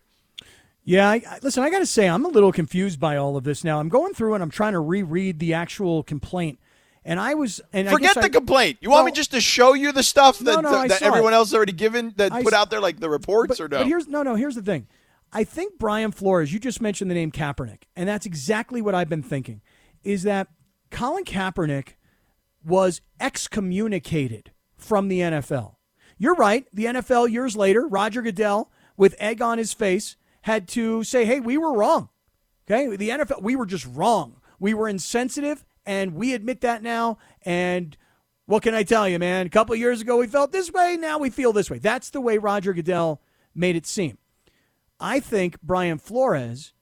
Yeah, 0.85 1.11
I, 1.11 1.23
I, 1.29 1.39
listen, 1.43 1.65
I 1.65 1.71
got 1.71 1.81
to 1.81 1.87
say, 1.87 2.09
I'm 2.09 2.25
a 2.25 2.29
little 2.29 2.53
confused 2.53 3.01
by 3.01 3.17
all 3.17 3.37
of 3.37 3.43
this 3.43 3.65
now. 3.65 3.81
I'm 3.81 3.89
going 3.89 4.15
through 4.15 4.35
and 4.35 4.43
I'm 4.43 4.51
trying 4.51 4.73
to 4.73 4.81
reread 4.81 5.41
the 5.41 5.53
actual 5.53 6.05
complaint. 6.05 6.61
And 7.05 7.21
I 7.21 7.35
was, 7.35 7.61
and 7.73 7.89
forget 7.89 8.17
I 8.17 8.23
the 8.23 8.31
complaint. 8.31 8.79
You 8.81 8.91
well, 8.91 8.99
want 8.99 9.07
me 9.07 9.13
just 9.13 9.31
to 9.33 9.41
show 9.41 9.75
you 9.75 9.93
the 9.93 10.03
stuff 10.03 10.39
that, 10.41 10.61
no, 10.61 10.61
no, 10.61 10.89
that 10.89 11.03
everyone 11.03 11.33
it. 11.33 11.37
else 11.37 11.55
already 11.55 11.73
given 11.73 12.13
that 12.17 12.33
I 12.33 12.43
put 12.43 12.53
out 12.53 12.71
there, 12.71 12.81
like 12.81 12.99
the 12.99 13.09
reports, 13.09 13.59
but, 13.59 13.61
or 13.61 13.69
no? 13.69 13.79
But 13.79 13.87
here's 13.87 14.09
no, 14.09 14.25
no. 14.25 14.35
Here's 14.35 14.57
the 14.57 14.63
thing. 14.63 14.89
I 15.33 15.45
think 15.45 15.79
Brian 15.79 16.13
Flores. 16.13 16.53
You 16.53 16.59
just 16.59 16.81
mentioned 16.81 17.11
the 17.11 17.15
name 17.15 17.33
Kaepernick, 17.33 17.83
and 17.95 18.09
that's 18.09 18.27
exactly 18.27 18.81
what 18.81 18.95
I've 18.95 19.09
been 19.09 19.23
thinking. 19.23 19.61
Is 20.05 20.23
that 20.23 20.49
Colin 20.91 21.25
Kaepernick 21.25 21.95
was 22.65 23.01
excommunicated 23.21 24.53
from 24.77 25.09
the 25.09 25.21
NFL? 25.21 25.77
You're 26.19 26.35
right. 26.35 26.67
The 26.73 26.87
NFL 26.87 27.31
years 27.31 27.57
later, 27.57 27.87
Roger 27.87 28.23
Goodell, 28.23 28.71
with 28.97 29.15
egg 29.19 29.43
on 29.43 29.59
his 29.59 29.73
face, 29.73 30.17
had 30.43 30.69
to 30.69 31.05
say, 31.05 31.25
"Hey, 31.25 31.41
we 31.41 31.59
were 31.59 31.75
wrong." 31.75 32.09
Okay, 32.69 32.97
the 32.97 33.11
NFL, 33.11 33.43
we 33.43 33.57
were 33.57 33.67
just 33.67 33.87
wrong. 33.87 34.41
We 34.59 34.75
were 34.75 34.89
insensitive 34.89 35.65
and 35.85 36.15
we 36.15 36.35
admit 36.35 36.61
that 36.63 36.83
now. 36.83 37.19
And 37.43 37.97
what 38.47 38.63
can 38.63 38.75
I 38.75 38.83
tell 38.83 39.09
you, 39.09 39.19
man? 39.19 39.47
A 39.47 39.51
couple 39.51 39.75
years 39.77 40.01
ago, 40.01 40.17
we 40.17 40.27
felt 40.27 40.53
this 40.53 40.73
way. 40.73 40.97
Now 40.97 41.19
we 41.19 41.31
feel 41.31 41.53
this 41.53 41.71
way. 41.71 41.79
That's 41.79 42.11
the 42.11 42.21
way 42.21 42.39
Roger 42.39 42.73
Goodell 42.73 43.21
made 43.55 43.77
it 43.77 43.87
seem. 43.87 44.19
I 44.99 45.21
think 45.21 45.61
Brian 45.63 45.99
Flores 45.99 46.73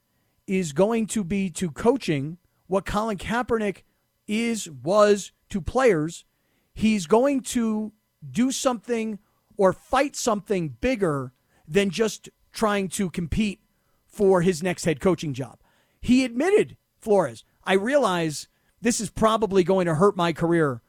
is 0.46 0.72
going 0.72 1.06
to 1.08 1.24
be 1.24 1.50
to 1.50 1.70
coaching 1.70 2.38
what 2.66 2.86
Colin 2.86 3.18
Kaepernick 3.18 3.82
is, 4.26 4.70
was 4.70 5.32
to 5.50 5.60
players. 5.60 6.24
He's 6.72 7.06
going 7.06 7.40
to 7.42 7.92
do 8.30 8.50
something 8.50 9.18
or 9.56 9.72
fight 9.72 10.16
something 10.16 10.70
bigger 10.80 11.32
than 11.66 11.90
just 11.90 12.28
trying 12.52 12.88
to 12.88 13.10
compete 13.10 13.60
for 14.06 14.42
his 14.42 14.62
next 14.62 14.84
head 14.84 15.00
coaching 15.00 15.34
job. 15.34 15.58
He 16.00 16.24
admitted, 16.24 16.76
Flores, 17.00 17.44
I 17.64 17.74
realize 17.74 18.48
this 18.80 19.00
is 19.00 19.10
probably 19.10 19.64
going 19.64 19.86
to 19.86 19.94
hurt 19.94 20.16
my 20.16 20.32
career 20.32 20.82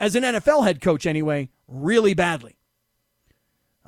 as 0.00 0.14
an 0.14 0.22
NFL 0.22 0.64
head 0.64 0.80
coach 0.80 1.06
anyway, 1.06 1.50
really 1.66 2.14
badly. 2.14 2.57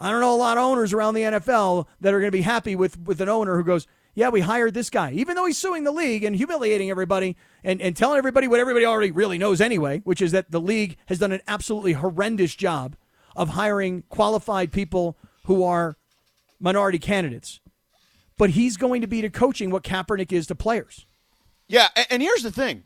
I 0.00 0.10
don't 0.10 0.20
know 0.20 0.34
a 0.34 0.36
lot 0.36 0.56
of 0.56 0.64
owners 0.64 0.92
around 0.92 1.14
the 1.14 1.22
NFL 1.22 1.86
that 2.00 2.14
are 2.14 2.20
going 2.20 2.30
to 2.30 2.36
be 2.36 2.42
happy 2.42 2.74
with, 2.74 2.98
with 3.00 3.20
an 3.20 3.28
owner 3.28 3.56
who 3.56 3.64
goes, 3.64 3.86
Yeah, 4.14 4.30
we 4.30 4.40
hired 4.40 4.74
this 4.74 4.90
guy, 4.90 5.12
even 5.12 5.36
though 5.36 5.44
he's 5.44 5.58
suing 5.58 5.84
the 5.84 5.92
league 5.92 6.24
and 6.24 6.34
humiliating 6.34 6.90
everybody 6.90 7.36
and, 7.62 7.80
and 7.82 7.96
telling 7.96 8.18
everybody 8.18 8.48
what 8.48 8.60
everybody 8.60 8.86
already 8.86 9.10
really 9.10 9.38
knows 9.38 9.60
anyway, 9.60 10.00
which 10.04 10.22
is 10.22 10.32
that 10.32 10.50
the 10.50 10.60
league 10.60 10.96
has 11.06 11.18
done 11.18 11.32
an 11.32 11.42
absolutely 11.46 11.92
horrendous 11.92 12.54
job 12.54 12.96
of 13.36 13.50
hiring 13.50 14.02
qualified 14.08 14.72
people 14.72 15.16
who 15.44 15.62
are 15.62 15.96
minority 16.58 16.98
candidates. 16.98 17.60
But 18.38 18.50
he's 18.50 18.78
going 18.78 19.02
to 19.02 19.06
be 19.06 19.20
to 19.20 19.28
coaching 19.28 19.70
what 19.70 19.84
Kaepernick 19.84 20.32
is 20.32 20.46
to 20.46 20.54
players. 20.54 21.06
Yeah, 21.68 21.88
and 22.08 22.22
here's 22.22 22.42
the 22.42 22.50
thing 22.50 22.84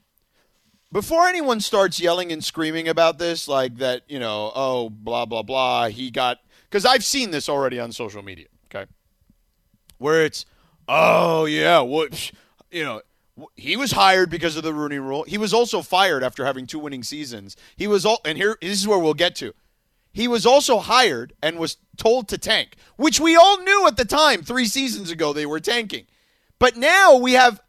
before 0.94 1.26
anyone 1.26 1.60
starts 1.60 1.98
yelling 1.98 2.30
and 2.30 2.42
screaming 2.42 2.86
about 2.86 3.18
this, 3.18 3.48
like 3.48 3.78
that, 3.78 4.02
you 4.08 4.20
know, 4.20 4.52
oh, 4.54 4.88
blah, 4.88 5.26
blah, 5.26 5.42
blah, 5.42 5.88
he 5.88 6.08
got, 6.10 6.38
because 6.74 6.84
I've 6.84 7.04
seen 7.04 7.30
this 7.30 7.48
already 7.48 7.78
on 7.78 7.92
social 7.92 8.20
media, 8.20 8.46
okay? 8.66 8.90
Where 9.98 10.24
it's, 10.24 10.44
oh, 10.88 11.44
yeah, 11.44 11.78
what, 11.78 12.32
you 12.72 12.82
know, 12.82 13.00
he 13.54 13.76
was 13.76 13.92
hired 13.92 14.28
because 14.28 14.56
of 14.56 14.64
the 14.64 14.74
Rooney 14.74 14.98
rule. 14.98 15.22
He 15.22 15.38
was 15.38 15.54
also 15.54 15.82
fired 15.82 16.24
after 16.24 16.44
having 16.44 16.66
two 16.66 16.80
winning 16.80 17.04
seasons. 17.04 17.56
He 17.76 17.86
was 17.86 18.04
all, 18.04 18.18
and 18.24 18.36
here, 18.36 18.58
this 18.60 18.80
is 18.80 18.88
where 18.88 18.98
we'll 18.98 19.14
get 19.14 19.36
to. 19.36 19.54
He 20.12 20.26
was 20.26 20.44
also 20.44 20.80
hired 20.80 21.32
and 21.40 21.60
was 21.60 21.76
told 21.96 22.26
to 22.30 22.38
tank, 22.38 22.74
which 22.96 23.20
we 23.20 23.36
all 23.36 23.60
knew 23.62 23.86
at 23.86 23.96
the 23.96 24.04
time, 24.04 24.42
three 24.42 24.66
seasons 24.66 25.12
ago, 25.12 25.32
they 25.32 25.46
were 25.46 25.60
tanking. 25.60 26.06
But 26.58 26.76
now 26.76 27.16
we 27.16 27.34
have 27.34 27.60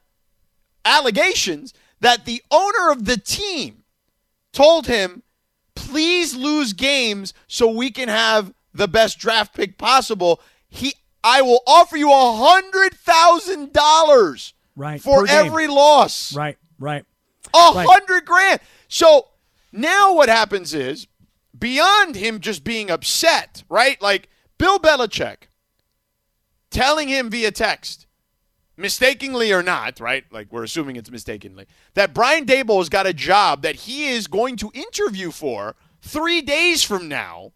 allegations 0.83 1.75
that 1.99 2.25
the 2.25 2.41
owner 2.49 2.89
of 2.89 3.05
the 3.05 3.17
team 3.17 3.83
told 4.51 4.87
him, 4.87 5.21
please 5.75 6.35
lose 6.35 6.73
games 6.73 7.35
so 7.45 7.69
we 7.69 7.91
can 7.91 8.09
have 8.09 8.51
the 8.75 8.87
best 8.87 9.17
draft 9.19 9.55
pick 9.55 9.77
possible. 9.77 10.41
He 10.67 10.93
I 11.23 11.41
will 11.41 11.61
offer 11.65 11.97
you 11.97 12.11
a 12.11 12.33
hundred 12.33 12.93
thousand 12.93 13.73
dollars 13.73 14.53
right 14.75 15.01
for 15.01 15.27
every 15.27 15.67
loss. 15.67 16.35
Right, 16.35 16.57
right. 16.77 17.05
A 17.53 17.71
hundred 17.73 18.25
grand. 18.25 18.59
So 18.87 19.27
now 19.71 20.13
what 20.13 20.29
happens 20.29 20.73
is 20.73 21.07
beyond 21.57 22.15
him 22.15 22.39
just 22.39 22.63
being 22.63 22.91
upset, 22.91 23.63
right? 23.69 23.99
Like 24.01 24.29
Bill 24.57 24.77
Belichick 24.77 25.47
telling 26.69 27.07
him 27.07 27.29
via 27.29 27.51
text, 27.51 28.05
mistakenly 28.75 29.53
or 29.53 29.63
not, 29.63 29.99
right? 29.99 30.25
Like 30.31 30.51
we're 30.51 30.63
assuming 30.63 30.97
it's 30.97 31.09
mistakenly, 31.09 31.65
that 31.93 32.13
Brian 32.13 32.45
Daboll 32.45 32.79
has 32.79 32.89
got 32.89 33.07
a 33.07 33.13
job 33.13 33.61
that 33.61 33.75
he 33.75 34.09
is 34.09 34.27
going 34.27 34.57
to 34.57 34.71
interview 34.73 35.31
for 35.31 35.75
three 36.01 36.41
days 36.41 36.83
from 36.83 37.07
now, 37.07 37.53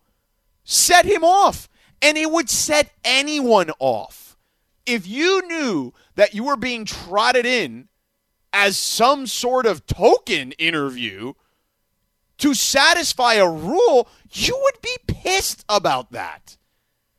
set 0.70 1.06
him 1.06 1.24
off. 1.24 1.68
And 2.02 2.18
it 2.18 2.32
would 2.32 2.50
set 2.50 2.92
anyone 3.04 3.72
off. 3.80 4.38
If 4.86 5.06
you 5.06 5.46
knew 5.48 5.94
that 6.16 6.34
you 6.34 6.46
were 6.46 6.56
being 6.56 6.86
trotted 6.86 7.46
in 7.46 7.90
as 8.54 8.78
some 8.78 9.28
sort 9.28 9.66
of 9.66 9.86
token 9.86 10.54
interview, 10.54 11.34
to 12.38 12.54
satisfy 12.54 13.34
a 13.34 13.50
rule, 13.50 14.08
you 14.32 14.58
would 14.64 14.82
be 14.82 14.96
pissed 15.08 15.66
about 15.68 16.14
that. 16.14 16.58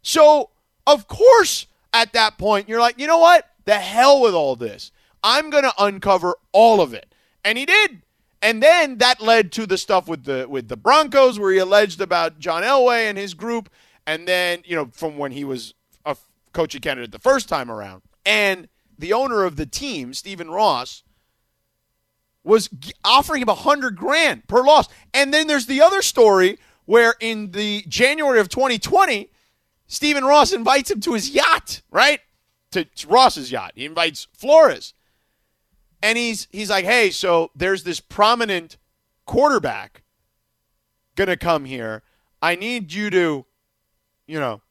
So, 0.00 0.48
of 0.86 1.06
course, 1.06 1.66
at 1.92 2.14
that 2.14 2.38
point, 2.38 2.68
you're 2.68 2.80
like, 2.80 2.98
you 2.98 3.06
know 3.06 3.18
what? 3.18 3.46
The 3.66 3.74
hell 3.74 4.22
with 4.22 4.34
all 4.34 4.56
this. 4.56 4.90
I'm 5.22 5.50
going 5.50 5.64
to 5.64 5.74
uncover 5.78 6.36
all 6.52 6.80
of 6.80 6.94
it. 6.94 7.14
And 7.44 7.58
he 7.58 7.66
did. 7.66 8.00
And 8.42 8.62
then 8.62 8.98
that 8.98 9.20
led 9.20 9.52
to 9.52 9.66
the 9.66 9.76
stuff 9.76 10.08
with 10.08 10.24
the 10.24 10.46
with 10.48 10.68
the 10.68 10.76
Broncos 10.76 11.38
where 11.38 11.52
he 11.52 11.58
alleged 11.58 12.00
about 12.00 12.38
John 12.38 12.62
Elway 12.62 13.08
and 13.08 13.18
his 13.18 13.34
group 13.34 13.68
and 14.06 14.26
then, 14.26 14.62
you 14.64 14.74
know, 14.74 14.88
from 14.92 15.18
when 15.18 15.32
he 15.32 15.44
was 15.44 15.74
a 16.04 16.16
coaching 16.52 16.80
candidate 16.80 17.12
the 17.12 17.18
first 17.18 17.48
time 17.48 17.70
around. 17.70 18.02
And 18.24 18.68
the 18.98 19.12
owner 19.12 19.44
of 19.44 19.56
the 19.56 19.66
team, 19.66 20.14
Stephen 20.14 20.50
Ross, 20.50 21.02
was 22.42 22.70
offering 23.04 23.42
him 23.42 23.48
a 23.48 23.54
hundred 23.54 23.96
grand 23.96 24.48
per 24.48 24.62
loss. 24.62 24.88
And 25.12 25.32
then 25.32 25.46
there's 25.46 25.66
the 25.66 25.82
other 25.82 26.02
story 26.02 26.58
where 26.86 27.14
in 27.20 27.52
the 27.52 27.84
January 27.86 28.40
of 28.40 28.48
2020, 28.48 29.30
Stephen 29.86 30.24
Ross 30.24 30.52
invites 30.52 30.90
him 30.90 31.00
to 31.00 31.14
his 31.14 31.30
yacht, 31.30 31.82
right? 31.90 32.20
To, 32.72 32.84
to 32.84 33.08
Ross's 33.08 33.52
yacht. 33.52 33.72
He 33.74 33.84
invites 33.84 34.26
Flores. 34.32 34.94
And 36.02 36.16
he's 36.16 36.48
he's 36.50 36.70
like, 36.70 36.84
hey, 36.84 37.10
so 37.10 37.50
there's 37.54 37.84
this 37.84 38.00
prominent 38.00 38.76
quarterback 39.26 40.02
gonna 41.16 41.36
come 41.36 41.64
here. 41.64 42.02
I 42.42 42.54
need 42.54 42.92
you 42.92 43.10
to, 43.10 43.44
you 44.26 44.40
know, 44.40 44.62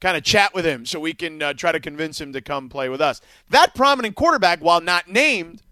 kind 0.00 0.16
of 0.16 0.22
chat 0.22 0.52
with 0.54 0.66
him 0.66 0.84
so 0.84 1.00
we 1.00 1.14
can 1.14 1.40
uh, 1.42 1.54
try 1.54 1.72
to 1.72 1.80
convince 1.80 2.20
him 2.20 2.32
to 2.34 2.40
come 2.42 2.68
play 2.68 2.88
with 2.90 3.00
us. 3.00 3.20
That 3.48 3.74
prominent 3.74 4.14
quarterback, 4.16 4.60
while 4.60 4.82
not 4.82 5.08
named, 5.08 5.62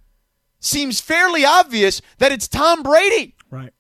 seems 0.58 1.00
fairly 1.00 1.44
obvious 1.44 2.00
that 2.18 2.32
it's 2.32 2.48
Tom 2.48 2.82
Brady, 2.82 3.34
Right. 3.50 3.74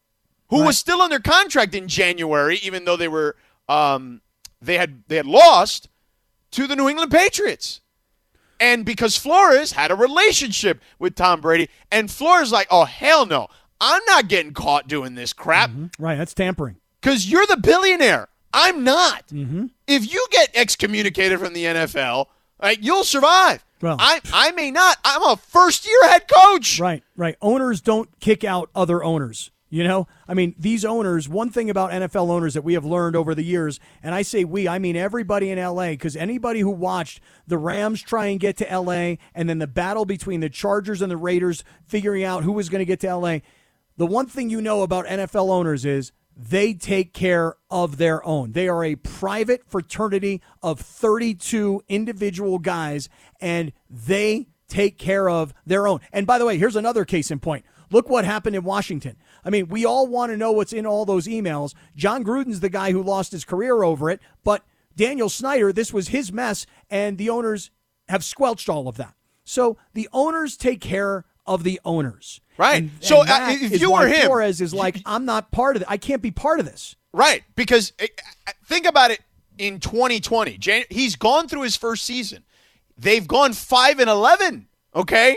who 0.50 0.58
Right. 0.60 0.66
was 0.66 0.76
still 0.78 1.00
under 1.00 1.20
contract 1.20 1.74
in 1.74 1.88
January, 1.88 2.56
even 2.56 2.84
though 2.84 2.96
they 2.96 3.08
were 3.08 3.36
um, 3.68 4.20
they 4.60 4.76
had 4.76 5.04
they 5.08 5.16
had 5.16 5.26
lost 5.26 5.88
to 6.50 6.66
the 6.66 6.76
New 6.76 6.88
England 6.88 7.10
Patriots. 7.10 7.80
And 8.62 8.84
because 8.84 9.16
Flores 9.18 9.72
had 9.72 9.90
a 9.90 9.94
relationship 9.96 10.80
with 11.00 11.16
Tom 11.16 11.40
Brady, 11.40 11.68
and 11.90 12.08
Flores 12.10 12.52
like, 12.52 12.68
oh 12.70 12.84
hell 12.84 13.26
no, 13.26 13.48
I'm 13.80 14.02
not 14.06 14.28
getting 14.28 14.52
caught 14.54 14.86
doing 14.86 15.16
this 15.16 15.32
crap 15.32 15.70
Right. 15.98 16.16
That's 16.16 16.32
tampering. 16.34 16.76
because 17.00 17.28
you're 17.28 17.46
the 17.46 17.56
billionaire. 17.56 18.28
I'm 18.54 18.84
not. 18.84 19.26
Mm-hmm. 19.28 19.66
If 19.86 20.12
you 20.12 20.26
get 20.30 20.50
excommunicated 20.54 21.40
from 21.40 21.54
the 21.54 21.64
NFL, 21.64 22.26
like, 22.62 22.78
you'll 22.84 23.02
survive. 23.04 23.64
Well- 23.80 23.96
I 23.98 24.20
I 24.32 24.52
may 24.52 24.70
not. 24.70 24.96
I'm 25.04 25.22
a 25.24 25.36
first 25.36 25.84
year 25.86 26.08
head 26.10 26.26
coach. 26.32 26.78
Right, 26.78 27.02
right. 27.16 27.34
Owners 27.42 27.80
don't 27.80 28.08
kick 28.20 28.44
out 28.44 28.70
other 28.76 29.02
owners. 29.02 29.50
You 29.72 29.84
know, 29.84 30.06
I 30.28 30.34
mean, 30.34 30.54
these 30.58 30.84
owners, 30.84 31.30
one 31.30 31.48
thing 31.48 31.70
about 31.70 31.92
NFL 31.92 32.28
owners 32.28 32.52
that 32.52 32.60
we 32.60 32.74
have 32.74 32.84
learned 32.84 33.16
over 33.16 33.34
the 33.34 33.42
years, 33.42 33.80
and 34.02 34.14
I 34.14 34.20
say 34.20 34.44
we, 34.44 34.68
I 34.68 34.78
mean 34.78 34.96
everybody 34.96 35.50
in 35.50 35.58
LA, 35.58 35.92
because 35.92 36.14
anybody 36.14 36.60
who 36.60 36.68
watched 36.68 37.22
the 37.46 37.56
Rams 37.56 38.02
try 38.02 38.26
and 38.26 38.38
get 38.38 38.58
to 38.58 38.66
LA 38.66 39.14
and 39.34 39.48
then 39.48 39.60
the 39.60 39.66
battle 39.66 40.04
between 40.04 40.40
the 40.40 40.50
Chargers 40.50 41.00
and 41.00 41.10
the 41.10 41.16
Raiders 41.16 41.64
figuring 41.86 42.22
out 42.22 42.44
who 42.44 42.52
was 42.52 42.68
going 42.68 42.80
to 42.80 42.84
get 42.84 43.00
to 43.00 43.16
LA, 43.16 43.38
the 43.96 44.04
one 44.04 44.26
thing 44.26 44.50
you 44.50 44.60
know 44.60 44.82
about 44.82 45.06
NFL 45.06 45.48
owners 45.48 45.86
is 45.86 46.12
they 46.36 46.74
take 46.74 47.14
care 47.14 47.54
of 47.70 47.96
their 47.96 48.22
own. 48.26 48.52
They 48.52 48.68
are 48.68 48.84
a 48.84 48.96
private 48.96 49.62
fraternity 49.66 50.42
of 50.62 50.80
32 50.80 51.82
individual 51.88 52.58
guys, 52.58 53.08
and 53.40 53.72
they 53.88 54.48
take 54.68 54.98
care 54.98 55.30
of 55.30 55.54
their 55.64 55.88
own. 55.88 56.00
And 56.12 56.26
by 56.26 56.38
the 56.38 56.44
way, 56.44 56.58
here's 56.58 56.76
another 56.76 57.06
case 57.06 57.30
in 57.30 57.38
point. 57.38 57.64
Look 57.92 58.08
what 58.08 58.24
happened 58.24 58.56
in 58.56 58.64
Washington. 58.64 59.16
I 59.44 59.50
mean, 59.50 59.68
we 59.68 59.84
all 59.84 60.06
want 60.06 60.32
to 60.32 60.36
know 60.36 60.50
what's 60.52 60.72
in 60.72 60.86
all 60.86 61.04
those 61.04 61.26
emails. 61.26 61.74
Jon 61.94 62.24
Gruden's 62.24 62.60
the 62.60 62.68
guy 62.68 62.90
who 62.92 63.02
lost 63.02 63.32
his 63.32 63.44
career 63.44 63.82
over 63.82 64.10
it, 64.10 64.20
but 64.44 64.64
Daniel 64.96 65.28
Snyder, 65.28 65.72
this 65.72 65.92
was 65.92 66.08
his 66.08 66.32
mess, 66.32 66.66
and 66.90 67.18
the 67.18 67.30
owners 67.30 67.70
have 68.08 68.24
squelched 68.24 68.68
all 68.68 68.88
of 68.88 68.96
that. 68.96 69.14
So 69.44 69.76
the 69.94 70.08
owners 70.12 70.56
take 70.56 70.80
care 70.80 71.24
of 71.46 71.64
the 71.64 71.80
owners. 71.84 72.40
Right. 72.58 72.82
And- 72.84 72.90
So, 73.00 73.20
and 73.22 73.30
uh, 73.30 73.46
if 73.74 73.80
you 73.80 73.92
were 73.92 74.06
him- 74.06 74.26
Flores 74.26 74.60
is 74.60 74.72
like, 74.72 74.98
I'm 75.06 75.24
not 75.24 75.50
part 75.50 75.76
of 75.76 75.82
it. 75.82 75.88
I 75.90 75.96
can't 75.96 76.22
be 76.22 76.30
part 76.30 76.60
of 76.60 76.66
this. 76.66 76.96
Right, 77.14 77.42
because 77.56 77.92
uh, 78.00 78.06
uh, 78.46 78.52
think 78.64 78.86
about 78.86 79.10
it. 79.10 79.20
In 79.58 79.80
2020, 79.80 80.56
Jan- 80.56 80.84
he's 80.88 81.14
gone 81.16 81.46
through 81.46 81.60
his 81.62 81.76
first 81.76 82.04
season. 82.04 82.42
They've 82.96 83.26
gone 83.28 83.52
five 83.52 83.98
and 84.00 84.08
11. 84.08 84.66
Okay, 84.96 85.36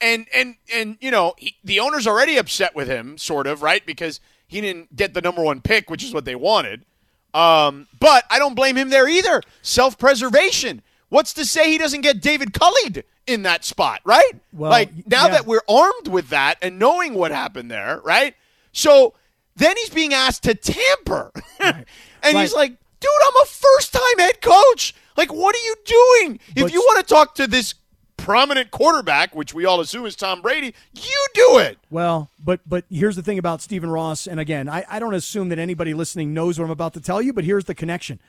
and 0.00 0.26
and 0.34 0.56
and 0.72 0.96
you 1.00 1.10
know 1.10 1.34
he, 1.38 1.56
the 1.64 1.80
owner's 1.80 2.06
already 2.06 2.36
upset 2.36 2.74
with 2.74 2.88
him, 2.88 3.18
sort 3.18 3.46
of, 3.46 3.62
right? 3.62 3.84
Because 3.84 4.20
he 4.46 4.60
didn't 4.60 4.96
get 4.96 5.14
the 5.14 5.20
number 5.20 5.42
one 5.42 5.60
pick, 5.60 5.90
which 5.90 6.02
is 6.02 6.12
what 6.12 6.24
they 6.24 6.34
wanted. 6.34 6.84
Um, 7.32 7.86
but 7.98 8.24
I 8.30 8.38
don't 8.38 8.54
blame 8.54 8.76
him 8.76 8.90
there 8.90 9.08
either. 9.08 9.42
Self 9.62 9.98
preservation. 9.98 10.82
What's 11.08 11.32
to 11.34 11.44
say 11.44 11.70
he 11.70 11.78
doesn't 11.78 12.02
get 12.02 12.20
David 12.20 12.52
Cullied 12.52 13.02
in 13.26 13.42
that 13.42 13.64
spot, 13.64 14.00
right? 14.04 14.32
Well, 14.52 14.70
like 14.70 14.90
now 15.06 15.26
yeah. 15.26 15.32
that 15.32 15.46
we're 15.46 15.62
armed 15.68 16.08
with 16.08 16.28
that 16.28 16.58
and 16.62 16.78
knowing 16.78 17.14
what 17.14 17.30
happened 17.32 17.70
there, 17.70 18.00
right? 18.04 18.34
So 18.72 19.14
then 19.56 19.76
he's 19.76 19.90
being 19.90 20.14
asked 20.14 20.44
to 20.44 20.54
tamper. 20.54 21.32
and 21.60 21.84
he's 22.38 22.54
like, 22.54 22.70
dude, 23.00 23.10
I'm 23.26 23.42
a 23.42 23.46
first 23.46 23.92
time 23.92 24.18
head 24.18 24.40
coach. 24.40 24.94
Like, 25.16 25.32
what 25.32 25.54
are 25.54 25.64
you 25.64 25.74
doing? 25.84 26.40
if 26.56 26.72
you 26.72 26.80
want 26.80 27.06
to 27.06 27.14
talk 27.14 27.34
to 27.36 27.46
this 27.46 27.74
prominent 28.30 28.70
quarterback, 28.70 29.34
which 29.34 29.52
we 29.52 29.64
all 29.64 29.80
assume 29.80 30.06
is 30.06 30.14
Tom 30.16 30.40
Brady, 30.40 30.74
you 30.94 31.26
do 31.34 31.58
it. 31.58 31.78
Well, 31.90 32.30
but 32.42 32.60
but 32.66 32.84
here's 32.90 33.16
the 33.16 33.22
thing 33.22 33.38
about 33.38 33.60
Stephen 33.60 33.90
Ross, 33.90 34.26
and 34.26 34.38
again, 34.38 34.68
I, 34.68 34.84
I 34.88 34.98
don't 35.00 35.14
assume 35.14 35.48
that 35.48 35.58
anybody 35.58 35.94
listening 35.94 36.32
knows 36.32 36.58
what 36.58 36.64
I'm 36.64 36.70
about 36.70 36.94
to 36.94 37.00
tell 37.00 37.20
you, 37.20 37.32
but 37.32 37.44
here's 37.44 37.64
the 37.64 37.74
connection. 37.74 38.20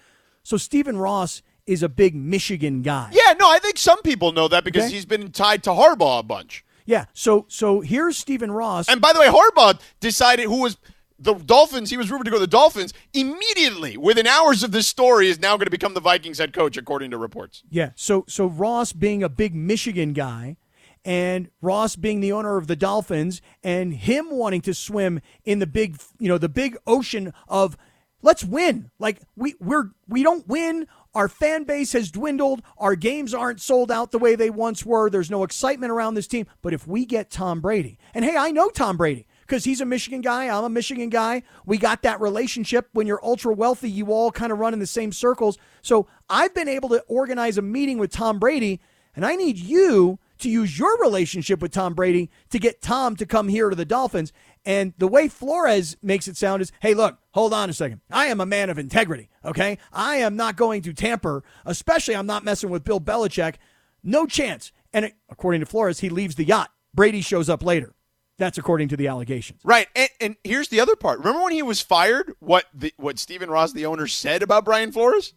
So 0.43 0.57
Stephen 0.57 0.97
Ross 0.97 1.41
is 1.67 1.83
a 1.83 1.89
big 1.89 2.15
Michigan 2.15 2.81
guy. 2.81 3.09
Yeah, 3.11 3.33
no, 3.39 3.47
I 3.49 3.59
think 3.59 3.77
some 3.77 4.01
people 4.01 4.31
know 4.31 4.47
that 4.47 4.63
because 4.63 4.85
Okay. 4.85 4.93
he's 4.93 5.05
been 5.05 5.31
tied 5.31 5.63
to 5.63 5.69
Harbaugh 5.69 6.19
a 6.19 6.23
bunch. 6.23 6.65
Yeah. 6.85 7.05
So 7.13 7.45
so 7.47 7.81
here's 7.81 8.17
Stephen 8.17 8.51
Ross. 8.51 8.89
And 8.89 8.99
by 8.99 9.13
the 9.13 9.19
way, 9.19 9.27
Harbaugh 9.27 9.79
decided 9.99 10.45
who 10.47 10.61
was 10.61 10.77
the 11.21 11.35
Dolphins. 11.35 11.89
He 11.89 11.97
was 11.97 12.09
rumored 12.09 12.25
to 12.25 12.31
go 12.31 12.37
to 12.37 12.41
the 12.41 12.47
Dolphins 12.47 12.93
immediately. 13.13 13.97
Within 13.97 14.27
hours 14.27 14.63
of 14.63 14.71
this 14.71 14.87
story, 14.87 15.29
is 15.29 15.39
now 15.39 15.55
going 15.55 15.65
to 15.65 15.71
become 15.71 15.93
the 15.93 16.01
Vikings 16.01 16.39
head 16.39 16.53
coach, 16.53 16.77
according 16.77 17.11
to 17.11 17.17
reports. 17.17 17.63
Yeah. 17.69 17.91
So 17.95 18.25
so 18.27 18.47
Ross 18.47 18.93
being 18.93 19.23
a 19.23 19.29
big 19.29 19.55
Michigan 19.55 20.13
guy 20.13 20.57
and 21.03 21.49
Ross 21.61 21.95
being 21.95 22.19
the 22.19 22.31
owner 22.31 22.57
of 22.57 22.67
the 22.67 22.75
Dolphins 22.75 23.41
and 23.63 23.93
him 23.93 24.29
wanting 24.31 24.61
to 24.61 24.73
swim 24.73 25.21
in 25.45 25.59
the 25.59 25.67
big 25.67 25.97
you 26.19 26.27
know 26.27 26.37
the 26.37 26.49
big 26.49 26.77
ocean 26.85 27.33
of 27.47 27.77
let's 28.21 28.43
win. 28.43 28.91
Like 28.99 29.21
we 29.35 29.55
we're 29.59 29.91
we 30.07 30.23
don't 30.23 30.47
win. 30.47 30.87
Our 31.13 31.27
fan 31.27 31.65
base 31.65 31.91
has 31.91 32.09
dwindled. 32.09 32.61
Our 32.77 32.95
games 32.95 33.33
aren't 33.33 33.59
sold 33.59 33.91
out 33.91 34.11
the 34.11 34.19
way 34.19 34.35
they 34.35 34.49
once 34.49 34.85
were. 34.85 35.09
There's 35.09 35.29
no 35.29 35.43
excitement 35.43 35.91
around 35.91 36.13
this 36.13 36.27
team. 36.27 36.47
But 36.61 36.73
if 36.73 36.87
we 36.87 37.05
get 37.05 37.29
Tom 37.29 37.59
Brady, 37.59 37.97
and 38.13 38.23
hey, 38.23 38.37
I 38.37 38.51
know 38.51 38.69
Tom 38.69 38.95
Brady 38.95 39.27
because 39.51 39.65
he's 39.65 39.81
a 39.81 39.85
Michigan 39.85 40.21
guy. 40.21 40.47
I'm 40.47 40.63
a 40.63 40.69
Michigan 40.69 41.09
guy. 41.09 41.43
We 41.65 41.77
got 41.77 42.03
that 42.03 42.21
relationship. 42.21 42.87
When 42.93 43.05
you're 43.05 43.19
ultra 43.21 43.53
wealthy, 43.53 43.91
you 43.91 44.13
all 44.13 44.31
kind 44.31 44.49
of 44.49 44.59
run 44.59 44.71
in 44.71 44.79
the 44.79 44.87
same 44.87 45.11
circles. 45.11 45.57
So 45.81 46.07
I've 46.29 46.53
been 46.53 46.69
able 46.69 46.87
to 46.87 47.01
organize 47.09 47.57
a 47.57 47.61
meeting 47.61 47.97
with 47.97 48.13
Tom 48.13 48.39
Brady, 48.39 48.79
and 49.13 49.25
I 49.25 49.35
need 49.35 49.57
you 49.57 50.19
to 50.37 50.49
use 50.49 50.79
your 50.79 50.97
relationship 50.99 51.61
with 51.61 51.73
Tom 51.73 51.93
Brady 51.93 52.29
to 52.49 52.59
get 52.59 52.81
Tom 52.81 53.17
to 53.17 53.25
come 53.25 53.49
here 53.49 53.69
to 53.69 53.75
the 53.75 53.83
Dolphins. 53.83 54.31
And 54.63 54.93
the 54.97 55.07
way 55.09 55.27
Flores 55.27 55.97
makes 56.01 56.29
it 56.29 56.37
sound 56.37 56.61
is, 56.61 56.71
hey, 56.81 56.93
look, 56.93 57.17
hold 57.31 57.53
on 57.53 57.69
a 57.69 57.73
second. 57.73 57.99
I 58.09 58.27
am 58.27 58.39
a 58.39 58.45
man 58.45 58.69
of 58.69 58.79
integrity, 58.79 59.29
okay? 59.43 59.79
I 59.91 60.15
am 60.15 60.37
not 60.37 60.55
going 60.55 60.81
to 60.83 60.93
tamper, 60.93 61.43
especially 61.65 62.15
I'm 62.15 62.25
not 62.25 62.45
messing 62.45 62.69
with 62.69 62.85
Bill 62.85 63.01
Belichick. 63.01 63.55
No 64.01 64.25
chance. 64.25 64.71
And 64.93 65.11
according 65.29 65.59
to 65.59 65.65
Flores, 65.65 65.99
he 65.99 66.07
leaves 66.07 66.35
the 66.35 66.45
yacht. 66.45 66.71
Brady 66.93 67.19
shows 67.19 67.49
up 67.49 67.65
later. 67.65 67.93
That's 68.41 68.57
according 68.57 68.87
to 68.87 68.97
the 68.97 69.07
allegations. 69.07 69.59
Right, 69.63 69.87
and, 69.95 70.09
and 70.19 70.35
here's 70.43 70.69
the 70.69 70.79
other 70.79 70.95
part. 70.95 71.19
Remember 71.19 71.43
when 71.43 71.51
he 71.53 71.61
was 71.61 71.79
fired? 71.79 72.33
What 72.39 72.65
the, 72.73 72.91
what 72.97 73.19
Stephen 73.19 73.51
Ross, 73.51 73.71
the 73.71 73.85
owner, 73.85 74.07
said 74.07 74.41
about 74.41 74.65
Brian 74.65 74.91
Flores? 74.91 75.35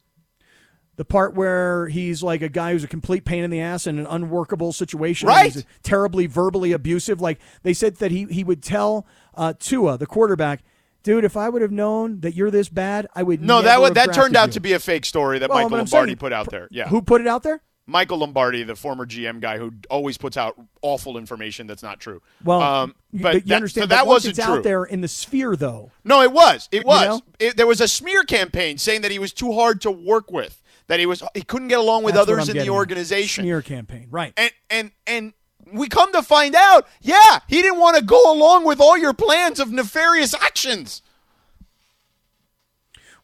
The 0.96 1.04
part 1.04 1.34
where 1.34 1.88
he's 1.88 2.22
like 2.22 2.40
a 2.40 2.48
guy 2.48 2.72
who's 2.72 2.82
a 2.82 2.88
complete 2.88 3.26
pain 3.26 3.44
in 3.44 3.50
the 3.50 3.60
ass 3.60 3.86
in 3.86 3.98
an 3.98 4.06
unworkable 4.06 4.72
situation. 4.72 5.28
Right. 5.28 5.52
He's 5.52 5.66
terribly 5.82 6.24
verbally 6.26 6.72
abusive. 6.72 7.20
Like 7.20 7.40
they 7.62 7.74
said 7.74 7.96
that 7.96 8.10
he, 8.10 8.24
he 8.30 8.42
would 8.42 8.62
tell 8.62 9.06
uh, 9.34 9.52
Tua, 9.58 9.98
the 9.98 10.06
quarterback, 10.06 10.62
dude, 11.02 11.24
if 11.24 11.36
I 11.36 11.50
would 11.50 11.60
have 11.60 11.72
known 11.72 12.20
that 12.20 12.34
you're 12.34 12.50
this 12.50 12.70
bad, 12.70 13.06
I 13.14 13.22
would 13.22 13.42
No, 13.42 13.56
never 13.56 13.66
that 13.66 13.80
would, 13.82 13.94
that 13.96 14.14
turned 14.14 14.34
out 14.34 14.46
you." 14.46 14.52
to 14.54 14.60
be 14.60 14.72
a 14.72 14.78
fake 14.78 15.04
story 15.04 15.40
that 15.40 15.50
Well, 15.50 15.58
Michael 15.58 15.70
but 15.70 15.76
I'm 15.76 15.84
Lombardi 15.84 16.10
saying- 16.12 16.16
put 16.18 16.32
out 16.32 16.50
there. 16.50 16.68
Yeah, 16.70 16.88
Who 16.88 17.02
put 17.02 17.20
it 17.20 17.26
out 17.26 17.42
there? 17.42 17.60
Michael 17.86 18.18
Lombardi, 18.18 18.62
the 18.62 18.76
former 18.76 19.04
GM 19.04 19.40
guy 19.40 19.58
who 19.58 19.72
always 19.90 20.16
puts 20.16 20.36
out 20.36 20.58
awful 20.80 21.18
information 21.18 21.66
that's 21.66 21.82
not 21.82 22.00
true. 22.00 22.22
Well, 22.42 22.62
um, 22.62 22.94
you- 23.12 23.22
but, 23.22 23.34
you 23.34 23.40
that, 23.42 23.56
understand 23.56 23.82
so 23.84 23.86
that 23.88 24.06
wasn't 24.06 24.36
true. 24.36 24.44
out 24.44 24.62
there 24.62 24.84
in 24.84 25.02
the 25.02 25.08
sphere, 25.08 25.54
though. 25.54 25.90
No, 26.02 26.22
it 26.22 26.32
was. 26.32 26.68
It 26.72 26.84
was. 26.86 27.06
know? 27.06 27.20
It, 27.38 27.56
there 27.56 27.66
was 27.66 27.80
a 27.80 27.88
smear 27.88 28.24
campaign 28.24 28.78
saying 28.78 29.02
that 29.02 29.10
he 29.10 29.18
was 29.18 29.32
too 29.32 29.52
hard 29.52 29.82
to 29.82 29.90
work 29.90 30.30
with. 30.30 30.62
That 30.86 30.98
he 31.00 31.06
was 31.06 31.22
he 31.34 31.42
couldn't 31.42 31.68
get 31.68 31.78
along 31.78 32.04
with 32.04 32.14
That's 32.14 32.28
others 32.28 32.48
in 32.50 32.58
the 32.58 32.68
organization. 32.68 33.44
Smear 33.44 33.62
campaign, 33.62 34.08
right? 34.10 34.34
And 34.36 34.52
and 34.68 34.90
and 35.06 35.32
we 35.72 35.88
come 35.88 36.12
to 36.12 36.22
find 36.22 36.54
out, 36.54 36.86
yeah, 37.00 37.40
he 37.48 37.62
didn't 37.62 37.78
want 37.78 37.96
to 37.96 38.04
go 38.04 38.30
along 38.32 38.64
with 38.64 38.80
all 38.80 38.96
your 38.96 39.14
plans 39.14 39.60
of 39.60 39.72
nefarious 39.72 40.34
actions. 40.34 41.00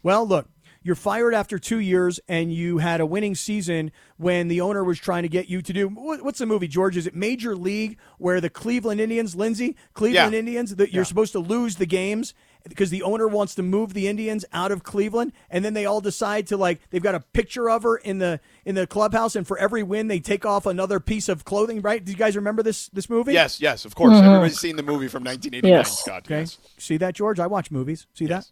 Well, 0.02 0.26
look, 0.26 0.48
you're 0.82 0.94
fired 0.94 1.34
after 1.34 1.58
two 1.58 1.78
years, 1.78 2.18
and 2.28 2.52
you 2.52 2.78
had 2.78 3.00
a 3.00 3.06
winning 3.06 3.34
season 3.34 3.92
when 4.16 4.48
the 4.48 4.60
owner 4.62 4.82
was 4.82 4.98
trying 4.98 5.22
to 5.24 5.28
get 5.28 5.48
you 5.48 5.60
to 5.62 5.72
do 5.72 5.88
what's 5.88 6.38
the 6.38 6.46
movie, 6.46 6.68
George? 6.68 6.96
Is 6.96 7.06
it 7.06 7.14
Major 7.14 7.54
League, 7.54 7.98
where 8.18 8.40
the 8.40 8.50
Cleveland 8.50 9.00
Indians, 9.00 9.34
Lindsay, 9.36 9.76
Cleveland 9.94 10.32
Yeah. 10.32 10.38
Indians, 10.38 10.76
that 10.76 10.92
you're 10.92 11.04
supposed 11.04 11.32
to 11.32 11.38
lose 11.38 11.76
the 11.76 11.86
games 11.86 12.32
because 12.68 12.90
the 12.90 13.02
owner 13.02 13.26
wants 13.26 13.54
to 13.54 13.62
move 13.62 13.94
the 13.94 14.06
Indians 14.06 14.44
out 14.52 14.70
of 14.72 14.82
Cleveland, 14.82 15.32
and 15.50 15.64
then 15.64 15.72
they 15.74 15.86
all 15.86 16.00
decide 16.02 16.46
to 16.48 16.56
like 16.56 16.80
they've 16.90 17.02
got 17.02 17.14
a 17.14 17.20
picture 17.20 17.68
of 17.70 17.82
her 17.82 17.96
in 17.96 18.18
the 18.18 18.38
in 18.64 18.74
the 18.74 18.86
clubhouse, 18.86 19.34
and 19.36 19.46
for 19.46 19.58
every 19.58 19.82
win 19.82 20.08
they 20.08 20.20
take 20.20 20.44
off 20.46 20.66
another 20.66 21.00
piece 21.00 21.28
of 21.28 21.44
clothing. 21.44 21.80
Right? 21.80 22.02
Do 22.04 22.10
you 22.12 22.18
guys 22.18 22.36
remember 22.36 22.62
this 22.62 22.88
this 22.88 23.08
movie? 23.10 23.32
Yes, 23.34 23.60
yes, 23.60 23.84
of 23.84 23.94
course. 23.94 24.16
Everybody's 24.16 24.58
seen 24.60 24.76
the 24.76 24.82
movie 24.82 25.08
from 25.08 25.24
1989, 25.24 25.78
Yes. 25.78 26.00
Scott. 26.00 26.24
Okay. 26.26 26.40
Yes. 26.40 26.58
See 26.78 26.96
that, 26.98 27.14
George? 27.14 27.38
I 27.40 27.46
watch 27.46 27.70
movies. 27.70 28.06
See 28.14 28.26
that? 28.26 28.50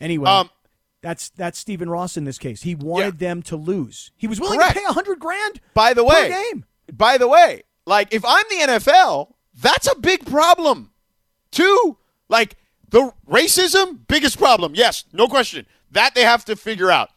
Anyway, 0.00 0.28
Um, 0.28 0.48
that's 1.02 1.30
that's 1.30 1.58
Stephen 1.58 1.90
Ross 1.90 2.16
in 2.16 2.24
this 2.24 2.38
case. 2.38 2.62
He 2.62 2.74
wanted 2.74 3.18
them 3.18 3.42
to 3.42 3.56
lose. 3.56 4.12
He 4.16 4.26
was 4.26 4.40
willing 4.40 4.58
Correct. 4.58 4.74
to 4.74 4.80
pay 4.80 4.86
a 4.88 4.92
hundred 4.92 5.18
grand 5.18 5.60
By 5.74 5.92
the 5.94 6.02
per 6.04 6.08
way, 6.08 6.28
game. 6.30 6.64
by 6.92 7.18
the 7.18 7.28
way, 7.28 7.62
like 7.86 8.14
if 8.14 8.24
I'm 8.24 8.44
the 8.48 8.72
NFL, 8.72 9.34
that's 9.60 9.86
a 9.90 9.98
big 9.98 10.24
problem. 10.24 10.92
Two, 11.50 11.98
like 12.28 12.56
the 12.88 13.12
racism, 13.28 13.98
biggest 14.06 14.38
problem. 14.38 14.74
Yes, 14.74 15.04
no 15.12 15.26
question. 15.28 15.66
That 15.90 16.14
they 16.14 16.22
have 16.22 16.44
to 16.46 16.56
figure 16.56 16.90
out. 16.90 17.10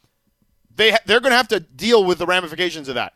They 0.76 0.92
ha- 0.92 1.00
they're 1.06 1.22
going 1.22 1.32
to 1.32 1.38
have 1.38 1.48
to 1.50 1.62
deal 1.62 2.04
with 2.04 2.18
the 2.18 2.26
ramifications 2.26 2.90
of 2.90 2.96
that. 2.96 3.14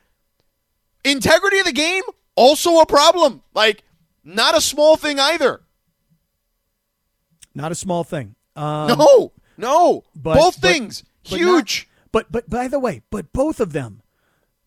Integrity 1.03 1.59
of 1.59 1.65
the 1.65 1.74
game, 1.74 2.03
also 2.36 2.80
a 2.80 2.86
problem. 2.86 3.41
Like 3.53 3.84
not 4.24 4.55
a 4.55 4.61
small 4.61 4.95
thing 4.95 5.20
either. 5.20 5.61
Not 7.55 7.72
a 7.72 7.76
small 7.76 8.03
thing. 8.03 8.36
Um, 8.55 8.88
no, 8.97 9.32
no, 9.60 10.03
but- 10.16 10.36
both 10.36 10.62
but- 10.62 10.72
things 10.72 11.03
but 11.30 11.39
huge. 11.39 11.88
not- 11.88 12.12
but 12.12 12.32
but 12.32 12.49
by 12.49 12.68
the 12.68 12.80
way, 12.80 13.01
but 13.12 13.32
both 13.34 13.60
of 13.60 13.74
them, 13.74 14.01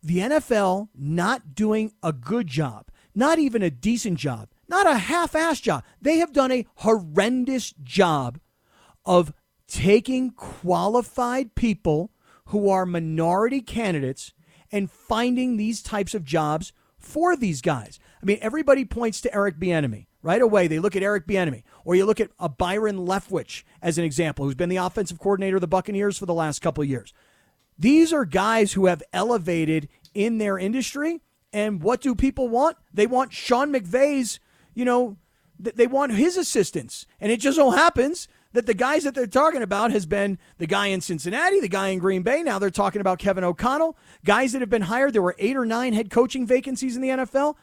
the 0.02 0.18
NFL 0.20 0.88
not 0.94 1.54
doing 1.54 1.92
a 2.02 2.12
good 2.12 2.46
job, 2.46 2.88
not 3.14 3.38
even 3.38 3.62
a 3.62 3.70
decent 3.70 4.18
job, 4.18 4.48
not 4.68 4.86
a 4.86 4.98
half-ass 4.98 5.60
job. 5.60 5.84
They 6.00 6.18
have 6.18 6.32
done 6.32 6.52
a 6.52 6.66
horrendous 6.76 7.72
job 7.82 8.38
of 9.04 9.32
taking 9.66 10.30
qualified 10.30 11.54
people 11.54 12.10
who 12.46 12.68
are 12.68 12.86
minority 12.86 13.60
candidates 13.60 14.32
and 14.70 14.90
finding 14.90 15.56
these 15.56 15.82
types 15.82 16.14
of 16.14 16.24
jobs 16.24 16.72
for 16.98 17.36
these 17.36 17.60
guys. 17.60 17.98
I 18.22 18.26
mean, 18.26 18.38
everybody 18.40 18.84
points 18.84 19.20
to 19.22 19.34
Eric 19.34 19.58
Bieniemy. 19.58 20.06
Right 20.22 20.40
away, 20.40 20.68
they 20.68 20.78
look 20.78 20.94
at 20.94 21.02
Eric 21.02 21.26
Bieniemy, 21.26 21.64
or 21.84 21.96
you 21.96 22.04
look 22.04 22.20
at 22.20 22.30
a 22.38 22.48
Byron 22.48 22.98
Leftwich 22.98 23.64
as 23.82 23.98
an 23.98 24.04
example, 24.04 24.44
who's 24.44 24.54
been 24.54 24.68
the 24.68 24.76
offensive 24.76 25.18
coordinator 25.18 25.56
of 25.56 25.60
the 25.60 25.66
Buccaneers 25.66 26.16
for 26.16 26.26
the 26.26 26.34
last 26.34 26.60
couple 26.62 26.82
of 26.82 26.88
years. 26.88 27.12
These 27.76 28.12
are 28.12 28.24
guys 28.24 28.74
who 28.74 28.86
have 28.86 29.02
elevated 29.12 29.88
in 30.14 30.38
their 30.38 30.58
industry. 30.58 31.20
And 31.52 31.82
what 31.82 32.00
do 32.00 32.14
people 32.14 32.48
want? 32.48 32.76
They 32.94 33.06
want 33.06 33.32
Sean 33.32 33.72
McVay's, 33.72 34.38
you 34.74 34.84
know, 34.84 35.16
th- 35.62 35.74
they 35.74 35.86
want 35.86 36.12
his 36.12 36.36
assistance. 36.36 37.06
And 37.20 37.32
it 37.32 37.40
just 37.40 37.56
so 37.56 37.70
happens 37.70 38.28
that 38.52 38.66
the 38.66 38.74
guys 38.74 39.04
that 39.04 39.14
they're 39.14 39.26
talking 39.26 39.62
about 39.62 39.90
has 39.90 40.06
been 40.06 40.38
the 40.58 40.66
guy 40.66 40.86
in 40.86 41.00
Cincinnati, 41.00 41.60
the 41.60 41.68
guy 41.68 41.88
in 41.88 41.98
Green 41.98 42.22
Bay. 42.22 42.42
Now 42.42 42.58
they're 42.58 42.70
talking 42.70 43.00
about 43.00 43.18
Kevin 43.18 43.44
O'Connell, 43.44 43.96
guys 44.24 44.52
that 44.52 44.60
have 44.60 44.70
been 44.70 44.82
hired. 44.82 45.12
There 45.12 45.22
were 45.22 45.36
eight 45.38 45.56
or 45.56 45.66
nine 45.66 45.92
head 45.92 46.10
coaching 46.10 46.46
vacancies 46.46 46.96
in 46.96 47.02
the 47.02 47.08
NFL. 47.08 47.56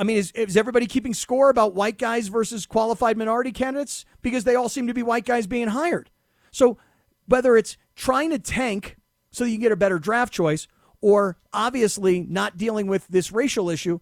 I 0.00 0.02
mean, 0.02 0.16
is, 0.16 0.32
is 0.32 0.56
everybody 0.56 0.86
keeping 0.86 1.12
score 1.12 1.50
about 1.50 1.74
white 1.74 1.98
guys 1.98 2.28
versus 2.28 2.64
qualified 2.64 3.18
minority 3.18 3.52
candidates? 3.52 4.06
Because 4.22 4.44
they 4.44 4.54
all 4.54 4.70
seem 4.70 4.86
to 4.86 4.94
be 4.94 5.02
white 5.02 5.26
guys 5.26 5.46
being 5.46 5.68
hired. 5.68 6.08
So 6.50 6.78
whether 7.26 7.54
it's 7.54 7.76
trying 7.96 8.30
to 8.30 8.38
tank 8.38 8.96
so 9.30 9.44
you 9.44 9.56
can 9.56 9.60
get 9.60 9.72
a 9.72 9.76
better 9.76 9.98
draft 9.98 10.32
choice 10.32 10.68
or 11.02 11.36
obviously 11.52 12.20
not 12.20 12.56
dealing 12.56 12.86
with 12.86 13.06
this 13.08 13.30
racial 13.30 13.68
issue, 13.68 14.00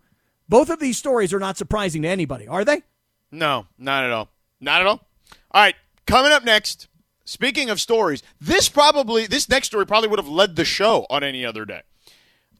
both 0.48 0.70
of 0.70 0.78
these 0.78 0.96
stories 0.96 1.34
are 1.34 1.40
not 1.40 1.56
surprising 1.56 2.02
to 2.02 2.08
anybody, 2.08 2.46
are 2.46 2.64
they? 2.64 2.82
No, 3.32 3.66
not 3.76 4.04
at 4.04 4.12
all. 4.12 4.28
Not 4.60 4.80
at 4.80 4.86
all. 4.86 5.00
All 5.50 5.62
right, 5.62 5.74
coming 6.06 6.30
up 6.30 6.44
next. 6.44 6.86
Speaking 7.24 7.70
of 7.70 7.80
stories, 7.80 8.22
this 8.40 8.68
probably 8.68 9.26
this 9.26 9.48
next 9.48 9.66
story 9.66 9.84
probably 9.84 10.08
would 10.08 10.20
have 10.20 10.28
led 10.28 10.54
the 10.54 10.64
show 10.64 11.06
on 11.10 11.24
any 11.24 11.44
other 11.44 11.64
day. 11.64 11.82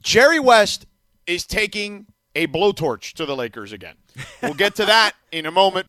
Jerry 0.03 0.41
West 0.41 0.87
is 1.25 1.47
taking 1.47 2.07
a 2.39 2.47
blowtorch 2.47 3.15
to 3.15 3.27
the 3.27 3.35
Lakers 3.35 3.73
again. 3.73 3.97
We'll 4.43 4.55
get 4.55 4.77
to 4.77 4.87
that 4.87 5.15
in 5.33 5.45
a 5.45 5.51
moment. 5.51 5.89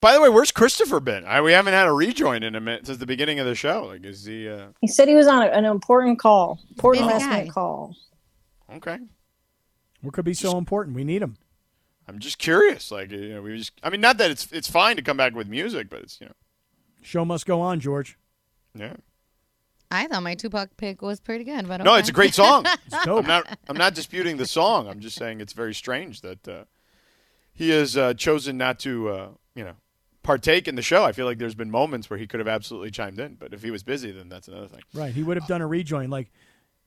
By 0.00 0.12
the 0.12 0.20
way, 0.20 0.28
where's 0.28 0.52
Christopher 0.52 1.00
been? 1.00 1.24
I, 1.24 1.40
we 1.40 1.52
haven't 1.52 1.72
had 1.72 1.88
a 1.88 1.92
rejoin 1.92 2.42
in 2.44 2.54
a 2.54 2.60
minute 2.60 2.86
since 2.86 2.98
the 2.98 3.06
beginning 3.06 3.40
of 3.40 3.46
the 3.46 3.54
show. 3.56 3.86
Like, 3.86 4.04
is 4.04 4.24
he? 4.24 4.48
Uh, 4.48 4.68
He 4.80 4.86
said 4.86 5.08
he 5.08 5.14
was 5.16 5.26
on 5.26 5.42
a- 5.42 5.46
an 5.50 5.64
important 5.64 6.18
call, 6.20 6.60
important 6.70 7.04
Busy 7.06 7.12
last 7.14 7.24
guy. 7.28 7.38
minute 7.38 7.52
call. 7.52 7.96
okay. 8.74 8.98
What 10.02 10.14
could 10.14 10.24
be 10.24 10.34
so 10.34 10.56
important? 10.56 10.94
We 10.94 11.02
need 11.02 11.22
him. 11.22 11.36
I'm 12.06 12.20
just 12.20 12.38
curious. 12.38 12.92
Like, 12.92 13.10
you 13.10 13.30
know, 13.34 13.42
we 13.42 13.58
just. 13.58 13.72
I 13.82 13.90
mean, 13.90 14.00
not 14.00 14.16
that 14.18 14.30
it's 14.30 14.50
it's 14.52 14.68
fine 14.70 14.94
to 14.96 15.02
come 15.02 15.16
back 15.16 15.34
with 15.34 15.48
music, 15.48 15.90
but 15.90 16.02
it's 16.02 16.20
you 16.20 16.26
know, 16.26 16.32
Show 17.02 17.24
must 17.24 17.44
go 17.46 17.60
on, 17.60 17.80
George. 17.80 18.16
yeah. 18.74 18.94
I 19.90 20.06
thought 20.06 20.22
my 20.22 20.34
Tupac 20.34 20.76
pick 20.76 21.00
was 21.02 21.18
pretty 21.18 21.44
good, 21.44 21.66
but 21.66 21.82
No, 21.82 21.92
okay. 21.92 22.00
it's 22.00 22.08
a 22.10 22.12
great 22.12 22.34
song. 22.34 22.64
It's 22.86 23.04
dope. 23.04 23.24
I'm 23.24 23.26
not. 23.26 23.58
I'm 23.68 23.76
not 23.76 23.94
disputing 23.94 24.36
the 24.36 24.46
song. 24.46 24.86
I'm 24.86 25.00
just 25.00 25.16
saying 25.16 25.40
it's 25.40 25.52
very 25.54 25.74
strange 25.74 26.20
that 26.20 26.46
uh, 26.46 26.64
he 27.52 27.70
has 27.70 27.96
uh, 27.96 28.14
chosen 28.14 28.56
not 28.58 28.78
to, 28.80 29.08
uh, 29.08 29.28
you 29.54 29.64
know, 29.64 29.74
partake 30.22 30.68
in 30.68 30.74
the 30.74 30.82
show. 30.82 31.04
I 31.04 31.12
feel 31.12 31.26
like 31.26 31.38
there's 31.38 31.54
been 31.54 31.70
moments 31.70 32.10
where 32.10 32.18
he 32.18 32.26
could 32.26 32.40
have 32.40 32.48
absolutely 32.48 32.90
chimed 32.90 33.18
in, 33.18 33.34
but 33.34 33.52
if 33.54 33.62
he 33.62 33.70
was 33.70 33.82
busy, 33.82 34.10
then 34.10 34.28
that's 34.28 34.48
another 34.48 34.68
thing. 34.68 34.82
Right. 34.94 35.12
He 35.14 35.22
would 35.22 35.36
have 35.36 35.46
done 35.48 35.60
a 35.62 35.66
rejoin. 35.66 36.10
Like, 36.10 36.30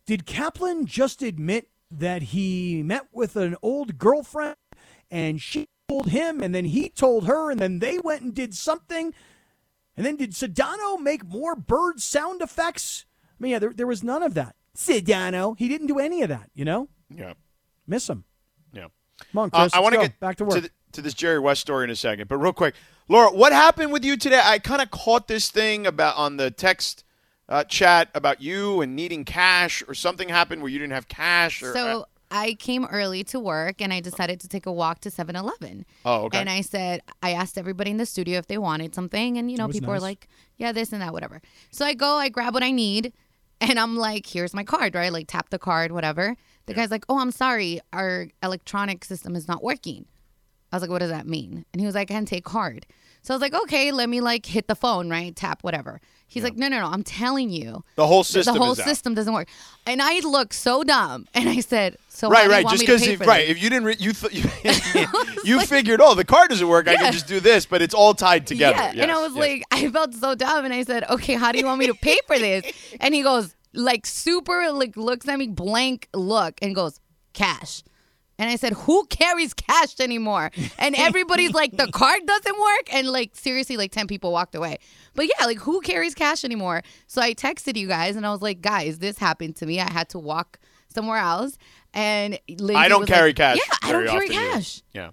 did 0.05 0.25
Kaplan 0.25 0.86
just 0.86 1.21
admit 1.21 1.69
that 1.89 2.21
he 2.21 2.84
met 2.84 3.07
with 3.11 3.36
an 3.36 3.55
old 3.61 3.97
girlfriend 3.97 4.55
and 5.09 5.41
she 5.41 5.67
told 5.89 6.07
him 6.09 6.41
and 6.41 6.53
then 6.55 6.65
he 6.65 6.89
told 6.89 7.25
her 7.27 7.51
and 7.51 7.59
then 7.59 7.79
they 7.79 7.99
went 7.99 8.21
and 8.21 8.34
did 8.34 8.53
something? 8.53 9.13
And 9.97 10.05
then 10.05 10.15
did 10.15 10.32
Sedano 10.32 10.99
make 10.99 11.25
more 11.25 11.55
bird 11.55 11.99
sound 11.99 12.41
effects? 12.41 13.05
I 13.39 13.43
mean, 13.43 13.51
yeah, 13.51 13.59
there, 13.59 13.73
there 13.73 13.88
was 13.88 14.03
none 14.03 14.23
of 14.23 14.34
that. 14.36 14.55
Sedano, 14.75 15.57
he 15.57 15.67
didn't 15.67 15.88
do 15.88 15.99
any 15.99 16.21
of 16.21 16.29
that, 16.29 16.49
you 16.53 16.63
know? 16.63 16.88
Yeah, 17.09 17.34
Miss 17.88 18.09
him. 18.09 18.23
yeah. 18.71 18.88
Come 19.34 19.39
on, 19.39 19.49
Uh, 19.53 19.61
Chris. 19.63 19.73
I 19.73 19.79
want 19.82 19.95
to 19.95 20.01
get 20.01 20.19
back 20.19 20.38
to 20.38 20.45
work. 20.45 20.55
To, 20.55 20.61
the, 20.61 20.69
to 20.93 21.01
this 21.01 21.13
Jerry 21.13 21.39
West 21.39 21.61
story 21.61 21.83
in 21.83 21.89
a 21.89 21.95
second, 21.95 22.27
but 22.27 22.37
real 22.37 22.53
quick, 22.53 22.75
Laura, 23.07 23.31
what 23.31 23.51
happened 23.51 23.91
with 23.91 24.05
you 24.05 24.15
today? 24.17 24.41
I 24.43 24.59
kind 24.59 24.81
of 24.81 24.91
caught 24.91 25.27
this 25.27 25.49
thing 25.49 25.85
about 25.85 26.15
on 26.17 26.37
the 26.37 26.51
text 26.51 27.03
uh, 27.49 27.63
chat 27.65 28.09
about 28.15 28.41
you 28.41 28.81
and 28.81 28.95
needing 28.95 29.25
cash, 29.25 29.83
or 29.87 29.93
something 29.93 30.29
happened 30.29 30.61
where 30.61 30.71
you 30.71 30.79
didn't 30.79 30.93
have 30.93 31.07
cash. 31.09 31.61
Or, 31.61 31.71
uh, 31.71 31.73
So 31.73 32.05
I 32.31 32.53
came 32.53 32.85
early 32.85 33.25
to 33.25 33.39
work 33.39 33.81
and 33.81 33.91
I 33.91 33.99
decided 33.99 34.39
to 34.39 34.47
take 34.47 34.65
a 34.65 34.71
walk 34.71 35.01
to 35.01 35.11
7 35.11 35.35
Eleven. 35.35 35.85
Oh, 36.05 36.23
okay. 36.23 36.39
And 36.39 36.49
I 36.49 36.61
said, 36.61 37.01
I 37.21 37.31
asked 37.33 37.57
everybody 37.57 37.91
in 37.91 37.97
the 37.97 38.05
studio 38.05 38.39
if 38.39 38.47
they 38.47 38.57
wanted 38.57 38.95
something. 38.95 39.37
And, 39.37 39.51
you 39.51 39.57
know, 39.57 39.67
was 39.67 39.75
people 39.75 39.89
were 39.89 39.95
nice. 39.95 40.01
like, 40.01 40.27
yeah, 40.57 40.71
this 40.71 40.93
and 40.93 41.01
that, 41.01 41.11
whatever. 41.11 41.41
So 41.71 41.85
I 41.85 41.93
go, 41.93 42.15
I 42.15 42.29
grab 42.29 42.53
what 42.53 42.63
I 42.63 42.71
need. 42.71 43.11
And 43.59 43.77
I'm 43.79 43.95
like, 43.95 44.25
here's 44.25 44.53
my 44.53 44.63
card, 44.63 44.95
right? 44.95 45.11
Like, 45.11 45.27
tap 45.27 45.49
the 45.49 45.59
card, 45.59 45.91
whatever. 45.91 46.35
The 46.65 46.73
guy's 46.73 46.89
like, 46.89 47.05
oh, 47.09 47.19
I'm 47.19 47.31
sorry. 47.31 47.79
Our 47.91 48.29
electronic 48.41 49.03
system 49.03 49.35
is 49.35 49.47
not 49.47 49.61
working. 49.61 50.05
I 50.72 50.76
was 50.76 50.82
like, 50.82 50.91
what 50.91 50.99
does 50.99 51.11
that 51.11 51.28
mean? 51.28 51.65
And 51.74 51.80
he 51.80 51.86
was 51.86 51.95
like, 51.95 52.09
I 52.09 52.13
can't 52.13 52.28
take 52.28 52.45
card. 52.45 52.86
So 53.24 53.34
I 53.34 53.36
was 53.36 53.41
like, 53.41 53.53
okay, 53.53 53.91
let 53.91 54.09
me 54.09 54.19
like 54.19 54.45
hit 54.45 54.67
the 54.67 54.76
phone, 54.76 55.09
right? 55.09 55.36
Tap 55.36 55.63
whatever. 55.63 56.01
He's 56.28 56.43
like, 56.43 56.55
no, 56.55 56.69
no, 56.69 56.80
no. 56.80 56.88
I'm 56.88 57.03
telling 57.03 57.49
you. 57.49 57.84
the 57.97 58.07
whole 58.07 58.24
system. 58.24 58.53
the 58.53 58.61
whole 58.61 58.72
is 58.72 58.80
out. 58.80 58.86
system 58.86 59.13
doesn't 59.13 59.34
work. 59.34 59.49
And 59.86 60.01
I 60.01 60.19
looked 60.19 60.53
so 60.53 60.82
dumb. 60.82 61.28
And 61.34 61.49
I 61.49 61.59
said, 61.59 61.97
so 62.07 62.30
Right, 62.30 62.47
right. 62.47 62.65
Just 62.67 62.80
because, 62.80 63.05
right? 63.19 63.47
this? 63.47 63.49
If 63.49 63.61
you 63.61 63.69
didn't, 63.69 63.84
re- 63.84 63.97
you 63.99 64.13
th- 64.13 64.34
you, 64.95 65.05
you 65.43 65.61
figured, 65.65 65.99
oh, 66.01 66.15
the 66.15 66.24
card 66.24 66.49
doesn't 66.49 66.67
work. 66.67 66.88
I 66.88 66.95
can 66.95 67.11
just 67.11 67.28
do 67.28 67.41
this, 67.41 67.65
but 67.65 67.82
it's 67.82 67.93
all 67.93 68.13
tied 68.13 68.47
together. 68.47 68.78
Yeah. 68.78 69.03
and 69.03 69.11
I 69.11 69.22
was 69.22 69.36
yes. 69.36 69.39
like, 69.39 69.63
I 69.72 69.89
felt 69.89 70.13
so 70.13 70.34
dumb. 70.34 70.63
And 70.63 70.74
I 70.74 70.84
said, 70.84 71.03
okay, 71.09 71.34
how 71.34 71.51
do 71.51 71.59
you 71.59 71.65
want 71.65 71.80
me 71.80 71.88
to 71.88 71.95
pay 71.95 72.17
for 72.28 72.39
this? 72.39 72.72
And 73.01 73.13
he 73.13 73.24
goes, 73.24 73.53
like, 73.74 74.05
super, 74.05 74.72
like, 74.72 74.95
looks 74.95 75.28
at 75.28 75.38
me, 75.38 75.47
blank 75.47 76.07
look, 76.13 76.59
and 76.61 76.74
goes, 76.74 77.01
cash. 77.34 77.84
And 78.41 78.49
I 78.49 78.55
said, 78.55 78.73
"Who 78.73 79.05
carries 79.05 79.53
cash 79.53 79.99
anymore?" 79.99 80.49
And 80.79 80.95
everybody's 80.97 81.53
like, 81.53 81.77
"The 81.77 81.91
card 81.91 82.25
doesn't 82.25 82.59
work." 82.59 82.91
And 82.91 83.07
like 83.07 83.35
seriously, 83.35 83.77
like 83.77 83.91
ten 83.91 84.07
people 84.07 84.31
walked 84.31 84.55
away. 84.55 84.79
But 85.13 85.27
yeah, 85.27 85.45
like 85.45 85.59
who 85.59 85.79
carries 85.81 86.15
cash 86.15 86.43
anymore? 86.43 86.81
So 87.05 87.21
I 87.21 87.35
texted 87.35 87.77
you 87.77 87.87
guys 87.87 88.15
and 88.15 88.25
I 88.25 88.31
was 88.31 88.41
like, 88.41 88.59
"Guys, 88.59 88.97
this 88.97 89.19
happened 89.19 89.57
to 89.57 89.67
me. 89.67 89.79
I 89.79 89.91
had 89.91 90.09
to 90.09 90.19
walk 90.19 90.57
somewhere 90.89 91.19
else." 91.19 91.59
And 91.93 92.39
Lindsay 92.49 92.75
I 92.75 92.87
don't 92.87 93.05
carry 93.05 93.29
like, 93.29 93.35
cash. 93.35 93.57
Yeah, 93.57 93.75
I 93.83 93.91
don't 93.91 94.07
carry 94.07 94.25
often 94.25 94.37
either. 94.37 94.51
cash. 94.53 94.81
Yeah. 94.91 95.11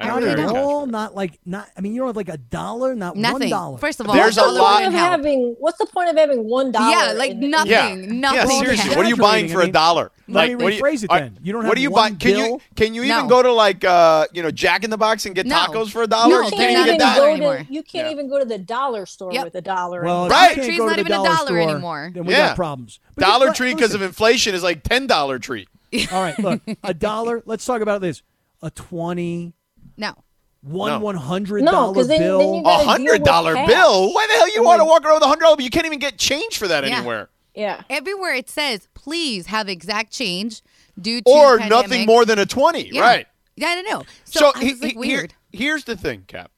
I 0.00 0.06
Not 0.06 0.20
don't 0.20 0.38
at 0.38 0.56
all. 0.56 0.86
Not 0.86 1.14
like 1.14 1.38
not. 1.44 1.68
I 1.76 1.80
mean, 1.80 1.92
you 1.94 2.00
don't 2.00 2.08
have 2.08 2.16
like 2.16 2.28
a 2.28 2.38
dollar. 2.38 2.94
Not 2.94 3.14
one 3.14 3.22
Nothing. 3.22 3.50
dollar. 3.50 3.78
First 3.78 4.00
of 4.00 4.08
all, 4.08 4.14
There's 4.14 4.38
a 4.38 4.40
What's 4.40 4.54
the 4.54 4.58
lot- 4.62 4.74
point 4.76 4.86
of 4.86 4.92
having? 4.94 5.56
What's 5.58 5.78
the 5.78 5.86
point 5.86 6.08
of 6.10 6.16
having 6.16 6.44
one 6.48 6.72
dollar? 6.72 6.90
Yeah, 6.90 7.12
like 7.12 7.32
in- 7.32 7.44
in- 7.44 7.50
nothing. 7.50 7.70
Yeah. 7.70 7.94
Nothing. 7.94 8.20
Yeah, 8.38 8.44
seriously. 8.46 8.86
it's 8.88 8.96
What 8.96 9.06
are 9.06 9.08
you 9.08 9.16
buying 9.16 9.48
for 9.48 9.58
I 9.58 9.62
a 9.62 9.64
mean, 9.66 9.72
dollar? 9.72 10.10
let 10.28 10.48
me 10.48 10.54
what 10.54 10.70
do 10.72 10.80
rephrase 10.80 11.04
it 11.04 11.10
are- 11.10 11.20
then. 11.20 11.38
You 11.42 11.52
don't 11.52 11.62
What 11.62 11.70
have 11.70 11.76
do 11.76 11.82
you 11.82 11.90
one 11.90 12.12
buy? 12.14 12.18
Can 12.18 12.36
you 12.36 12.60
can 12.76 12.94
you 12.94 13.02
even 13.02 13.22
No. 13.24 13.28
go 13.28 13.42
to 13.42 13.52
like 13.52 13.84
uh 13.84 14.26
you 14.32 14.42
know 14.42 14.50
Jack 14.50 14.84
in 14.84 14.90
the 14.90 14.96
Box 14.98 15.26
and 15.26 15.34
get 15.34 15.44
No. 15.46 15.56
tacos 15.56 15.90
for 15.90 16.02
a 16.02 16.06
dollar? 16.06 16.28
No, 16.30 16.38
you 16.40 16.44
You 16.44 16.50
can't 16.50 16.60
can't 16.60 16.70
even 16.72 16.82
even 16.86 16.98
get 16.98 17.04
that. 17.04 17.16
go 17.18 17.26
anymore. 17.30 17.56
to. 17.58 17.64
You 17.72 17.82
can't 17.82 18.06
Yep. 18.06 18.12
even 18.12 18.28
go 18.30 18.38
to 18.38 18.44
the 18.44 18.58
dollar 18.58 19.06
store 19.06 19.32
Yep. 19.32 19.44
with 19.44 19.54
a 19.56 19.60
dollar. 19.60 20.02
Well, 20.04 20.24
anymore. 20.24 20.28
Right. 20.30 20.56
you 20.56 20.62
Tree's 20.64 20.78
not 20.78 20.98
even 20.98 21.12
a 21.12 21.14
dollar 21.16 21.28
dollar 21.36 21.58
anymore. 21.58 22.10
Then 22.14 22.24
we 22.24 22.32
Yeah. 22.32 22.48
got 22.48 22.56
problems. 22.56 23.00
Dollar 23.18 23.52
Tree 23.52 23.74
because 23.74 23.92
of 23.94 24.02
inflation 24.02 24.54
is 24.54 24.62
like 24.62 24.82
ten 24.82 25.06
dollar 25.06 25.38
tree. 25.38 25.66
All 26.12 26.22
right, 26.22 26.38
look, 26.38 26.60
a 26.84 26.94
dollar. 26.94 27.42
Let's 27.46 27.64
talk 27.64 27.80
about 27.82 28.00
this. 28.00 28.22
A 28.62 28.70
twenty, 28.70 29.52
No. 30.00 30.14
one 30.62 30.90
No. 30.92 30.98
one 31.00 31.14
hundred 31.16 31.62
No, 31.62 31.92
then- 31.94 32.18
bill. 32.18 32.62
A 32.66 32.78
hundred 32.84 33.22
dollar 33.22 33.54
bill? 33.54 34.12
Why 34.12 34.26
the 34.26 34.32
hell 34.34 34.52
you 34.54 34.62
want 34.64 34.80
to 34.80 34.84
walk 34.84 35.04
around 35.04 35.14
with 35.14 35.22
a 35.22 35.26
hundred 35.28 35.42
dollar 35.42 35.56
bill? 35.56 35.64
You 35.64 35.70
can't 35.70 35.86
even 35.86 35.98
get 36.00 36.18
change 36.18 36.58
for 36.58 36.66
that 36.68 36.84
Yeah. 36.84 36.96
anywhere. 36.98 37.30
Yeah. 37.54 37.82
Everywhere 37.88 38.34
it 38.34 38.48
says, 38.50 38.88
please 38.94 39.46
have 39.46 39.68
exact 39.68 40.12
change 40.12 40.62
due 41.00 41.20
to 41.22 41.30
Or 41.30 41.58
pandemic. 41.58 41.84
nothing 41.90 42.06
more 42.06 42.24
than 42.24 42.38
a 42.38 42.46
twenty, 42.46 42.88
Yeah. 42.92 43.00
right? 43.00 43.26
Yeah, 43.56 43.68
I 43.68 43.74
don't 43.76 43.88
know. 43.90 44.04
So, 44.24 44.52
So, 44.52 44.60
he- 44.60 44.74
like, 44.74 44.92
he- 44.92 44.98
weird. 44.98 45.34
Here, 45.52 45.60
here's 45.72 45.84
the 45.84 45.96
thing, 45.96 46.24
Kap. 46.26 46.50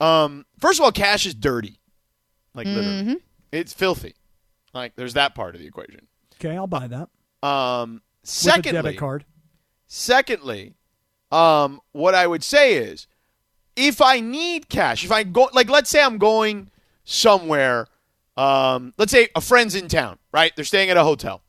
Um, 0.00 0.44
first 0.58 0.78
of 0.78 0.84
all, 0.84 0.92
cash 0.92 1.24
is 1.26 1.34
dirty. 1.34 1.78
Like 2.54 2.66
Mm-hmm. 2.66 2.76
literally, 2.76 3.22
it's 3.52 3.72
filthy. 3.72 4.14
Like 4.74 4.94
there's 4.96 5.14
that 5.14 5.34
part 5.34 5.54
of 5.54 5.60
the 5.60 5.66
equation. 5.66 6.06
Okay, 6.34 6.54
I'll 6.56 6.66
buy 6.66 6.86
that. 6.88 7.08
Um, 7.46 8.02
With 8.22 8.28
a 8.28 8.32
secondly, 8.32 8.72
debit 8.72 8.98
card. 8.98 9.24
Secondly, 9.86 10.74
um, 11.30 11.80
what 11.92 12.14
I 12.14 12.26
would 12.26 12.44
say 12.44 12.74
is, 12.74 13.06
if 13.74 14.00
I 14.00 14.20
need 14.20 14.68
cash, 14.68 15.04
if 15.04 15.12
I 15.12 15.22
go, 15.22 15.48
like, 15.52 15.68
let's 15.68 15.90
say 15.90 16.02
I'm 16.02 16.18
going 16.18 16.70
somewhere, 17.04 17.88
um, 18.36 18.94
let's 18.96 19.12
say 19.12 19.28
a 19.34 19.40
friend's 19.40 19.74
in 19.74 19.88
town, 19.88 20.18
right? 20.32 20.54
They're 20.54 20.64
staying 20.64 20.90
at 20.90 20.96
a 20.96 21.04
hotel, 21.04 21.42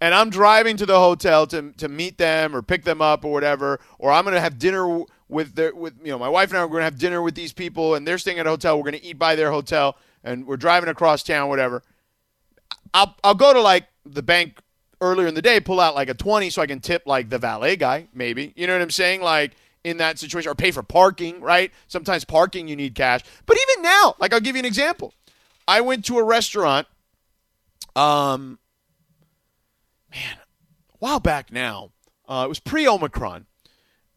and 0.00 0.14
I'm 0.14 0.30
driving 0.30 0.76
to 0.78 0.86
the 0.86 0.98
hotel 0.98 1.46
to 1.48 1.72
to 1.72 1.88
meet 1.88 2.18
them 2.18 2.54
or 2.54 2.62
pick 2.62 2.84
them 2.84 3.02
up 3.02 3.24
or 3.24 3.32
whatever, 3.32 3.80
or 3.98 4.10
I'm 4.10 4.24
gonna 4.24 4.40
have 4.40 4.58
dinner 4.58 5.04
with 5.28 5.54
their 5.54 5.74
with 5.74 5.94
you 6.02 6.10
know 6.10 6.18
my 6.18 6.28
wife 6.28 6.50
and 6.50 6.58
I 6.58 6.62
are 6.62 6.68
gonna 6.68 6.84
have 6.84 6.98
dinner 6.98 7.22
with 7.22 7.34
these 7.34 7.52
people, 7.52 7.94
and 7.94 8.06
they're 8.06 8.18
staying 8.18 8.38
at 8.38 8.46
a 8.46 8.50
hotel. 8.50 8.76
We're 8.76 8.84
gonna 8.84 8.98
eat 9.02 9.18
by 9.18 9.34
their 9.36 9.50
hotel, 9.50 9.96
and 10.24 10.46
we're 10.46 10.56
driving 10.56 10.88
across 10.88 11.22
town, 11.22 11.48
whatever. 11.48 11.82
I'll 12.94 13.14
I'll 13.22 13.34
go 13.34 13.52
to 13.52 13.60
like 13.60 13.86
the 14.04 14.22
bank 14.22 14.58
earlier 15.00 15.26
in 15.26 15.34
the 15.34 15.42
day, 15.42 15.60
pull 15.60 15.80
out 15.80 15.94
like 15.94 16.08
a 16.08 16.14
twenty 16.14 16.50
so 16.50 16.62
I 16.62 16.66
can 16.66 16.80
tip 16.80 17.02
like 17.06 17.28
the 17.30 17.38
valet 17.38 17.76
guy, 17.76 18.08
maybe. 18.14 18.52
You 18.56 18.66
know 18.66 18.72
what 18.74 18.82
I'm 18.82 18.90
saying? 18.90 19.20
Like 19.22 19.52
in 19.84 19.98
that 19.98 20.18
situation, 20.18 20.50
or 20.50 20.54
pay 20.54 20.70
for 20.70 20.82
parking, 20.82 21.40
right? 21.40 21.72
Sometimes 21.86 22.24
parking 22.24 22.68
you 22.68 22.76
need 22.76 22.94
cash. 22.94 23.22
But 23.46 23.56
even 23.70 23.82
now, 23.82 24.14
like 24.18 24.32
I'll 24.32 24.40
give 24.40 24.56
you 24.56 24.60
an 24.60 24.66
example. 24.66 25.14
I 25.66 25.80
went 25.82 26.04
to 26.06 26.18
a 26.18 26.24
restaurant, 26.24 26.86
um, 27.94 28.58
man, 30.10 30.36
a 30.38 30.96
while 30.98 31.20
back 31.20 31.52
now. 31.52 31.90
Uh, 32.26 32.42
it 32.44 32.48
was 32.48 32.60
pre-Omicron, 32.60 33.46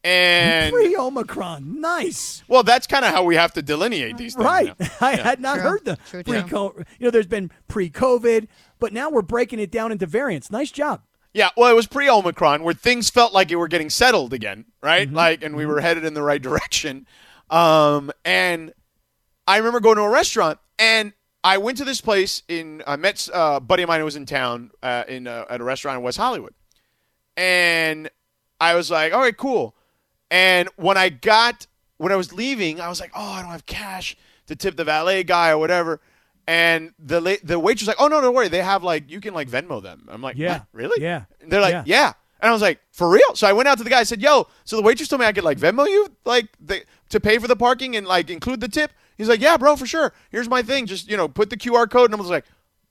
and 0.04 0.74
Pre 0.74 0.96
Omicron. 0.98 1.80
Nice. 1.80 2.44
well, 2.48 2.64
that's 2.64 2.88
kind 2.88 3.06
of 3.06 3.12
how 3.12 3.24
we 3.24 3.36
have 3.36 3.54
to 3.54 3.62
delineate 3.62 4.18
these 4.18 4.34
things. 4.34 4.46
Right. 4.46 4.80
now. 4.80 4.88
I 5.02 5.16
had 5.16 5.40
not 5.40 5.56
True. 5.56 5.64
heard 5.64 5.86
the 5.86 5.98
pre 6.24 6.24
You 6.26 7.06
know, 7.06 7.10
there's 7.12 7.28
been 7.28 7.52
pre 7.68 7.90
COVID, 7.90 8.48
but 8.82 8.92
now 8.92 9.10
we're 9.10 9.22
breaking 9.22 9.60
it 9.60 9.72
down 9.72 9.94
into 9.94 10.06
variants. 10.06 10.52
Nice 10.52 10.72
job. 10.72 11.04
Yeah, 11.34 11.50
well, 11.56 11.72
it 11.72 11.76
was 11.76 11.88
pre 11.88 12.10
Omicron 12.10 12.64
where 12.64 12.74
things 12.74 13.10
felt 13.10 13.32
like 13.32 13.52
it 13.52 13.56
were 13.56 13.70
getting 13.70 13.90
settled 13.90 14.34
again, 14.34 14.66
right? 14.84 15.08
Mm-hmm. 15.08 15.16
Like, 15.16 15.44
and 15.44 15.56
we 15.56 15.66
were 15.66 15.80
headed 15.80 16.04
in 16.04 16.14
the 16.14 16.22
right 16.22 16.42
direction. 16.42 17.08
Um, 17.50 18.12
and 18.26 18.74
I 19.48 19.58
remember 19.58 19.80
going 19.80 19.98
to 19.98 20.04
a 20.04 20.10
restaurant, 20.10 20.60
and 20.80 21.14
I 21.44 21.58
went 21.58 21.78
to 21.78 21.86
this 21.86 22.02
place 22.02 22.44
in. 22.48 22.84
I 22.88 22.96
met 22.96 23.30
uh, 23.34 23.54
a 23.56 23.60
buddy 23.60 23.84
of 23.84 23.90
mine 23.90 24.00
who 24.00 24.06
was 24.06 24.16
in 24.16 24.26
town 24.26 24.72
uh, 24.82 25.04
in 25.08 25.28
uh, 25.28 25.46
at 25.50 25.62
a 25.62 25.64
restaurant 25.64 25.98
in 25.98 26.04
West 26.04 26.18
Hollywood, 26.18 26.54
and 27.36 28.10
I 28.60 28.76
was 28.76 28.90
like, 28.90 29.14
"All 29.14 29.20
right, 29.20 29.36
cool." 29.36 29.76
And 30.30 30.70
when 30.78 30.98
I 30.98 31.10
got 31.10 31.68
when 31.98 32.12
I 32.12 32.16
was 32.16 32.32
leaving, 32.32 32.80
I 32.80 32.88
was 32.90 33.00
like, 33.00 33.12
"Oh, 33.16 33.32
I 33.32 33.42
don't 33.42 33.52
have 33.52 33.66
cash 33.66 34.16
to 34.48 34.56
tip 34.56 34.76
the 34.78 34.86
valet 34.86 35.24
guy 35.24 35.50
or 35.50 35.58
whatever." 35.58 36.00
And 36.48 36.94
the 37.00 37.22
la- 37.22 37.36
the 37.44 37.60
waitress 37.60 37.88
like, 37.88 37.98
"Oh 38.00 38.08
no, 38.08 38.20
don't 38.22 38.34
worry. 38.34 38.48
They 38.48 38.62
have 38.64 38.84
like 38.84 39.10
you 39.10 39.22
can 39.22 39.34
like 39.34 39.50
Venmo 39.50 39.82
them." 39.82 40.08
I'm 40.10 40.22
like, 40.22 40.38
Yeah. 40.38 40.54
"What? 40.60 40.68
really?" 40.74 41.02
Yeah. 41.04 41.24
And 41.42 41.52
they're 41.52 41.62
like, 41.62 41.72
Yeah. 41.74 41.84
yeah. 41.86 42.14
And 42.42 42.50
I 42.50 42.54
was 42.54 42.62
like, 42.64 42.80
for 42.92 43.08
real? 43.08 43.36
So 43.36 43.48
I 43.48 43.54
went 43.54 43.68
out 43.68 43.78
to 43.78 43.84
the 43.84 43.90
guy. 43.92 44.00
I 44.00 44.04
said, 44.04 44.20
yo, 44.20 44.48
so 44.66 44.76
the 44.76 44.82
waitress 44.82 45.08
told 45.08 45.20
me 45.20 45.28
I 45.28 45.32
could 45.32 45.44
like 45.44 45.60
Venmo 45.60 45.86
you, 45.88 46.08
like 46.26 46.48
the, 46.60 46.84
to 47.10 47.20
pay 47.20 47.38
for 47.38 47.48
the 47.48 47.56
parking 47.56 47.96
and 47.96 48.08
like 48.08 48.32
include 48.32 48.62
the 48.62 48.68
tip. 48.68 48.92
He's 49.16 49.30
like, 49.30 49.40
yeah, 49.42 49.58
bro, 49.58 49.76
for 49.76 49.86
sure. 49.86 50.12
Here's 50.32 50.50
my 50.50 50.64
thing. 50.64 50.88
Just 50.88 51.08
you 51.08 51.16
know, 51.18 51.28
put 51.28 51.52
the 51.52 51.56
QR 51.58 51.88
code. 51.88 52.06
And 52.10 52.16
I 52.16 52.22
was 52.22 52.32
like, 52.32 52.46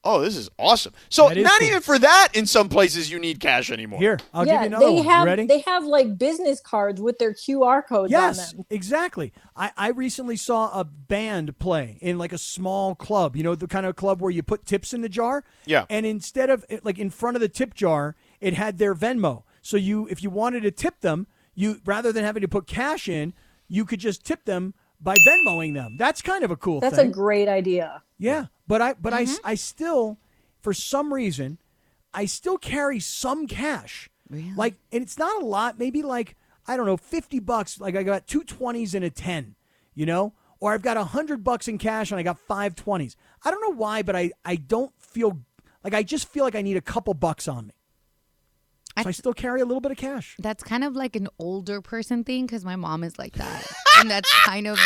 oh, 0.05 0.20
this 0.20 0.36
is 0.36 0.48
awesome. 0.59 0.92
So 1.09 1.28
That 1.28 1.36
is 1.36 1.44
not 1.44 1.59
cool. 1.61 1.68
even 1.68 1.80
for 1.82 1.98
that, 1.98 2.28
in 2.34 2.46
some 2.46 2.68
places, 2.68 3.11
you 3.11 3.18
need 3.18 3.38
cash 3.40 3.70
anymore. 3.70 3.98
Here, 4.01 4.18
I'll 4.32 4.46
yeah, 4.46 4.55
give 4.55 4.61
you 4.62 4.66
another 4.78 4.86
they 4.86 4.94
one. 4.96 5.05
have 5.07 5.24
ready? 5.26 5.46
they 5.46 5.59
have 5.61 5.84
like 5.84 6.16
business 6.18 6.61
cards 6.61 7.01
with 7.01 7.18
their 7.18 7.32
QR 7.34 7.86
codes 7.86 8.11
Yes, 8.11 8.53
on 8.53 8.57
them. 8.59 8.66
exactly. 8.70 9.32
I, 9.55 9.72
I 9.76 9.88
recently 9.90 10.36
saw 10.36 10.70
a 10.78 10.84
band 10.84 11.59
play 11.59 11.98
in 12.01 12.16
like 12.18 12.32
a 12.32 12.38
small 12.38 12.94
club, 12.94 13.36
you 13.36 13.42
know, 13.42 13.55
the 13.55 13.66
kind 13.66 13.84
of 13.86 13.96
club 13.96 14.20
where 14.22 14.30
you 14.30 14.42
put 14.42 14.64
tips 14.64 14.94
in 14.94 15.03
the 15.03 15.09
jar. 15.09 15.44
Yeah. 15.66 15.84
And 15.90 16.07
instead 16.07 16.48
of 16.51 16.64
eh, 16.70 16.78
like 16.82 16.98
in 16.98 17.11
front 17.11 17.36
of 17.36 17.40
the 17.40 17.48
tip 17.48 17.74
jar, 17.74 18.16
it 18.40 18.55
had 18.55 18.78
their 18.78 18.94
Venmo. 18.94 19.42
So 19.62 19.76
you, 19.76 20.07
if 20.09 20.22
you 20.22 20.30
wanted 20.30 20.62
to 20.62 20.70
tip 20.70 21.01
them, 21.01 21.26
you 21.55 21.80
rather 21.84 22.11
than 22.12 22.24
having 22.24 22.40
to 22.40 22.48
put 22.48 22.66
cash 22.66 23.09
in, 23.09 23.34
you 23.68 23.84
could 23.84 24.01
just 24.01 24.24
tip 24.24 24.46
them 24.46 24.72
by 25.01 25.14
Venmoing 25.26 25.74
them. 25.74 25.96
That's 25.98 26.22
kind 26.22 26.42
of 26.44 26.51
a 26.51 26.57
cool 26.57 26.80
That's 26.80 26.96
thing. 26.96 27.09
a 27.09 27.12
great 27.12 27.48
idea. 27.48 28.03
Yeah, 28.18 28.46
but 28.70 28.80
I 28.80 28.94
but 28.94 29.12
Mm-hmm. 29.12 29.46
I 29.46 29.52
I 29.52 29.54
still 29.56 30.18
for 30.62 30.72
some 30.72 31.12
reason 31.12 31.58
I 32.14 32.24
still 32.26 32.56
carry 32.56 33.00
some 33.00 33.46
cash. 33.46 34.08
Like 34.56 34.74
and 34.92 35.02
it's 35.02 35.18
not 35.18 35.42
a 35.42 35.44
lot, 35.44 35.78
maybe 35.78 36.02
like 36.02 36.36
I 36.66 36.76
don't 36.76 36.86
know, 36.86 36.96
50 36.96 37.40
bucks, 37.40 37.80
like 37.80 37.96
I 37.96 38.02
got 38.04 38.26
two 38.28 38.42
20s 38.42 38.94
and 38.94 39.04
a 39.04 39.10
10, 39.10 39.56
you 39.94 40.06
know? 40.06 40.34
Or 40.60 40.72
I've 40.72 40.82
got 40.82 40.96
a 40.96 41.00
100 41.00 41.42
bucks 41.42 41.66
in 41.68 41.78
cash 41.78 42.12
and 42.12 42.20
I 42.20 42.22
got 42.22 42.38
five 42.38 42.74
20s. 42.76 43.16
I 43.44 43.50
don't 43.50 43.62
know 43.62 43.76
why, 43.76 44.02
but 44.02 44.14
I 44.14 44.30
I 44.44 44.56
don't 44.56 44.92
feel 44.98 45.40
like 45.82 45.94
I 45.94 46.02
just 46.02 46.28
feel 46.28 46.44
like 46.44 46.54
I 46.54 46.62
need 46.62 46.76
a 46.76 46.82
couple 46.82 47.14
bucks 47.14 47.48
on 47.48 47.66
me. 47.66 47.74
So 49.03 49.09
I, 49.09 49.11
I- 49.11 49.12
still 49.12 49.34
carry 49.34 49.61
a 49.61 49.64
little 49.64 49.80
bit 49.80 49.92
of 49.92 49.98
cash. 49.98 50.36
That's 50.38 50.62
kind 50.62 50.84
of 50.84 50.96
like 50.96 51.16
an 51.16 51.28
older 51.38 51.80
person 51.80 52.24
thing 52.24 52.46
because 52.46 52.64
my 52.64 52.76
mom 52.76 53.05
is 53.05 53.18
like 53.18 53.34
that, 53.34 53.66
and 53.98 54.11
that's 54.11 54.30
kind 54.44 54.66
of 54.66 54.78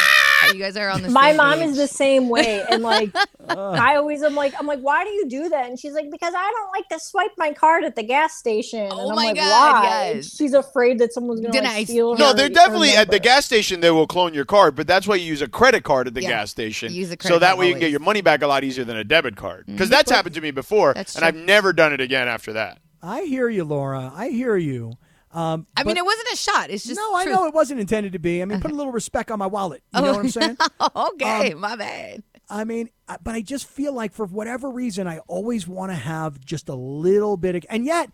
you 0.53 0.59
guys 0.59 0.77
are 0.77 0.89
on 0.89 1.03
the. 1.03 1.09
My 1.09 1.31
same 1.31 1.37
mom 1.37 1.59
page. 1.59 1.69
is 1.69 1.77
the 1.77 1.87
same 1.87 2.29
way, 2.29 2.65
and 2.69 2.83
like 2.83 3.11
I 3.49 3.97
always 3.97 4.23
am 4.23 4.35
like 4.35 4.55
I'm 4.59 4.67
like, 4.67 4.81
why 4.81 5.05
do 5.05 5.11
you 5.11 5.29
do 5.29 5.49
that? 5.51 5.69
And 5.69 5.79
she's 5.79 5.93
like, 5.93 6.11
because 6.11 6.35
I 6.37 6.51
don't 6.51 6.71
like 6.73 6.89
to 6.89 6.99
swipe 6.99 7.33
my 7.37 7.53
card 7.53 7.85
at 7.85 7.97
the 7.97 8.03
gas 8.03 8.37
station. 8.37 8.89
Oh 8.91 9.03
and 9.03 9.11
I'm 9.11 9.17
my 9.17 9.27
like, 9.27 9.37
God, 9.37 9.73
why? 9.83 10.13
Yes. 10.15 10.37
She's 10.37 10.55
afraid 10.55 10.99
that 10.99 11.13
someone's 11.13 11.41
gonna 11.41 11.53
Then 11.53 11.65
like, 11.65 11.73
I- 11.73 11.85
steal. 11.85 12.17
No, 12.17 12.29
her- 12.29 12.35
they're 12.35 12.47
her 12.47 12.55
definitely 12.55 12.91
at 12.91 13.11
the 13.11 13.21
gas 13.21 13.47
station. 13.47 13.81
They 13.81 13.91
will 13.91 14.07
clone 14.07 14.35
your 14.35 14.45
card, 14.45 14.75
but 14.75 14.87
that's 14.87 15.07
why 15.07 15.17
you 15.17 15.27
use 15.27 15.43
a 15.43 15.49
credit 15.49 15.85
card 15.85 16.07
at 16.07 16.15
the 16.15 16.23
Yeah. 16.23 16.31
gas 16.31 16.51
station. 16.51 16.93
Use 16.93 17.11
a 17.11 17.17
credit 17.17 17.35
so 17.35 17.39
that 17.39 17.51
card 17.51 17.59
way 17.59 17.69
you 17.69 17.75
can 17.75 17.81
get 17.81 17.91
your 17.91 18.01
money 18.01 18.21
back 18.21 18.43
a 18.43 18.47
lot 18.47 18.65
easier 18.65 18.85
than 18.85 18.97
a 18.97 19.05
debit 19.05 19.37
card. 19.37 19.67
Because 19.67 19.87
mm-hmm. 19.87 19.93
that's 19.93 20.11
happened 20.11 20.35
to 20.35 20.41
me 20.41 20.51
before, 20.51 20.95
That's 20.95 21.17
and. 21.17 21.25
I've 21.25 21.37
never 21.37 21.73
done 21.73 21.93
it 21.93 22.01
again 22.01 22.29
after 22.29 22.53
that. 22.55 22.79
I 23.05 23.23
hear 23.25 23.49
you, 23.49 23.65
Laura. 23.65 24.11
I 24.15 24.31
hear 24.31 24.57
you. 24.57 24.95
Um, 25.31 25.67
I 25.77 25.83
mean, 25.83 25.97
it 25.97 26.05
wasn't 26.05 26.29
a 26.33 26.37
shot. 26.37 26.71
It's 26.71 26.85
just 26.85 26.99
no, 26.99 27.17
I 27.17 27.25
know 27.25 27.47
it 27.47 27.55
wasn't 27.55 27.81
intended 27.81 28.13
to 28.13 28.19
be. 28.19 28.41
I 28.41 28.45
mean, 28.45 28.61
put 28.61 28.71
a 28.71 28.75
little 28.75 28.93
respect 28.93 29.31
on 29.31 29.39
my 29.39 29.47
wallet. 29.49 29.83
You 29.95 30.01
know 30.01 30.13
what 30.13 30.21
I'm 30.21 30.29
saying? 30.31 30.57
okay, 30.97 31.53
Um, 31.53 31.61
my 31.61 31.77
bad. 31.77 32.23
I 32.49 32.65
mean, 32.65 32.91
but 33.23 33.35
I 33.35 33.41
just 33.41 33.67
feel 33.67 33.93
like 33.93 34.13
for 34.13 34.27
whatever 34.27 34.71
reason, 34.71 35.07
I 35.09 35.19
always 35.27 35.67
want 35.67 35.91
to 35.91 35.97
have 35.97 36.41
just 36.45 36.69
a 36.69 36.75
little 36.75 37.37
bit 37.37 37.57
of, 37.57 37.65
and 37.69 37.85
yet 37.85 38.11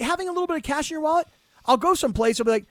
having 0.00 0.28
a 0.28 0.32
little 0.32 0.48
bit 0.48 0.56
of 0.56 0.62
cash 0.64 0.90
in 0.90 0.96
your 0.96 1.02
wallet, 1.02 1.28
I'll 1.66 1.76
go 1.76 1.94
someplace. 1.94 2.40
I'll 2.40 2.44
be 2.44 2.50
like, 2.50 2.66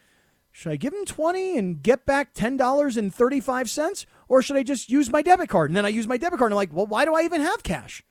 should 0.51 0.71
I 0.71 0.75
give 0.75 0.93
him 0.93 1.05
twenty 1.05 1.57
and 1.57 1.81
get 1.81 2.05
back 2.05 2.33
ten 2.33 2.57
dollars 2.57 2.97
and 2.97 3.13
thirty 3.15 3.39
five 3.39 3.69
cents, 3.69 4.05
or 4.27 4.41
should 4.41 4.57
I 4.57 4.63
just 4.63 4.89
use 4.89 5.09
my 5.09 5.21
debit 5.21 5.49
card? 5.49 5.69
And 5.69 5.77
then 5.77 5.85
I 5.85 5.89
use 5.89 6.05
my 6.07 6.17
debit 6.17 6.37
card, 6.37 6.51
and 6.51 6.55
I'm 6.55 6.57
like, 6.57 6.73
well, 6.73 6.85
why 6.85 7.05
do 7.05 7.15
I 7.15 7.21
even 7.23 7.41
have 7.41 7.63
cash? 7.63 8.03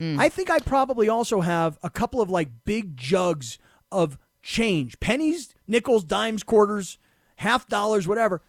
Mm. 0.00 0.18
I 0.18 0.28
think 0.30 0.50
I 0.50 0.58
probably 0.60 1.08
also 1.08 1.40
have 1.42 1.78
a 1.82 1.90
couple 1.90 2.20
of 2.20 2.30
like 2.30 2.48
big 2.64 2.96
jugs 2.96 3.58
of 3.92 4.18
change, 4.42 4.98
pennies, 5.00 5.54
nickels, 5.68 6.04
dimes, 6.04 6.42
quarters, 6.42 6.98
half 7.36 7.68
dollars, 7.68 8.08
whatever. 8.08 8.40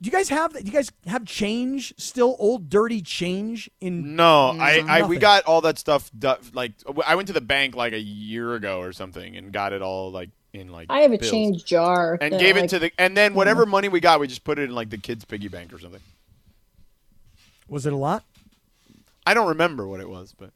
Do 0.00 0.08
you 0.08 0.12
guys 0.12 0.28
have 0.30 0.52
that? 0.54 0.64
Do 0.64 0.66
you 0.66 0.72
guys 0.72 0.90
have 1.06 1.24
change 1.24 1.94
still? 1.98 2.36
Old 2.38 2.68
dirty 2.68 3.00
change 3.02 3.70
in? 3.80 4.16
No, 4.16 4.56
I, 4.58 4.82
I 4.86 5.02
we 5.02 5.18
got 5.18 5.44
all 5.44 5.60
that 5.62 5.78
stuff. 5.78 6.10
du- 6.18 6.38
Like 6.52 6.72
I 7.06 7.14
went 7.14 7.28
to 7.28 7.32
the 7.34 7.40
bank 7.40 7.74
like 7.76 7.92
a 7.92 8.00
year 8.00 8.54
ago 8.54 8.80
or 8.80 8.92
something 8.92 9.36
and 9.36 9.52
got 9.52 9.72
it 9.72 9.82
all 9.82 10.10
like 10.10 10.30
in 10.52 10.68
like 10.68 10.86
I 10.90 11.00
have 11.00 11.12
a 11.12 11.18
bills. 11.18 11.30
change 11.30 11.64
jar 11.64 12.18
and 12.20 12.32
that, 12.34 12.40
gave 12.40 12.56
it 12.56 12.68
to 12.70 12.78
the 12.78 12.92
and 12.98 13.16
then 13.16 13.34
whatever 13.34 13.66
money 13.66 13.88
we 13.88 14.00
got, 14.00 14.20
we 14.20 14.26
just 14.26 14.44
put 14.44 14.58
it 14.58 14.64
in 14.64 14.74
like 14.74 14.90
the 14.90 14.98
kids' 14.98 15.24
piggy 15.24 15.48
bank 15.48 15.72
or 15.72 15.78
something. 15.78 16.00
Was 17.68 17.86
it 17.86 17.92
a 17.92 17.96
lot? 17.96 18.24
I 19.26 19.32
don't 19.34 19.48
remember 19.48 19.86
what 19.86 20.00
it 20.00 20.08
was, 20.08 20.34
but 20.38 20.50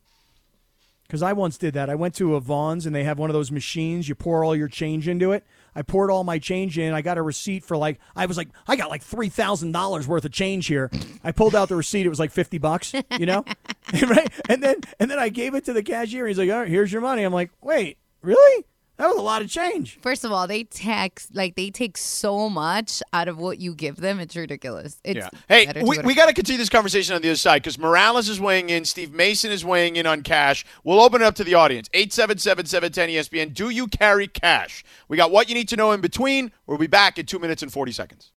Because 1.08 1.22
I 1.22 1.32
once 1.32 1.56
did 1.56 1.72
that. 1.72 1.88
I 1.88 1.94
went 1.94 2.14
to 2.16 2.34
a 2.34 2.40
Vons 2.40 2.84
and 2.84 2.94
they 2.94 3.04
have 3.04 3.18
one 3.18 3.30
of 3.30 3.34
those 3.34 3.50
machines. 3.50 4.10
You 4.10 4.14
pour 4.14 4.44
all 4.44 4.54
your 4.54 4.68
change 4.68 5.08
into 5.08 5.32
it. 5.32 5.42
I 5.74 5.80
poured 5.80 6.10
all 6.10 6.22
my 6.22 6.38
change 6.38 6.78
in. 6.78 6.92
I 6.92 7.00
got 7.00 7.16
a 7.16 7.22
receipt 7.22 7.64
for 7.64 7.78
like 7.78 7.98
I 8.14 8.26
was 8.26 8.36
like 8.36 8.48
I 8.66 8.76
got 8.76 8.90
like 8.90 9.02
three 9.02 9.30
thousand 9.30 9.72
dollars 9.72 10.06
worth 10.06 10.26
of 10.26 10.32
change 10.32 10.66
here. 10.66 10.90
I 11.24 11.32
pulled 11.32 11.54
out 11.54 11.70
the 11.70 11.76
receipt. 11.76 12.04
It 12.04 12.10
was 12.10 12.18
like 12.18 12.30
fifty 12.30 12.58
bucks, 12.58 12.92
you 13.18 13.24
know, 13.24 13.42
right? 14.06 14.30
And 14.50 14.62
then 14.62 14.76
and 15.00 15.10
then 15.10 15.18
I 15.18 15.30
gave 15.30 15.54
it 15.54 15.64
to 15.64 15.72
the 15.72 15.82
cashier. 15.82 16.26
He's 16.26 16.36
like, 16.36 16.50
"All 16.50 16.58
right, 16.58 16.68
here's 16.68 16.92
your 16.92 17.00
money." 17.00 17.22
I'm 17.22 17.32
like, 17.32 17.52
"Wait, 17.62 17.96
really? 18.20 18.66
That 18.98 19.08
was 19.08 19.16
a 19.16 19.22
lot 19.22 19.42
of 19.42 19.48
change." 19.48 19.98
First 20.02 20.24
of 20.24 20.32
all, 20.32 20.46
they 20.46 20.64
tax 20.64 21.28
like 21.32 21.54
they 21.54 21.70
take 21.70 21.96
so 21.96 22.48
much 22.50 23.02
out 23.12 23.28
of 23.28 23.38
what 23.38 23.58
you 23.58 23.74
give 23.74 23.96
them. 23.96 24.20
It's 24.20 24.36
ridiculous. 24.36 25.00
It's 25.04 25.18
yeah. 25.18 25.30
Hey, 25.48 25.82
we, 25.82 25.98
we 26.00 26.14
got 26.14 26.26
to 26.26 26.34
continue 26.34 26.58
this 26.58 26.68
conversation 26.68 27.14
on 27.14 27.22
the 27.22 27.28
other 27.28 27.36
side 27.36 27.62
because 27.62 27.78
Morales 27.78 28.28
is 28.28 28.40
weighing 28.40 28.70
in. 28.70 28.84
Steve 28.84 29.12
Mason 29.12 29.50
is 29.50 29.64
weighing 29.64 29.96
in 29.96 30.06
on 30.06 30.22
cash. 30.22 30.64
We'll 30.84 31.00
open 31.00 31.22
it 31.22 31.24
up 31.24 31.34
to 31.36 31.44
the 31.44 31.54
audience. 31.54 31.88
877-710 31.90 33.14
ESPN. 33.14 33.54
Do 33.54 33.70
you 33.70 33.86
carry 33.86 34.26
cash? 34.26 34.84
We 35.08 35.16
got 35.16 35.30
what 35.30 35.48
you 35.48 35.54
need 35.54 35.68
to 35.68 35.76
know 35.76 35.92
in 35.92 36.00
between. 36.00 36.52
We'll 36.66 36.78
be 36.78 36.86
back 36.86 37.18
in 37.18 37.26
two 37.26 37.38
minutes 37.38 37.62
and 37.62 37.72
40 37.72 37.92
seconds. 37.92 38.26